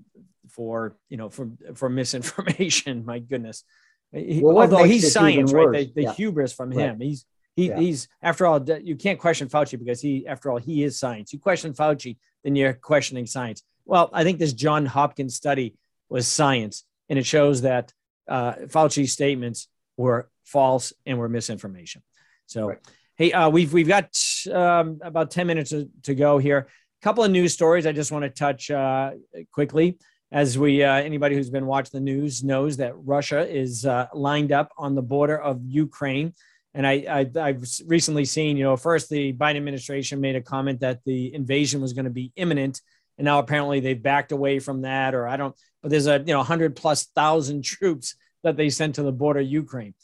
for 0.49 0.97
you 1.09 1.17
know 1.17 1.29
for 1.29 1.51
for 1.75 1.89
misinformation. 1.89 3.05
My 3.07 3.19
goodness. 3.19 3.65
He, 4.13 4.41
Well, 4.43 4.59
although 4.59 4.85
he's 4.85 5.13
science, 5.13 5.53
right? 5.53 5.73
The, 5.73 5.93
the 5.95 6.03
yeah. 6.03 6.13
hubris 6.13 6.53
from 6.53 6.71
Right. 6.71 6.91
him. 6.91 7.01
He's 7.01 7.27
he, 7.57 7.69
Yeah. 7.69 7.81
he's 7.81 8.09
after 8.23 8.47
all 8.47 8.65
you 8.81 8.95
can't 8.95 9.19
question 9.19 9.49
Fauci 9.49 9.79
because 9.79 10.01
he 10.01 10.27
after 10.27 10.51
all 10.51 10.59
he 10.59 10.85
is 10.85 10.99
science. 10.99 11.33
You 11.33 11.41
question 11.41 11.73
Fauci, 11.73 12.17
then 12.45 12.55
you're 12.55 12.73
questioning 12.73 13.27
science. 13.27 13.63
Well, 13.87 14.11
I 14.13 14.25
think 14.25 14.39
this 14.39 14.53
John 14.53 14.85
Hopkins 14.85 15.35
study 15.37 15.77
was 16.09 16.27
science, 16.29 16.85
and 17.09 17.19
it 17.19 17.27
shows 17.27 17.63
that 17.63 17.93
uh, 18.29 18.53
Fauci's 18.69 19.13
statements 19.13 19.69
were 19.97 20.29
false 20.45 20.93
and 21.07 21.19
were 21.19 21.29
misinformation. 21.29 22.03
So, 22.47 22.69
Right. 22.69 22.79
hey, 23.17 23.33
uh, 23.33 23.49
we've 23.49 23.73
we've 23.73 23.89
got 23.89 24.11
um, 24.53 24.99
about 25.03 25.31
ten 25.31 25.47
minutes 25.47 25.71
to, 25.71 25.89
to 26.03 26.15
go 26.15 26.39
here. 26.39 26.59
A 27.01 27.03
couple 27.03 27.25
of 27.25 27.31
news 27.31 27.53
stories 27.53 27.87
I 27.87 27.93
just 27.93 28.13
want 28.13 28.25
to 28.25 28.31
touch 28.31 28.71
uh, 28.71 29.13
quickly. 29.53 29.99
As 30.33 30.59
we, 30.59 30.83
uh, 30.83 30.93
anybody 30.93 31.37
who's 31.37 31.51
been 31.51 31.67
watching 31.67 31.93
the 31.93 32.01
news 32.01 32.43
knows 32.43 32.79
that 32.79 32.95
Russia 32.97 33.49
is 33.49 33.87
uh, 33.87 34.09
lined 34.13 34.51
up 34.51 34.73
on 34.77 34.97
the 34.97 35.03
border 35.03 35.39
of 35.39 35.61
Ukraine. 35.65 36.35
And 36.75 36.85
I, 36.85 36.93
I, 37.09 37.41
I've 37.41 37.65
recently 37.87 38.25
seen, 38.25 38.57
you 38.57 38.65
know, 38.65 38.77
first 38.77 39.09
the 39.09 39.33
Biden 39.33 39.57
administration 39.57 40.21
made 40.21 40.35
a 40.35 40.43
comment 40.43 40.81
that 40.81 40.99
the 41.05 41.33
invasion 41.33 41.81
was 41.81 41.93
going 41.93 42.07
to 42.07 42.11
be 42.11 42.33
imminent, 42.35 42.81
and 43.19 43.25
now 43.25 43.39
apparently 43.39 43.81
they've 43.81 44.03
backed 44.03 44.33
away 44.33 44.59
from 44.59 44.83
that, 44.83 45.15
or 45.15 45.27
I 45.27 45.37
don't. 45.37 45.55
But 45.83 45.91
there's 45.91 46.07
a, 46.07 46.19
you 46.19 46.33
know, 46.35 46.43
hundred 46.43 46.77
plus 46.77 47.05
thousand 47.05 47.65
troops 47.65 48.15
that 48.43 48.57
they 48.57 48.71
sent 48.71 48.97
to 48.97 49.03
the 49.03 49.13
border 49.13 49.41
Ukraine. 49.41 49.95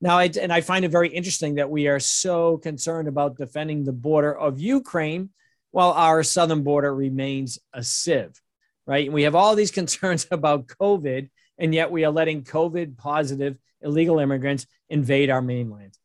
Now, 0.00 0.18
I, 0.18 0.30
and 0.40 0.52
I 0.52 0.62
find 0.62 0.84
it 0.84 0.90
very 0.90 1.08
interesting 1.08 1.56
that 1.56 1.70
we 1.70 1.86
are 1.86 2.00
so 2.00 2.56
concerned 2.56 3.08
about 3.08 3.36
defending 3.36 3.84
the 3.84 3.92
border 3.92 4.34
of 4.36 4.58
Ukraine 4.58 5.30
while 5.72 5.90
our 5.92 6.22
southern 6.22 6.62
border 6.62 6.94
remains 6.94 7.58
a 7.74 7.82
sieve, 7.82 8.40
right? 8.86 9.04
And 9.04 9.14
we 9.14 9.24
have 9.24 9.34
all 9.34 9.54
these 9.54 9.70
concerns 9.80 10.26
about 10.30 10.68
COVID, 10.68 11.28
and 11.58 11.74
yet 11.74 11.90
we 11.90 12.04
are 12.04 12.10
letting 12.10 12.44
COVID 12.44 12.96
positive 12.96 13.58
illegal 13.82 14.18
immigrants 14.18 14.66
invade 14.88 15.30
our 15.30 15.42
mainland. 15.42 15.96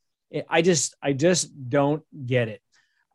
I 0.49 0.61
just, 0.61 0.95
I 1.01 1.13
just 1.13 1.69
don't 1.69 2.03
get 2.25 2.49
it. 2.49 2.61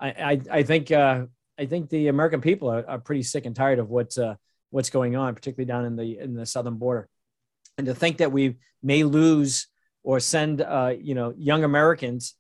I, 0.01 0.09
I, 0.09 0.41
I 0.51 0.63
think, 0.63 0.91
uh, 0.91 1.27
I 1.61 1.67
think 1.67 1.91
the 1.91 2.09
American 2.09 2.41
people 2.41 2.71
are, 2.71 2.89
are 2.89 2.99
pretty 2.99 3.23
sick 3.23 3.45
and 3.45 3.55
tired 3.55 3.79
of 3.79 3.91
what's, 3.91 4.17
uh, 4.17 4.37
what's 4.71 4.91
going 4.91 5.15
on, 5.15 5.35
particularly 5.35 5.67
down 5.67 5.85
in 5.85 5.95
the 5.95 6.19
in 6.19 6.35
the 6.35 6.47
southern 6.47 6.77
border, 6.77 7.09
and 7.77 7.87
to 7.87 7.95
think 7.95 8.19
that 8.19 8.33
we 8.33 8.57
may 8.83 9.05
lose 9.05 9.67
or 10.03 10.21
send, 10.21 10.63
uh, 10.63 10.95
you 10.99 11.15
know, 11.15 11.35
young 11.37 11.63
Americans 11.65 12.35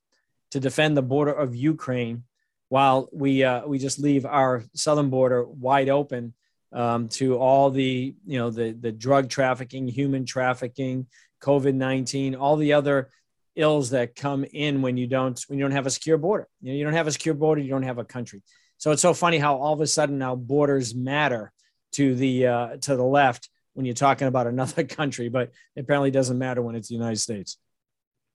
to 0.52 0.60
defend 0.60 0.96
the 0.96 1.02
border 1.02 1.32
of 1.32 1.54
Ukraine 1.54 2.24
while 2.70 3.08
we 3.12 3.44
uh, 3.44 3.66
we 3.66 3.78
just 3.78 3.98
leave 3.98 4.24
our 4.24 4.64
southern 4.74 5.10
border 5.10 5.44
wide 5.44 5.88
open 5.88 6.32
um, 6.72 7.08
to 7.08 7.36
all 7.36 7.70
the 7.70 8.14
you 8.26 8.38
know 8.38 8.50
the 8.50 8.72
the 8.72 8.92
drug 8.92 9.28
trafficking, 9.28 9.86
human 9.88 10.24
trafficking, 10.24 11.06
COVID 11.42 11.74
nineteen, 11.74 12.34
all 12.34 12.56
the 12.56 12.72
other 12.72 13.10
ills 13.56 13.90
that 13.90 14.14
come 14.14 14.44
in 14.44 14.80
when 14.80 14.96
you 14.96 15.06
don't 15.06 15.38
when 15.48 15.58
you 15.58 15.64
don't 15.64 15.72
have 15.72 15.86
a 15.86 15.90
secure 15.90 16.16
border. 16.16 16.48
You 16.62 16.72
know, 16.72 16.78
you 16.78 16.84
don't 16.84 16.94
have 16.94 17.08
a 17.08 17.12
secure 17.12 17.34
border, 17.34 17.60
you 17.60 17.70
don't 17.70 17.82
have 17.82 17.98
a 17.98 18.04
country. 18.04 18.42
So 18.80 18.92
it's 18.92 19.02
so 19.02 19.12
funny 19.12 19.36
how 19.36 19.56
all 19.56 19.74
of 19.74 19.80
a 19.82 19.86
sudden 19.86 20.16
now 20.16 20.34
borders 20.34 20.94
matter 20.94 21.52
to 21.92 22.14
the 22.14 22.46
uh, 22.46 22.76
to 22.78 22.96
the 22.96 23.04
left 23.04 23.50
when 23.74 23.84
you're 23.84 23.94
talking 23.94 24.26
about 24.26 24.46
another 24.46 24.84
country, 24.98 25.28
but 25.28 25.52
it 25.76 25.80
apparently 25.80 26.10
doesn't 26.10 26.38
matter 26.38 26.62
when 26.62 26.74
it's 26.74 26.88
the 26.88 26.94
United 26.94 27.18
States. 27.18 27.58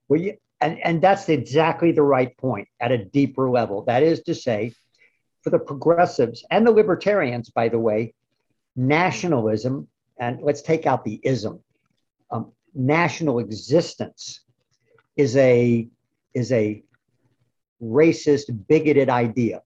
Well, 0.08 0.22
and, 0.60 0.78
and 0.78 1.02
that's 1.02 1.28
exactly 1.28 1.90
the 1.90 2.04
right 2.04 2.34
point 2.38 2.68
at 2.78 2.92
a 2.92 3.04
deeper 3.04 3.50
level. 3.50 3.82
That 3.86 4.04
is 4.04 4.22
to 4.22 4.36
say, 4.36 4.72
for 5.42 5.50
the 5.50 5.58
progressives 5.58 6.44
and 6.48 6.64
the 6.64 6.70
libertarians, 6.70 7.50
by 7.50 7.68
the 7.68 7.80
way, 7.80 8.14
nationalism, 8.76 9.88
and 10.16 10.40
let's 10.40 10.62
take 10.62 10.86
out 10.86 11.04
the 11.04 11.20
ism, 11.24 11.60
um, 12.30 12.52
national 12.72 13.40
existence 13.40 14.42
is 15.16 15.36
a 15.36 15.88
is 16.34 16.52
a 16.52 16.84
racist, 17.82 18.44
bigoted 18.68 19.10
idea. 19.10 19.62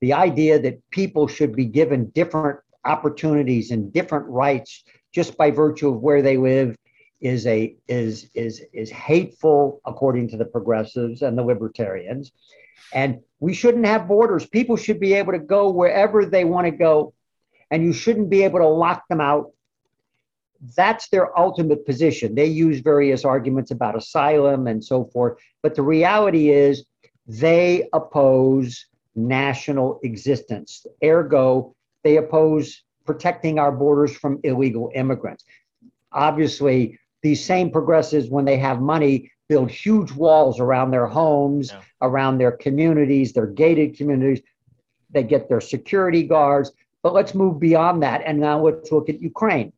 The 0.00 0.12
idea 0.12 0.58
that 0.60 0.88
people 0.90 1.26
should 1.26 1.54
be 1.54 1.64
given 1.64 2.10
different 2.10 2.60
opportunities 2.84 3.70
and 3.70 3.92
different 3.92 4.26
rights 4.26 4.84
just 5.12 5.36
by 5.36 5.50
virtue 5.50 5.88
of 5.88 6.00
where 6.00 6.22
they 6.22 6.36
live 6.36 6.76
is 7.20 7.46
a 7.46 7.76
is 7.88 8.30
is 8.34 8.64
is 8.72 8.90
hateful 8.90 9.80
according 9.84 10.28
to 10.28 10.36
the 10.36 10.44
progressives 10.44 11.22
and 11.22 11.36
the 11.36 11.42
libertarians. 11.42 12.30
And 12.94 13.20
we 13.40 13.54
shouldn't 13.54 13.86
have 13.86 14.08
borders. 14.08 14.46
People 14.46 14.76
should 14.76 15.00
be 15.00 15.14
able 15.14 15.32
to 15.32 15.38
go 15.38 15.70
wherever 15.70 16.24
they 16.24 16.44
want 16.44 16.66
to 16.66 16.70
go 16.70 17.12
and 17.70 17.82
you 17.82 17.92
shouldn't 17.92 18.30
be 18.30 18.44
able 18.44 18.60
to 18.60 18.68
lock 18.68 19.06
them 19.08 19.20
out. 19.20 19.52
That's 20.76 21.08
their 21.08 21.36
ultimate 21.38 21.84
position. 21.84 22.34
They 22.34 22.46
use 22.46 22.80
various 22.80 23.24
arguments 23.24 23.70
about 23.70 23.96
asylum 23.96 24.66
and 24.68 24.84
so 24.84 25.04
forth 25.06 25.38
but 25.62 25.74
the 25.74 25.82
reality 25.82 26.50
is 26.50 26.84
they 27.26 27.88
oppose 27.92 28.86
national 29.14 30.00
existence 30.02 30.86
ergo 31.02 31.74
they 32.04 32.16
oppose 32.16 32.82
protecting 33.04 33.58
our 33.58 33.72
borders 33.72 34.14
from 34.16 34.38
illegal 34.44 34.90
immigrants 34.94 35.44
obviously 36.12 36.98
these 37.22 37.44
same 37.44 37.70
progressives, 37.70 38.28
when 38.30 38.44
they 38.44 38.58
have 38.58 38.80
money, 38.80 39.30
build 39.48 39.70
huge 39.70 40.12
walls 40.12 40.60
around 40.60 40.90
their 40.90 41.06
homes, 41.06 41.72
Yeah. 41.72 41.80
around 42.02 42.38
their 42.38 42.52
communities, 42.52 43.32
their 43.32 43.46
gated 43.46 43.96
communities. 43.96 44.42
They 45.10 45.22
get 45.22 45.48
their 45.48 45.60
security 45.60 46.22
guards. 46.22 46.70
But 47.02 47.14
let's 47.14 47.34
move 47.34 47.58
beyond 47.58 48.02
that. 48.02 48.22
And 48.24 48.38
now 48.38 48.60
let's 48.60 48.92
look 48.92 49.08
at 49.08 49.20
Ukraine. 49.20 49.72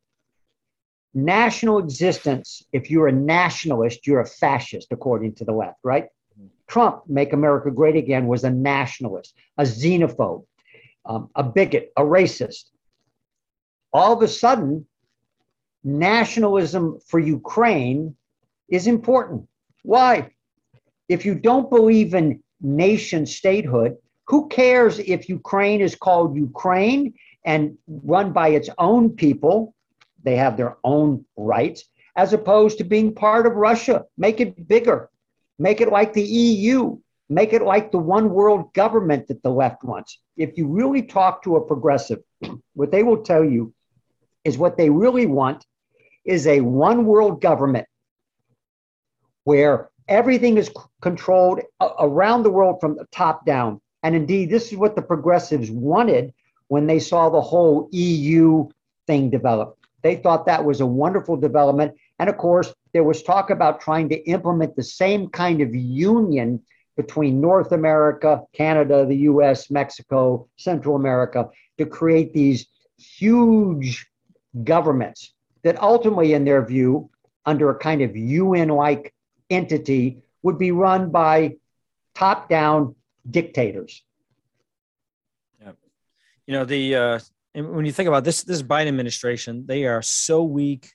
National 1.13 1.77
existence, 1.79 2.63
if 2.71 2.89
you're 2.89 3.07
a 3.07 3.11
nationalist, 3.11 4.07
you're 4.07 4.21
a 4.21 4.25
fascist, 4.25 4.91
according 4.91 5.35
to 5.35 5.45
the 5.45 5.51
left, 5.51 5.79
right? 5.83 6.07
Trump, 6.71 7.03
Make 7.05 7.33
America 7.33 7.69
Great 7.69 7.97
Again, 7.97 8.27
was 8.27 8.45
a 8.45 8.49
nationalist, 8.49 9.35
a 9.57 9.63
xenophobe, 9.63 10.45
um, 11.05 11.29
a 11.35 11.43
bigot, 11.43 11.91
a 11.97 12.01
racist. 12.01 12.69
All 13.91 14.13
of 14.13 14.21
a 14.21 14.27
sudden, 14.29 14.87
nationalism 15.83 16.97
for 17.05 17.19
Ukraine 17.19 18.15
is 18.69 18.87
important. 18.87 19.49
Why? 19.83 20.31
If 21.09 21.25
you 21.25 21.35
don't 21.35 21.69
believe 21.69 22.13
in 22.13 22.41
nation 22.61 23.25
statehood, 23.25 23.97
who 24.27 24.47
cares 24.47 24.97
if 24.99 25.27
Ukraine 25.27 25.81
is 25.81 25.95
called 25.95 26.37
Ukraine 26.37 27.13
and 27.43 27.77
run 27.85 28.31
by 28.31 28.47
its 28.49 28.69
own 28.77 29.09
people? 29.09 29.75
They 30.23 30.37
have 30.37 30.55
their 30.55 30.77
own 30.85 31.25
rights, 31.35 31.83
as 32.15 32.31
opposed 32.31 32.77
to 32.77 32.85
being 32.85 33.13
part 33.13 33.45
of 33.45 33.55
Russia. 33.55 34.05
Make 34.17 34.39
it 34.39 34.69
bigger, 34.69 35.09
make 35.61 35.79
it 35.79 35.89
like 35.89 36.13
the 36.13 36.23
EU, 36.23 36.97
make 37.29 37.53
it 37.53 37.61
like 37.61 37.91
the 37.91 37.99
one 37.99 38.31
world 38.31 38.73
government 38.73 39.27
that 39.27 39.43
the 39.43 39.49
left 39.49 39.83
wants. 39.83 40.19
If 40.35 40.57
you 40.57 40.67
really 40.67 41.03
talk 41.03 41.43
to 41.43 41.55
a 41.55 41.65
progressive, 41.65 42.19
what 42.73 42.91
they 42.91 43.03
will 43.03 43.21
tell 43.23 43.45
you 43.45 43.73
is 44.43 44.57
what 44.57 44.75
they 44.75 44.89
really 44.89 45.27
want 45.27 45.65
is 46.25 46.47
a 46.47 46.61
one 46.61 47.05
world 47.05 47.41
government 47.41 47.87
where 49.43 49.89
everything 50.07 50.57
is 50.57 50.71
controlled 51.01 51.61
uh, 51.79 51.89
around 51.99 52.43
the 52.43 52.49
world 52.49 52.77
from 52.81 52.95
the 52.95 53.05
top 53.11 53.45
down. 53.45 53.79
And 54.03 54.15
indeed, 54.15 54.49
this 54.49 54.71
is 54.71 54.77
what 54.77 54.95
the 54.95 55.01
progressives 55.01 55.69
wanted 55.69 56.33
when 56.69 56.87
they 56.87 56.99
saw 56.99 57.29
the 57.29 57.41
whole 57.41 57.87
EU 57.91 58.67
thing 59.05 59.29
develop. 59.29 59.77
They 60.01 60.15
thought 60.15 60.47
that 60.47 60.65
was 60.65 60.81
a 60.81 60.85
wonderful 60.85 61.37
development. 61.37 61.95
And 62.21 62.29
of 62.29 62.37
course, 62.37 62.71
there 62.93 63.03
was 63.03 63.23
talk 63.23 63.49
about 63.49 63.81
trying 63.81 64.07
to 64.09 64.29
implement 64.29 64.75
the 64.75 64.83
same 64.83 65.29
kind 65.29 65.59
of 65.59 65.73
union 65.73 66.61
between 66.95 67.41
North 67.41 67.71
America, 67.71 68.43
Canada, 68.53 69.07
the 69.07 69.15
US, 69.31 69.71
Mexico, 69.71 70.47
Central 70.55 70.95
America 70.95 71.49
to 71.79 71.85
create 71.87 72.31
these 72.31 72.67
huge 72.97 74.05
governments 74.63 75.33
that 75.63 75.81
ultimately, 75.81 76.33
in 76.33 76.45
their 76.45 76.63
view, 76.63 77.09
under 77.47 77.71
a 77.71 77.75
kind 77.75 78.03
of 78.03 78.15
UN 78.15 78.69
like 78.69 79.15
entity, 79.49 80.21
would 80.43 80.59
be 80.59 80.69
run 80.69 81.09
by 81.09 81.55
top 82.13 82.47
down 82.47 82.93
dictators. 83.31 84.03
Yeah. 85.59 85.71
You 86.45 86.53
know, 86.53 86.65
the, 86.65 86.95
uh, 86.95 87.19
when 87.55 87.83
you 87.83 87.91
think 87.91 88.07
about 88.07 88.25
this, 88.25 88.43
this 88.43 88.61
Biden 88.61 88.89
administration, 88.89 89.65
they 89.65 89.85
are 89.85 90.03
so 90.03 90.43
weak 90.43 90.91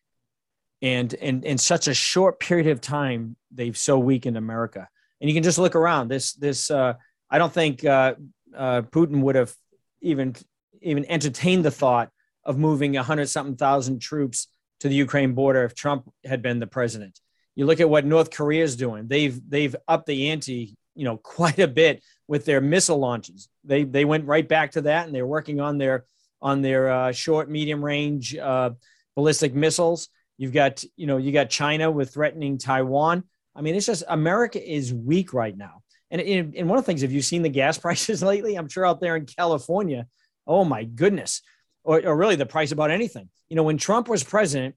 and, 0.83 1.14
and 1.14 1.45
in 1.45 1.59
such 1.59 1.89
a 1.89 1.95
short 1.95 2.39
period 2.41 2.66
of 2.68 2.81
time, 2.81 3.37
they've 3.51 3.77
so 3.77 3.99
weakened 3.99 4.37
America. 4.37 4.89
And 5.20 5.31
you 5.31 5.35
can 5.35 5.43
just 5.43 5.59
look 5.59 5.74
around 5.74 6.09
this, 6.09 6.35
this, 6.35 6.70
uh, 6.70 6.95
I 7.31 7.39
don't 7.39 7.53
think, 7.53 7.85
uh, 7.85 8.14
uh, 8.55 8.83
Putin 8.83 9.22
would 9.22 9.35
have 9.35 9.55
even, 10.01 10.35
even 10.83 11.05
entertained 11.11 11.64
the 11.64 11.70
thought 11.70 12.11
of 12.45 12.59
moving 12.59 12.97
a 12.97 13.03
hundred 13.03 13.29
something 13.29 13.57
thousand 13.57 14.01
troops 14.01 14.49
to 14.81 14.89
the 14.89 14.95
Ukraine 14.95 15.35
border 15.35 15.64
if 15.64 15.74
Trump 15.74 16.11
had 16.24 16.41
been 16.43 16.61
the 16.61 16.66
president. 16.66 17.20
You 17.55 17.66
look 17.66 17.81
at 17.81 17.91
what 17.91 18.05
North 18.05 18.31
Korea 18.31 18.62
is 18.62 18.77
doing; 18.77 19.09
they've 19.09 19.39
they've 19.49 19.74
upped 19.89 20.07
the 20.07 20.31
ante, 20.31 20.77
you 20.95 21.05
know, 21.05 21.16
quite 21.22 21.59
a 21.59 21.68
bit 21.68 22.03
with 22.29 22.45
their 22.45 22.61
missile 22.61 22.99
launches. 22.99 23.49
They 23.64 23.85
they 23.85 24.05
went 24.05 24.27
right 24.27 24.47
back 24.47 24.72
to 24.72 24.83
that, 24.83 25.07
and 25.07 25.14
they're 25.14 25.27
working 25.27 25.61
on 25.61 25.79
their 25.79 26.05
on 26.41 26.62
their 26.62 26.91
uh, 26.91 27.12
short, 27.12 27.51
medium 27.51 27.85
range 27.85 28.37
uh, 28.37 28.70
ballistic 29.14 29.55
missiles. 29.55 30.09
You've 30.39 30.53
got 30.53 30.84
you 30.97 31.07
know 31.07 31.16
you 31.16 31.32
got 31.32 31.51
China 31.51 31.91
with 31.91 32.12
threatening 32.12 32.59
Taiwan. 32.59 33.24
I 33.55 33.62
mean, 33.62 33.74
it's 33.74 33.87
just 33.87 34.05
America 34.09 34.62
is 34.62 34.93
weak 34.93 35.32
right 35.32 35.57
now. 35.57 35.82
And, 36.11 36.20
and 36.20 36.68
one 36.68 36.78
of 36.78 36.84
the 36.84 36.87
things, 36.87 37.03
have 37.03 37.12
you 37.12 37.22
seen 37.22 37.43
the 37.43 37.49
gas 37.49 37.78
prices 37.87 38.22
lately? 38.22 38.55
I'm 38.55 38.68
sure 38.68 38.87
out 38.87 39.01
there 39.01 39.16
in 39.16 39.26
California, 39.26 40.07
oh 40.47 40.64
my 40.64 40.84
goodness, 40.84 41.43
or, 41.82 42.05
or 42.07 42.16
really 42.16 42.37
the 42.37 42.47
price 42.47 42.72
about 42.72 42.91
anything. 42.91 43.28
You 43.49 43.57
know, 43.57 43.62
when 43.62 43.78
Trump 43.78 44.09
was 44.09 44.22
president, 44.22 44.74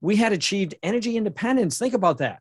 we 0.00 0.16
had 0.16 0.32
achieved 0.32 0.74
energy 0.82 1.16
independence. 1.16 1.78
Think 1.78 1.94
about 1.94 2.18
that. 2.18 2.40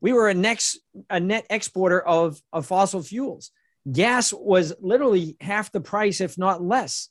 We 0.00 0.12
were 0.12 0.28
a 0.28 0.34
next 0.34 0.80
a 1.10 1.18
net 1.18 1.46
exporter 1.50 2.00
of, 2.00 2.40
of 2.52 2.66
fossil 2.66 3.02
fuels. 3.02 3.50
Gas 3.90 4.32
was 4.32 4.74
literally 4.80 5.36
half 5.40 5.72
the 5.72 5.80
price, 5.80 6.20
if 6.20 6.36
not 6.36 6.62
less. 6.62 7.08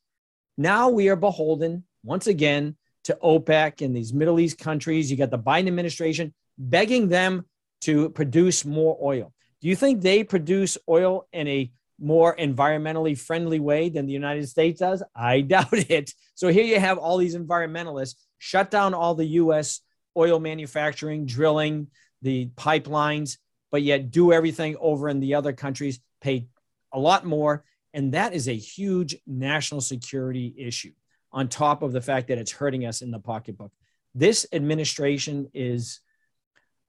Now 0.58 0.90
we 0.90 1.10
are 1.10 1.16
beholden 1.16 1.84
once 2.04 2.28
again 2.28 2.78
to 3.08 3.18
OPEC 3.24 3.84
and 3.84 3.96
these 3.96 4.14
Middle 4.14 4.40
East 4.40 4.60
countries. 4.60 5.10
You 5.10 5.18
got 5.18 5.32
the 5.32 5.40
Biden 5.40 5.68
administration 5.68 6.34
begging 6.58 7.08
them 7.08 7.46
to 7.82 8.10
produce 8.10 8.66
more 8.66 8.98
oil. 9.02 9.34
Do 9.62 9.70
you 9.70 9.76
think 9.76 10.02
they 10.02 10.24
produce 10.24 10.78
oil 10.90 11.28
in 11.32 11.48
a 11.48 11.72
more 12.00 12.36
environmentally 12.36 13.18
friendly 13.18 13.60
way 13.60 13.90
than 13.90 14.06
the 14.06 14.14
United 14.14 14.48
States 14.50 14.80
does? 14.80 15.02
I 15.16 15.42
doubt 15.54 15.70
it. 15.72 16.14
So 16.36 16.50
here 16.50 16.66
you 16.66 16.80
have 16.80 16.98
all 16.98 17.18
these 17.18 17.36
environmentalists 17.36 18.16
shut 18.38 18.70
down 18.70 18.94
all 18.94 19.16
the 19.16 19.26
US 19.26 19.82
oil 20.16 20.40
manufacturing, 20.40 21.26
drilling, 21.26 21.88
the 22.22 22.50
pipelines, 22.56 23.38
but 23.72 23.84
yet 23.84 24.12
do 24.12 24.34
everything 24.34 24.76
over 24.80 25.08
in 25.08 25.20
the 25.22 25.36
other 25.36 25.54
countries, 25.54 26.00
pay 26.22 26.48
a 26.92 27.00
lot 27.00 27.26
more. 27.26 27.64
And 27.94 28.14
that 28.14 28.34
is 28.34 28.50
a 28.50 28.54
huge 28.54 29.16
national 29.26 29.82
security 29.82 30.54
issue 30.58 30.92
on 31.38 31.48
top 31.48 31.84
of 31.84 31.92
the 31.92 32.02
fact 32.02 32.30
that 32.30 32.40
it's 32.40 32.52
hurting 32.52 32.84
us 32.84 33.04
in 33.04 33.12
the 33.12 33.20
pocketbook. 33.20 33.72
This 34.16 34.48
administration 34.52 35.48
is 35.54 36.00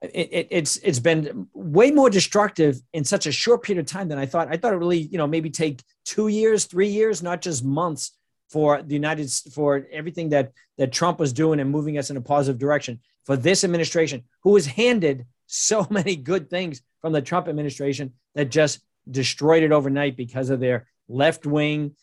it, 0.01 0.29
it, 0.33 0.49
it's 0.51 0.79
it's 0.79 1.01
been 1.01 1.49
way 1.53 1.91
more 1.91 2.09
destructive 2.09 2.81
in 2.95 3.05
such 3.05 3.27
a 3.27 3.33
short 3.33 3.63
period 3.63 3.81
of 3.85 3.87
time 3.87 4.09
than 4.09 4.17
I 4.17 4.25
thought. 4.25 4.49
I 4.51 4.57
thought 4.57 4.73
it 4.73 4.79
really, 4.79 5.01
you 5.01 5.19
know, 5.19 5.27
maybe 5.27 5.51
take 5.51 5.83
two 6.07 6.29
years, 6.29 6.65
three 6.65 6.89
years, 6.89 7.23
not 7.23 7.43
just 7.43 7.63
months 7.63 8.13
for 8.49 8.81
the 8.81 8.95
United 8.95 9.31
for 9.53 9.87
everything 9.93 10.31
that 10.31 10.53
that 10.79 10.93
Trump 10.93 11.19
was 11.21 11.35
doing 11.35 11.61
and 11.61 11.71
moving 11.71 11.99
us 11.99 12.09
in 12.09 12.17
a 12.17 12.23
positive 12.23 12.59
direction. 12.59 13.01
For 13.27 13.37
this 13.37 13.65
administration, 13.65 14.25
who 14.45 14.53
was 14.53 14.67
handed 14.67 15.27
so 15.47 15.87
many 15.91 16.17
good 16.17 16.49
things 16.49 16.81
from 17.03 17.13
the 17.13 17.21
Trump 17.21 17.49
administration 17.49 18.15
that 18.35 18.51
just 18.51 18.81
destroyed 19.11 19.63
it 19.63 19.73
overnight 19.73 20.17
because 20.17 20.49
of 20.49 20.59
their 20.59 20.87
left 21.07 21.45
wing 21.45 21.95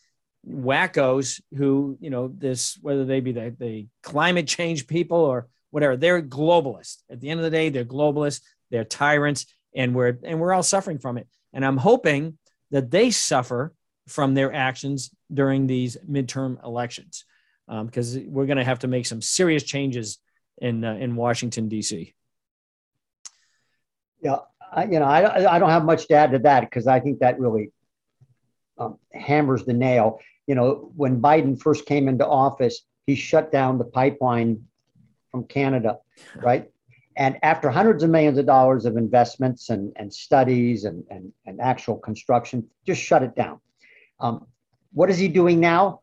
wackos 0.48 1.40
who, 1.56 1.96
you 2.00 2.10
know, 2.10 2.28
this 2.28 2.78
whether 2.80 3.04
they 3.04 3.20
be 3.20 3.32
the, 3.32 3.54
the 3.58 3.86
climate 4.02 4.46
change 4.46 4.86
people 4.86 5.18
or 5.18 5.48
whatever, 5.70 5.96
they're 5.96 6.22
globalists. 6.22 7.02
At 7.10 7.20
the 7.20 7.30
end 7.30 7.40
of 7.40 7.44
the 7.44 7.50
day, 7.50 7.68
they're 7.68 7.84
globalists, 7.84 8.42
they're 8.70 8.84
tyrants, 8.84 9.46
and 9.74 9.94
we're 9.94 10.18
and 10.24 10.40
we're 10.40 10.52
all 10.52 10.62
suffering 10.62 10.98
from 10.98 11.18
it. 11.18 11.28
And 11.52 11.64
I'm 11.64 11.76
hoping 11.76 12.38
that 12.70 12.90
they 12.90 13.10
suffer 13.10 13.74
from 14.08 14.34
their 14.34 14.52
actions 14.52 15.10
during 15.32 15.66
these 15.66 15.96
midterm 16.08 16.62
elections, 16.64 17.24
because 17.68 18.16
um, 18.16 18.32
we're 18.32 18.46
going 18.46 18.58
to 18.58 18.64
have 18.64 18.80
to 18.80 18.88
make 18.88 19.06
some 19.06 19.20
serious 19.20 19.62
changes 19.62 20.18
in 20.58 20.84
uh, 20.84 20.94
in 20.94 21.16
Washington 21.16 21.68
D.C. 21.68 22.14
Yeah, 24.22 24.38
I, 24.72 24.84
you 24.84 24.98
know, 24.98 25.04
I, 25.04 25.56
I 25.56 25.58
don't 25.58 25.70
have 25.70 25.84
much 25.84 26.08
to 26.08 26.14
add 26.14 26.32
to 26.32 26.38
that 26.40 26.60
because 26.60 26.86
I 26.86 27.00
think 27.00 27.20
that 27.20 27.38
really 27.38 27.70
um, 28.78 28.98
hammers 29.12 29.64
the 29.64 29.72
nail. 29.72 30.20
You 30.46 30.54
know, 30.54 30.92
when 30.96 31.20
Biden 31.20 31.60
first 31.60 31.86
came 31.86 32.08
into 32.08 32.26
office, 32.26 32.82
he 33.06 33.14
shut 33.14 33.52
down 33.52 33.78
the 33.78 33.84
pipeline 33.84 34.64
from 35.30 35.44
Canada, 35.44 35.98
right? 36.36 36.70
And 37.16 37.38
after 37.42 37.70
hundreds 37.70 38.02
of 38.02 38.10
millions 38.10 38.38
of 38.38 38.46
dollars 38.46 38.84
of 38.84 38.96
investments 38.96 39.70
and, 39.70 39.92
and 39.96 40.12
studies 40.12 40.84
and, 40.84 41.04
and, 41.10 41.32
and 41.46 41.60
actual 41.60 41.96
construction, 41.96 42.68
just 42.86 43.00
shut 43.00 43.22
it 43.22 43.34
down. 43.34 43.60
Um, 44.20 44.46
what 44.92 45.10
is 45.10 45.18
he 45.18 45.28
doing 45.28 45.58
now? 45.58 46.00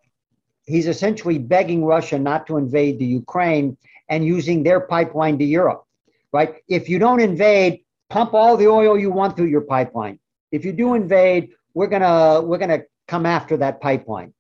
He's 0.66 0.88
essentially 0.88 1.38
begging 1.38 1.86
Russia 1.86 2.18
not 2.18 2.48
to 2.48 2.58
invade 2.58 3.00
the 3.00 3.06
Ukraine 3.06 3.78
and 4.10 4.26
using 4.26 4.64
their 4.64 4.80
pipeline 4.80 5.38
to 5.40 5.46
Europe, 5.46 5.86
right? 6.32 6.56
If 6.68 6.90
you 6.90 7.00
don't 7.00 7.20
invade, 7.20 7.82
pump 8.10 8.34
all 8.34 8.58
the 8.58 8.68
oil 8.68 8.98
you 8.98 9.12
want 9.12 9.36
through 9.36 9.48
your 9.48 9.62
pipeline. 9.62 10.20
If 10.52 10.66
you 10.66 10.72
do 10.72 10.94
invade, 10.94 11.50
we're 11.74 11.88
gonna 11.88 12.42
we're 12.42 12.60
gonna 12.60 12.84
come 13.08 13.26
after 13.26 13.58
that 13.58 13.82
pipeline. 13.82 14.34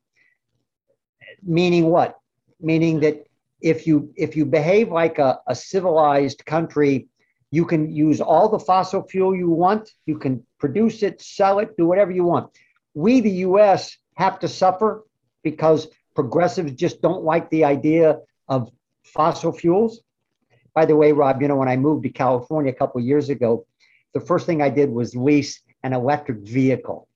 Meaning 1.41 1.85
what? 1.85 2.19
Meaning 2.59 3.01
that 3.01 3.25
if 3.61 3.87
you 3.87 4.13
if 4.15 4.35
you 4.35 4.45
behave 4.45 4.91
like 4.91 5.19
a, 5.19 5.39
a 5.47 5.55
civilized 5.55 6.45
country, 6.45 7.07
you 7.51 7.65
can 7.65 7.91
use 7.91 8.19
all 8.19 8.49
the 8.49 8.59
fossil 8.59 9.03
fuel 9.03 9.35
you 9.35 9.49
want, 9.49 9.91
you 10.05 10.17
can 10.17 10.45
produce 10.59 11.03
it, 11.03 11.21
sell 11.21 11.59
it, 11.59 11.77
do 11.77 11.85
whatever 11.85 12.11
you 12.11 12.23
want. 12.23 12.51
We, 12.93 13.21
the 13.21 13.45
US, 13.47 13.97
have 14.15 14.39
to 14.39 14.47
suffer 14.47 15.03
because 15.43 15.87
progressives 16.15 16.73
just 16.73 17.01
don't 17.01 17.23
like 17.23 17.49
the 17.49 17.63
idea 17.63 18.19
of 18.47 18.71
fossil 19.03 19.51
fuels. 19.51 20.01
By 20.73 20.85
the 20.85 20.95
way, 20.95 21.11
Rob, 21.11 21.41
you 21.41 21.47
know, 21.47 21.55
when 21.55 21.69
I 21.69 21.77
moved 21.77 22.03
to 22.03 22.09
California 22.09 22.71
a 22.71 22.75
couple 22.75 23.01
years 23.01 23.29
ago, 23.29 23.65
the 24.13 24.19
first 24.19 24.45
thing 24.45 24.61
I 24.61 24.69
did 24.69 24.89
was 24.89 25.15
lease 25.15 25.61
an 25.83 25.93
electric 25.93 26.39
vehicle. 26.39 27.07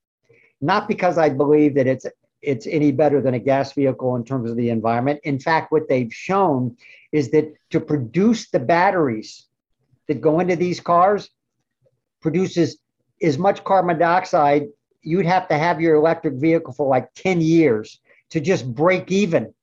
Not 0.61 0.87
because 0.87 1.17
I 1.17 1.29
believe 1.29 1.75
that 1.75 1.87
it's 1.87 2.05
it's 2.41 2.67
any 2.67 2.91
better 2.91 3.19
than 3.21 3.33
a 3.33 3.39
gas 3.39 3.73
vehicle 3.73 4.15
in 4.15 4.23
terms 4.23 4.49
of 4.49 4.57
the 4.57 4.69
environment. 4.69 5.19
In 5.23 5.39
fact, 5.39 5.71
what 5.71 5.89
they've 5.89 6.13
shown 6.13 6.77
is 7.11 7.31
that 7.31 7.51
to 7.71 7.79
produce 7.79 8.49
the 8.49 8.59
batteries 8.59 9.47
that 10.07 10.21
go 10.21 10.39
into 10.39 10.55
these 10.55 10.79
cars 10.79 11.29
produces 12.21 12.77
as 13.21 13.37
much 13.37 13.63
carbon 13.63 13.97
dioxide 13.97 14.67
you'd 15.07 15.25
have 15.25 15.47
to 15.47 15.57
have 15.57 15.79
your 15.79 15.95
electric 15.95 16.33
vehicle 16.35 16.73
for 16.73 16.87
like 16.87 17.13
10 17.15 17.39
years 17.39 17.99
to 18.29 18.39
just 18.39 18.71
break 18.73 19.11
even 19.11 19.53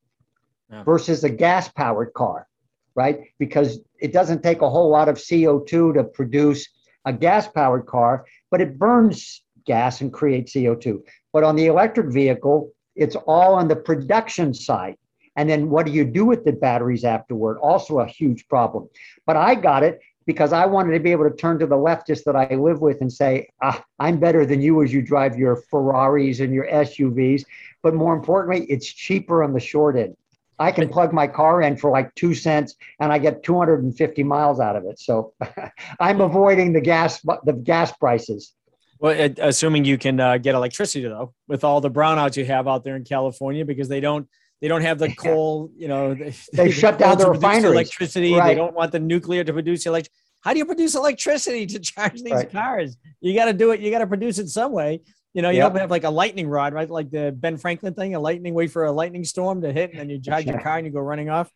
Yeah. 0.70 0.82
versus 0.84 1.22
a 1.22 1.28
gas 1.28 1.68
powered 1.68 2.14
car, 2.14 2.48
right? 2.94 3.20
Because 3.38 3.80
it 4.00 4.12
doesn't 4.14 4.42
take 4.42 4.62
a 4.62 4.70
whole 4.70 4.88
lot 4.88 5.10
of 5.10 5.18
CO2 5.18 5.92
to 5.92 6.04
produce 6.04 6.66
a 7.04 7.12
gas 7.12 7.46
powered 7.46 7.84
car, 7.84 8.24
but 8.50 8.62
it 8.62 8.78
burns 8.78 9.43
gas 9.66 10.00
and 10.00 10.12
create 10.12 10.46
CO2. 10.46 11.02
But 11.32 11.44
on 11.44 11.56
the 11.56 11.66
electric 11.66 12.12
vehicle, 12.12 12.70
it's 12.94 13.16
all 13.16 13.54
on 13.54 13.68
the 13.68 13.76
production 13.76 14.54
side. 14.54 14.96
And 15.36 15.50
then 15.50 15.68
what 15.68 15.86
do 15.86 15.92
you 15.92 16.04
do 16.04 16.24
with 16.24 16.44
the 16.44 16.52
batteries 16.52 17.04
afterward? 17.04 17.58
Also 17.58 17.98
a 17.98 18.06
huge 18.06 18.46
problem. 18.48 18.88
But 19.26 19.36
I 19.36 19.54
got 19.56 19.82
it 19.82 20.00
because 20.26 20.52
I 20.52 20.64
wanted 20.64 20.92
to 20.92 21.00
be 21.00 21.12
able 21.12 21.28
to 21.28 21.36
turn 21.36 21.58
to 21.58 21.66
the 21.66 21.76
leftists 21.76 22.24
that 22.24 22.36
I 22.36 22.54
live 22.54 22.80
with 22.80 23.00
and 23.00 23.12
say, 23.12 23.48
ah, 23.62 23.82
I'm 23.98 24.18
better 24.18 24.46
than 24.46 24.62
you 24.62 24.82
as 24.82 24.92
you 24.92 25.02
drive 25.02 25.36
your 25.36 25.56
Ferraris 25.56 26.40
and 26.40 26.54
your 26.54 26.66
SUVs. 26.66 27.44
But 27.82 27.94
more 27.94 28.14
importantly, 28.14 28.64
it's 28.70 28.86
cheaper 28.86 29.42
on 29.42 29.52
the 29.52 29.60
short 29.60 29.96
end. 29.96 30.16
I 30.58 30.70
can 30.70 30.88
plug 30.88 31.12
my 31.12 31.26
car 31.26 31.62
in 31.62 31.76
for 31.76 31.90
like 31.90 32.14
two 32.14 32.32
cents 32.32 32.76
and 33.00 33.12
I 33.12 33.18
get 33.18 33.42
250 33.42 34.22
miles 34.22 34.60
out 34.60 34.76
of 34.76 34.84
it. 34.84 35.00
So 35.00 35.34
I'm 36.00 36.20
avoiding 36.20 36.72
the 36.72 36.80
gas, 36.80 37.20
the 37.20 37.52
gas 37.52 37.92
prices. 37.92 38.52
Well, 38.98 39.30
assuming 39.38 39.84
you 39.84 39.98
can 39.98 40.18
uh, 40.20 40.38
get 40.38 40.54
electricity 40.54 41.06
though, 41.06 41.34
with 41.48 41.64
all 41.64 41.80
the 41.80 41.90
brownouts 41.90 42.36
you 42.36 42.44
have 42.46 42.66
out 42.68 42.84
there 42.84 42.96
in 42.96 43.04
California, 43.04 43.64
because 43.64 43.88
they 43.88 44.00
don't 44.00 44.28
they 44.60 44.68
don't 44.68 44.82
have 44.82 44.98
the 44.98 45.10
coal. 45.14 45.70
You 45.76 45.88
know, 45.88 46.14
they, 46.14 46.34
They 46.52 46.70
shut 46.70 46.98
down 46.98 47.18
the 47.18 47.24
to 47.24 47.30
produce 47.30 47.42
refineries. 47.42 47.72
Electricity. 47.72 48.40
They 48.40 48.54
don't 48.54 48.74
want 48.74 48.92
the 48.92 49.00
nuclear 49.00 49.44
to 49.44 49.52
produce 49.52 49.84
electricity. 49.86 50.14
How 50.40 50.52
do 50.52 50.58
you 50.58 50.66
produce 50.66 50.94
electricity 50.94 51.66
to 51.66 51.78
charge 51.80 52.22
these 52.22 52.32
Right. 52.32 52.50
cars? 52.50 52.96
You 53.20 53.34
got 53.34 53.46
to 53.46 53.52
do 53.52 53.70
it. 53.72 53.80
You 53.80 53.90
got 53.90 54.00
to 54.00 54.06
produce 54.06 54.38
it 54.38 54.48
some 54.48 54.72
way. 54.72 55.00
You 55.32 55.42
know, 55.42 55.50
you 55.50 55.56
Yep. 55.58 55.72
don't 55.72 55.80
have 55.80 55.90
like 55.90 56.04
a 56.04 56.10
lightning 56.10 56.48
rod, 56.48 56.72
right? 56.74 56.88
Like 56.88 57.10
the 57.10 57.32
Ben 57.36 57.56
Franklin 57.56 57.94
thing, 57.94 58.14
a 58.14 58.20
lightning 58.20 58.54
wait 58.54 58.70
for 58.70 58.84
a 58.84 58.92
lightning 58.92 59.24
storm 59.24 59.62
to 59.62 59.72
hit, 59.72 59.90
and 59.90 59.98
then 59.98 60.08
you 60.10 60.20
charge 60.20 60.44
your 60.44 60.60
car 60.60 60.76
and 60.78 60.86
you 60.86 60.92
go 60.92 61.00
running 61.00 61.28
off. 61.30 61.50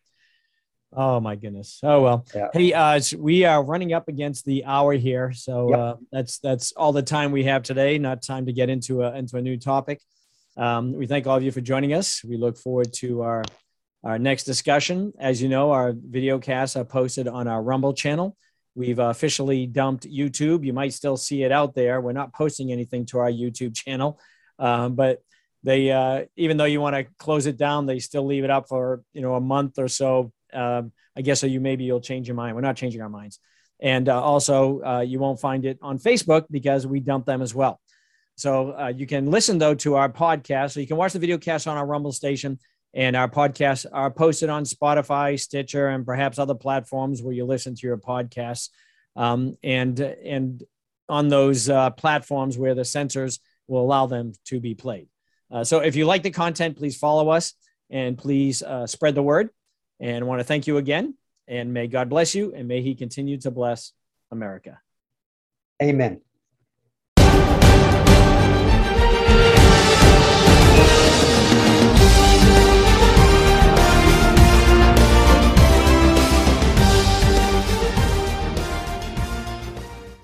Oh 0.95 1.19
my 1.19 1.35
goodness. 1.35 1.79
Oh 1.83 2.01
well. 2.01 2.25
Yeah. 2.33 2.47
Hey, 2.51 2.73
uh, 2.73 2.99
we 3.17 3.45
are 3.45 3.63
running 3.63 3.93
up 3.93 4.07
against 4.07 4.45
the 4.45 4.65
hour 4.65 4.93
here, 4.93 5.31
so 5.33 5.69
Yep. 5.69 5.79
uh, 5.79 5.95
that's 6.11 6.39
that's 6.39 6.71
all 6.71 6.91
the 6.93 7.03
time 7.03 7.31
we 7.31 7.43
have 7.43 7.61
today. 7.63 7.97
Not 7.99 8.23
time 8.23 8.47
to 8.47 8.53
get 8.53 8.69
into 8.69 9.03
a 9.03 9.13
into 9.13 9.37
a 9.37 9.41
new 9.41 9.57
topic. 9.57 10.01
Um, 10.57 10.93
we 10.93 11.05
thank 11.05 11.27
all 11.27 11.37
of 11.37 11.43
you 11.43 11.51
for 11.51 11.61
joining 11.61 11.93
us. 11.93 12.23
We 12.23 12.37
look 12.37 12.57
forward 12.57 12.91
to 12.95 13.21
our 13.21 13.43
our 14.03 14.17
next 14.17 14.45
discussion. 14.45 15.13
As 15.19 15.41
you 15.41 15.47
know, 15.49 15.71
our 15.71 15.93
video 15.95 16.39
casts 16.39 16.75
are 16.75 16.85
posted 16.85 17.27
on 17.27 17.47
our 17.47 17.61
Rumble 17.61 17.93
channel. 17.93 18.35
We've 18.73 18.99
officially 18.99 19.67
dumped 19.67 20.09
YouTube. 20.09 20.65
You 20.65 20.73
might 20.73 20.93
still 20.93 21.17
see 21.17 21.43
it 21.43 21.51
out 21.51 21.75
there. 21.75 22.01
We're 22.01 22.13
not 22.13 22.33
posting 22.33 22.71
anything 22.71 23.05
to 23.07 23.19
our 23.19 23.31
YouTube 23.31 23.75
channel, 23.75 24.19
um, 24.57 24.95
but 24.95 25.21
they 25.61 25.91
uh, 25.91 26.25
even 26.35 26.57
though 26.57 26.65
you 26.65 26.81
want 26.81 26.95
to 26.95 27.05
close 27.19 27.45
it 27.45 27.57
down, 27.57 27.85
they 27.85 27.99
still 27.99 28.25
leave 28.25 28.43
it 28.43 28.49
up 28.49 28.67
for 28.67 29.03
you 29.13 29.21
know 29.21 29.35
a 29.35 29.41
month 29.41 29.77
or 29.77 29.87
so. 29.87 30.31
Um, 30.53 30.91
I 31.15 31.21
guess 31.21 31.41
so. 31.41 31.47
You 31.47 31.59
maybe 31.59 31.83
you'll 31.83 32.01
change 32.01 32.27
your 32.27 32.35
mind. 32.35 32.55
We're 32.55 32.61
not 32.61 32.75
changing 32.75 33.01
our 33.01 33.09
minds, 33.09 33.39
and 33.79 34.07
uh, 34.09 34.21
also 34.21 34.81
uh, 34.83 34.99
you 35.01 35.19
won't 35.19 35.39
find 35.39 35.65
it 35.65 35.79
on 35.81 35.99
Facebook 35.99 36.45
because 36.49 36.87
we 36.87 36.99
dump 36.99 37.25
them 37.25 37.41
as 37.41 37.53
well. 37.53 37.79
So 38.35 38.71
uh, 38.71 38.93
you 38.95 39.05
can 39.05 39.29
listen 39.29 39.57
though 39.57 39.75
to 39.75 39.95
our 39.95 40.09
podcast. 40.09 40.71
So 40.71 40.79
you 40.79 40.87
can 40.87 40.97
watch 40.97 41.13
the 41.13 41.19
video 41.19 41.37
cast 41.37 41.67
on 41.67 41.77
our 41.77 41.85
Rumble 41.85 42.13
station, 42.13 42.59
and 42.93 43.15
our 43.15 43.29
podcasts 43.29 43.85
are 43.91 44.11
posted 44.11 44.49
on 44.49 44.63
Spotify, 44.63 45.39
Stitcher, 45.39 45.89
and 45.89 46.05
perhaps 46.05 46.39
other 46.39 46.55
platforms 46.55 47.21
where 47.21 47.33
you 47.33 47.45
listen 47.45 47.75
to 47.75 47.87
your 47.87 47.97
podcasts. 47.97 48.69
Um, 49.15 49.57
and 49.63 49.99
and 49.99 50.63
on 51.09 51.27
those 51.27 51.69
uh, 51.69 51.89
platforms 51.89 52.57
where 52.57 52.75
the 52.75 52.85
censors 52.85 53.39
will 53.67 53.81
allow 53.81 54.05
them 54.05 54.33
to 54.45 54.59
be 54.59 54.75
played. 54.75 55.07
Uh, 55.51 55.63
so 55.63 55.79
if 55.79 55.95
you 55.95 56.05
like 56.05 56.23
the 56.23 56.31
content, 56.31 56.77
please 56.77 56.97
follow 56.97 57.29
us 57.29 57.53
and 57.89 58.17
please 58.17 58.61
uh, 58.61 58.85
spread 58.85 59.15
the 59.15 59.23
word. 59.23 59.49
And 59.99 60.23
I 60.23 60.27
want 60.27 60.39
to 60.39 60.43
thank 60.43 60.67
you 60.67 60.77
again. 60.77 61.15
And 61.47 61.73
may 61.73 61.87
God 61.87 62.09
bless 62.09 62.35
you 62.35 62.53
and 62.53 62.67
may 62.67 62.81
He 62.81 62.95
continue 62.95 63.37
to 63.39 63.51
bless 63.51 63.93
America. 64.31 64.79
Amen. 65.81 66.21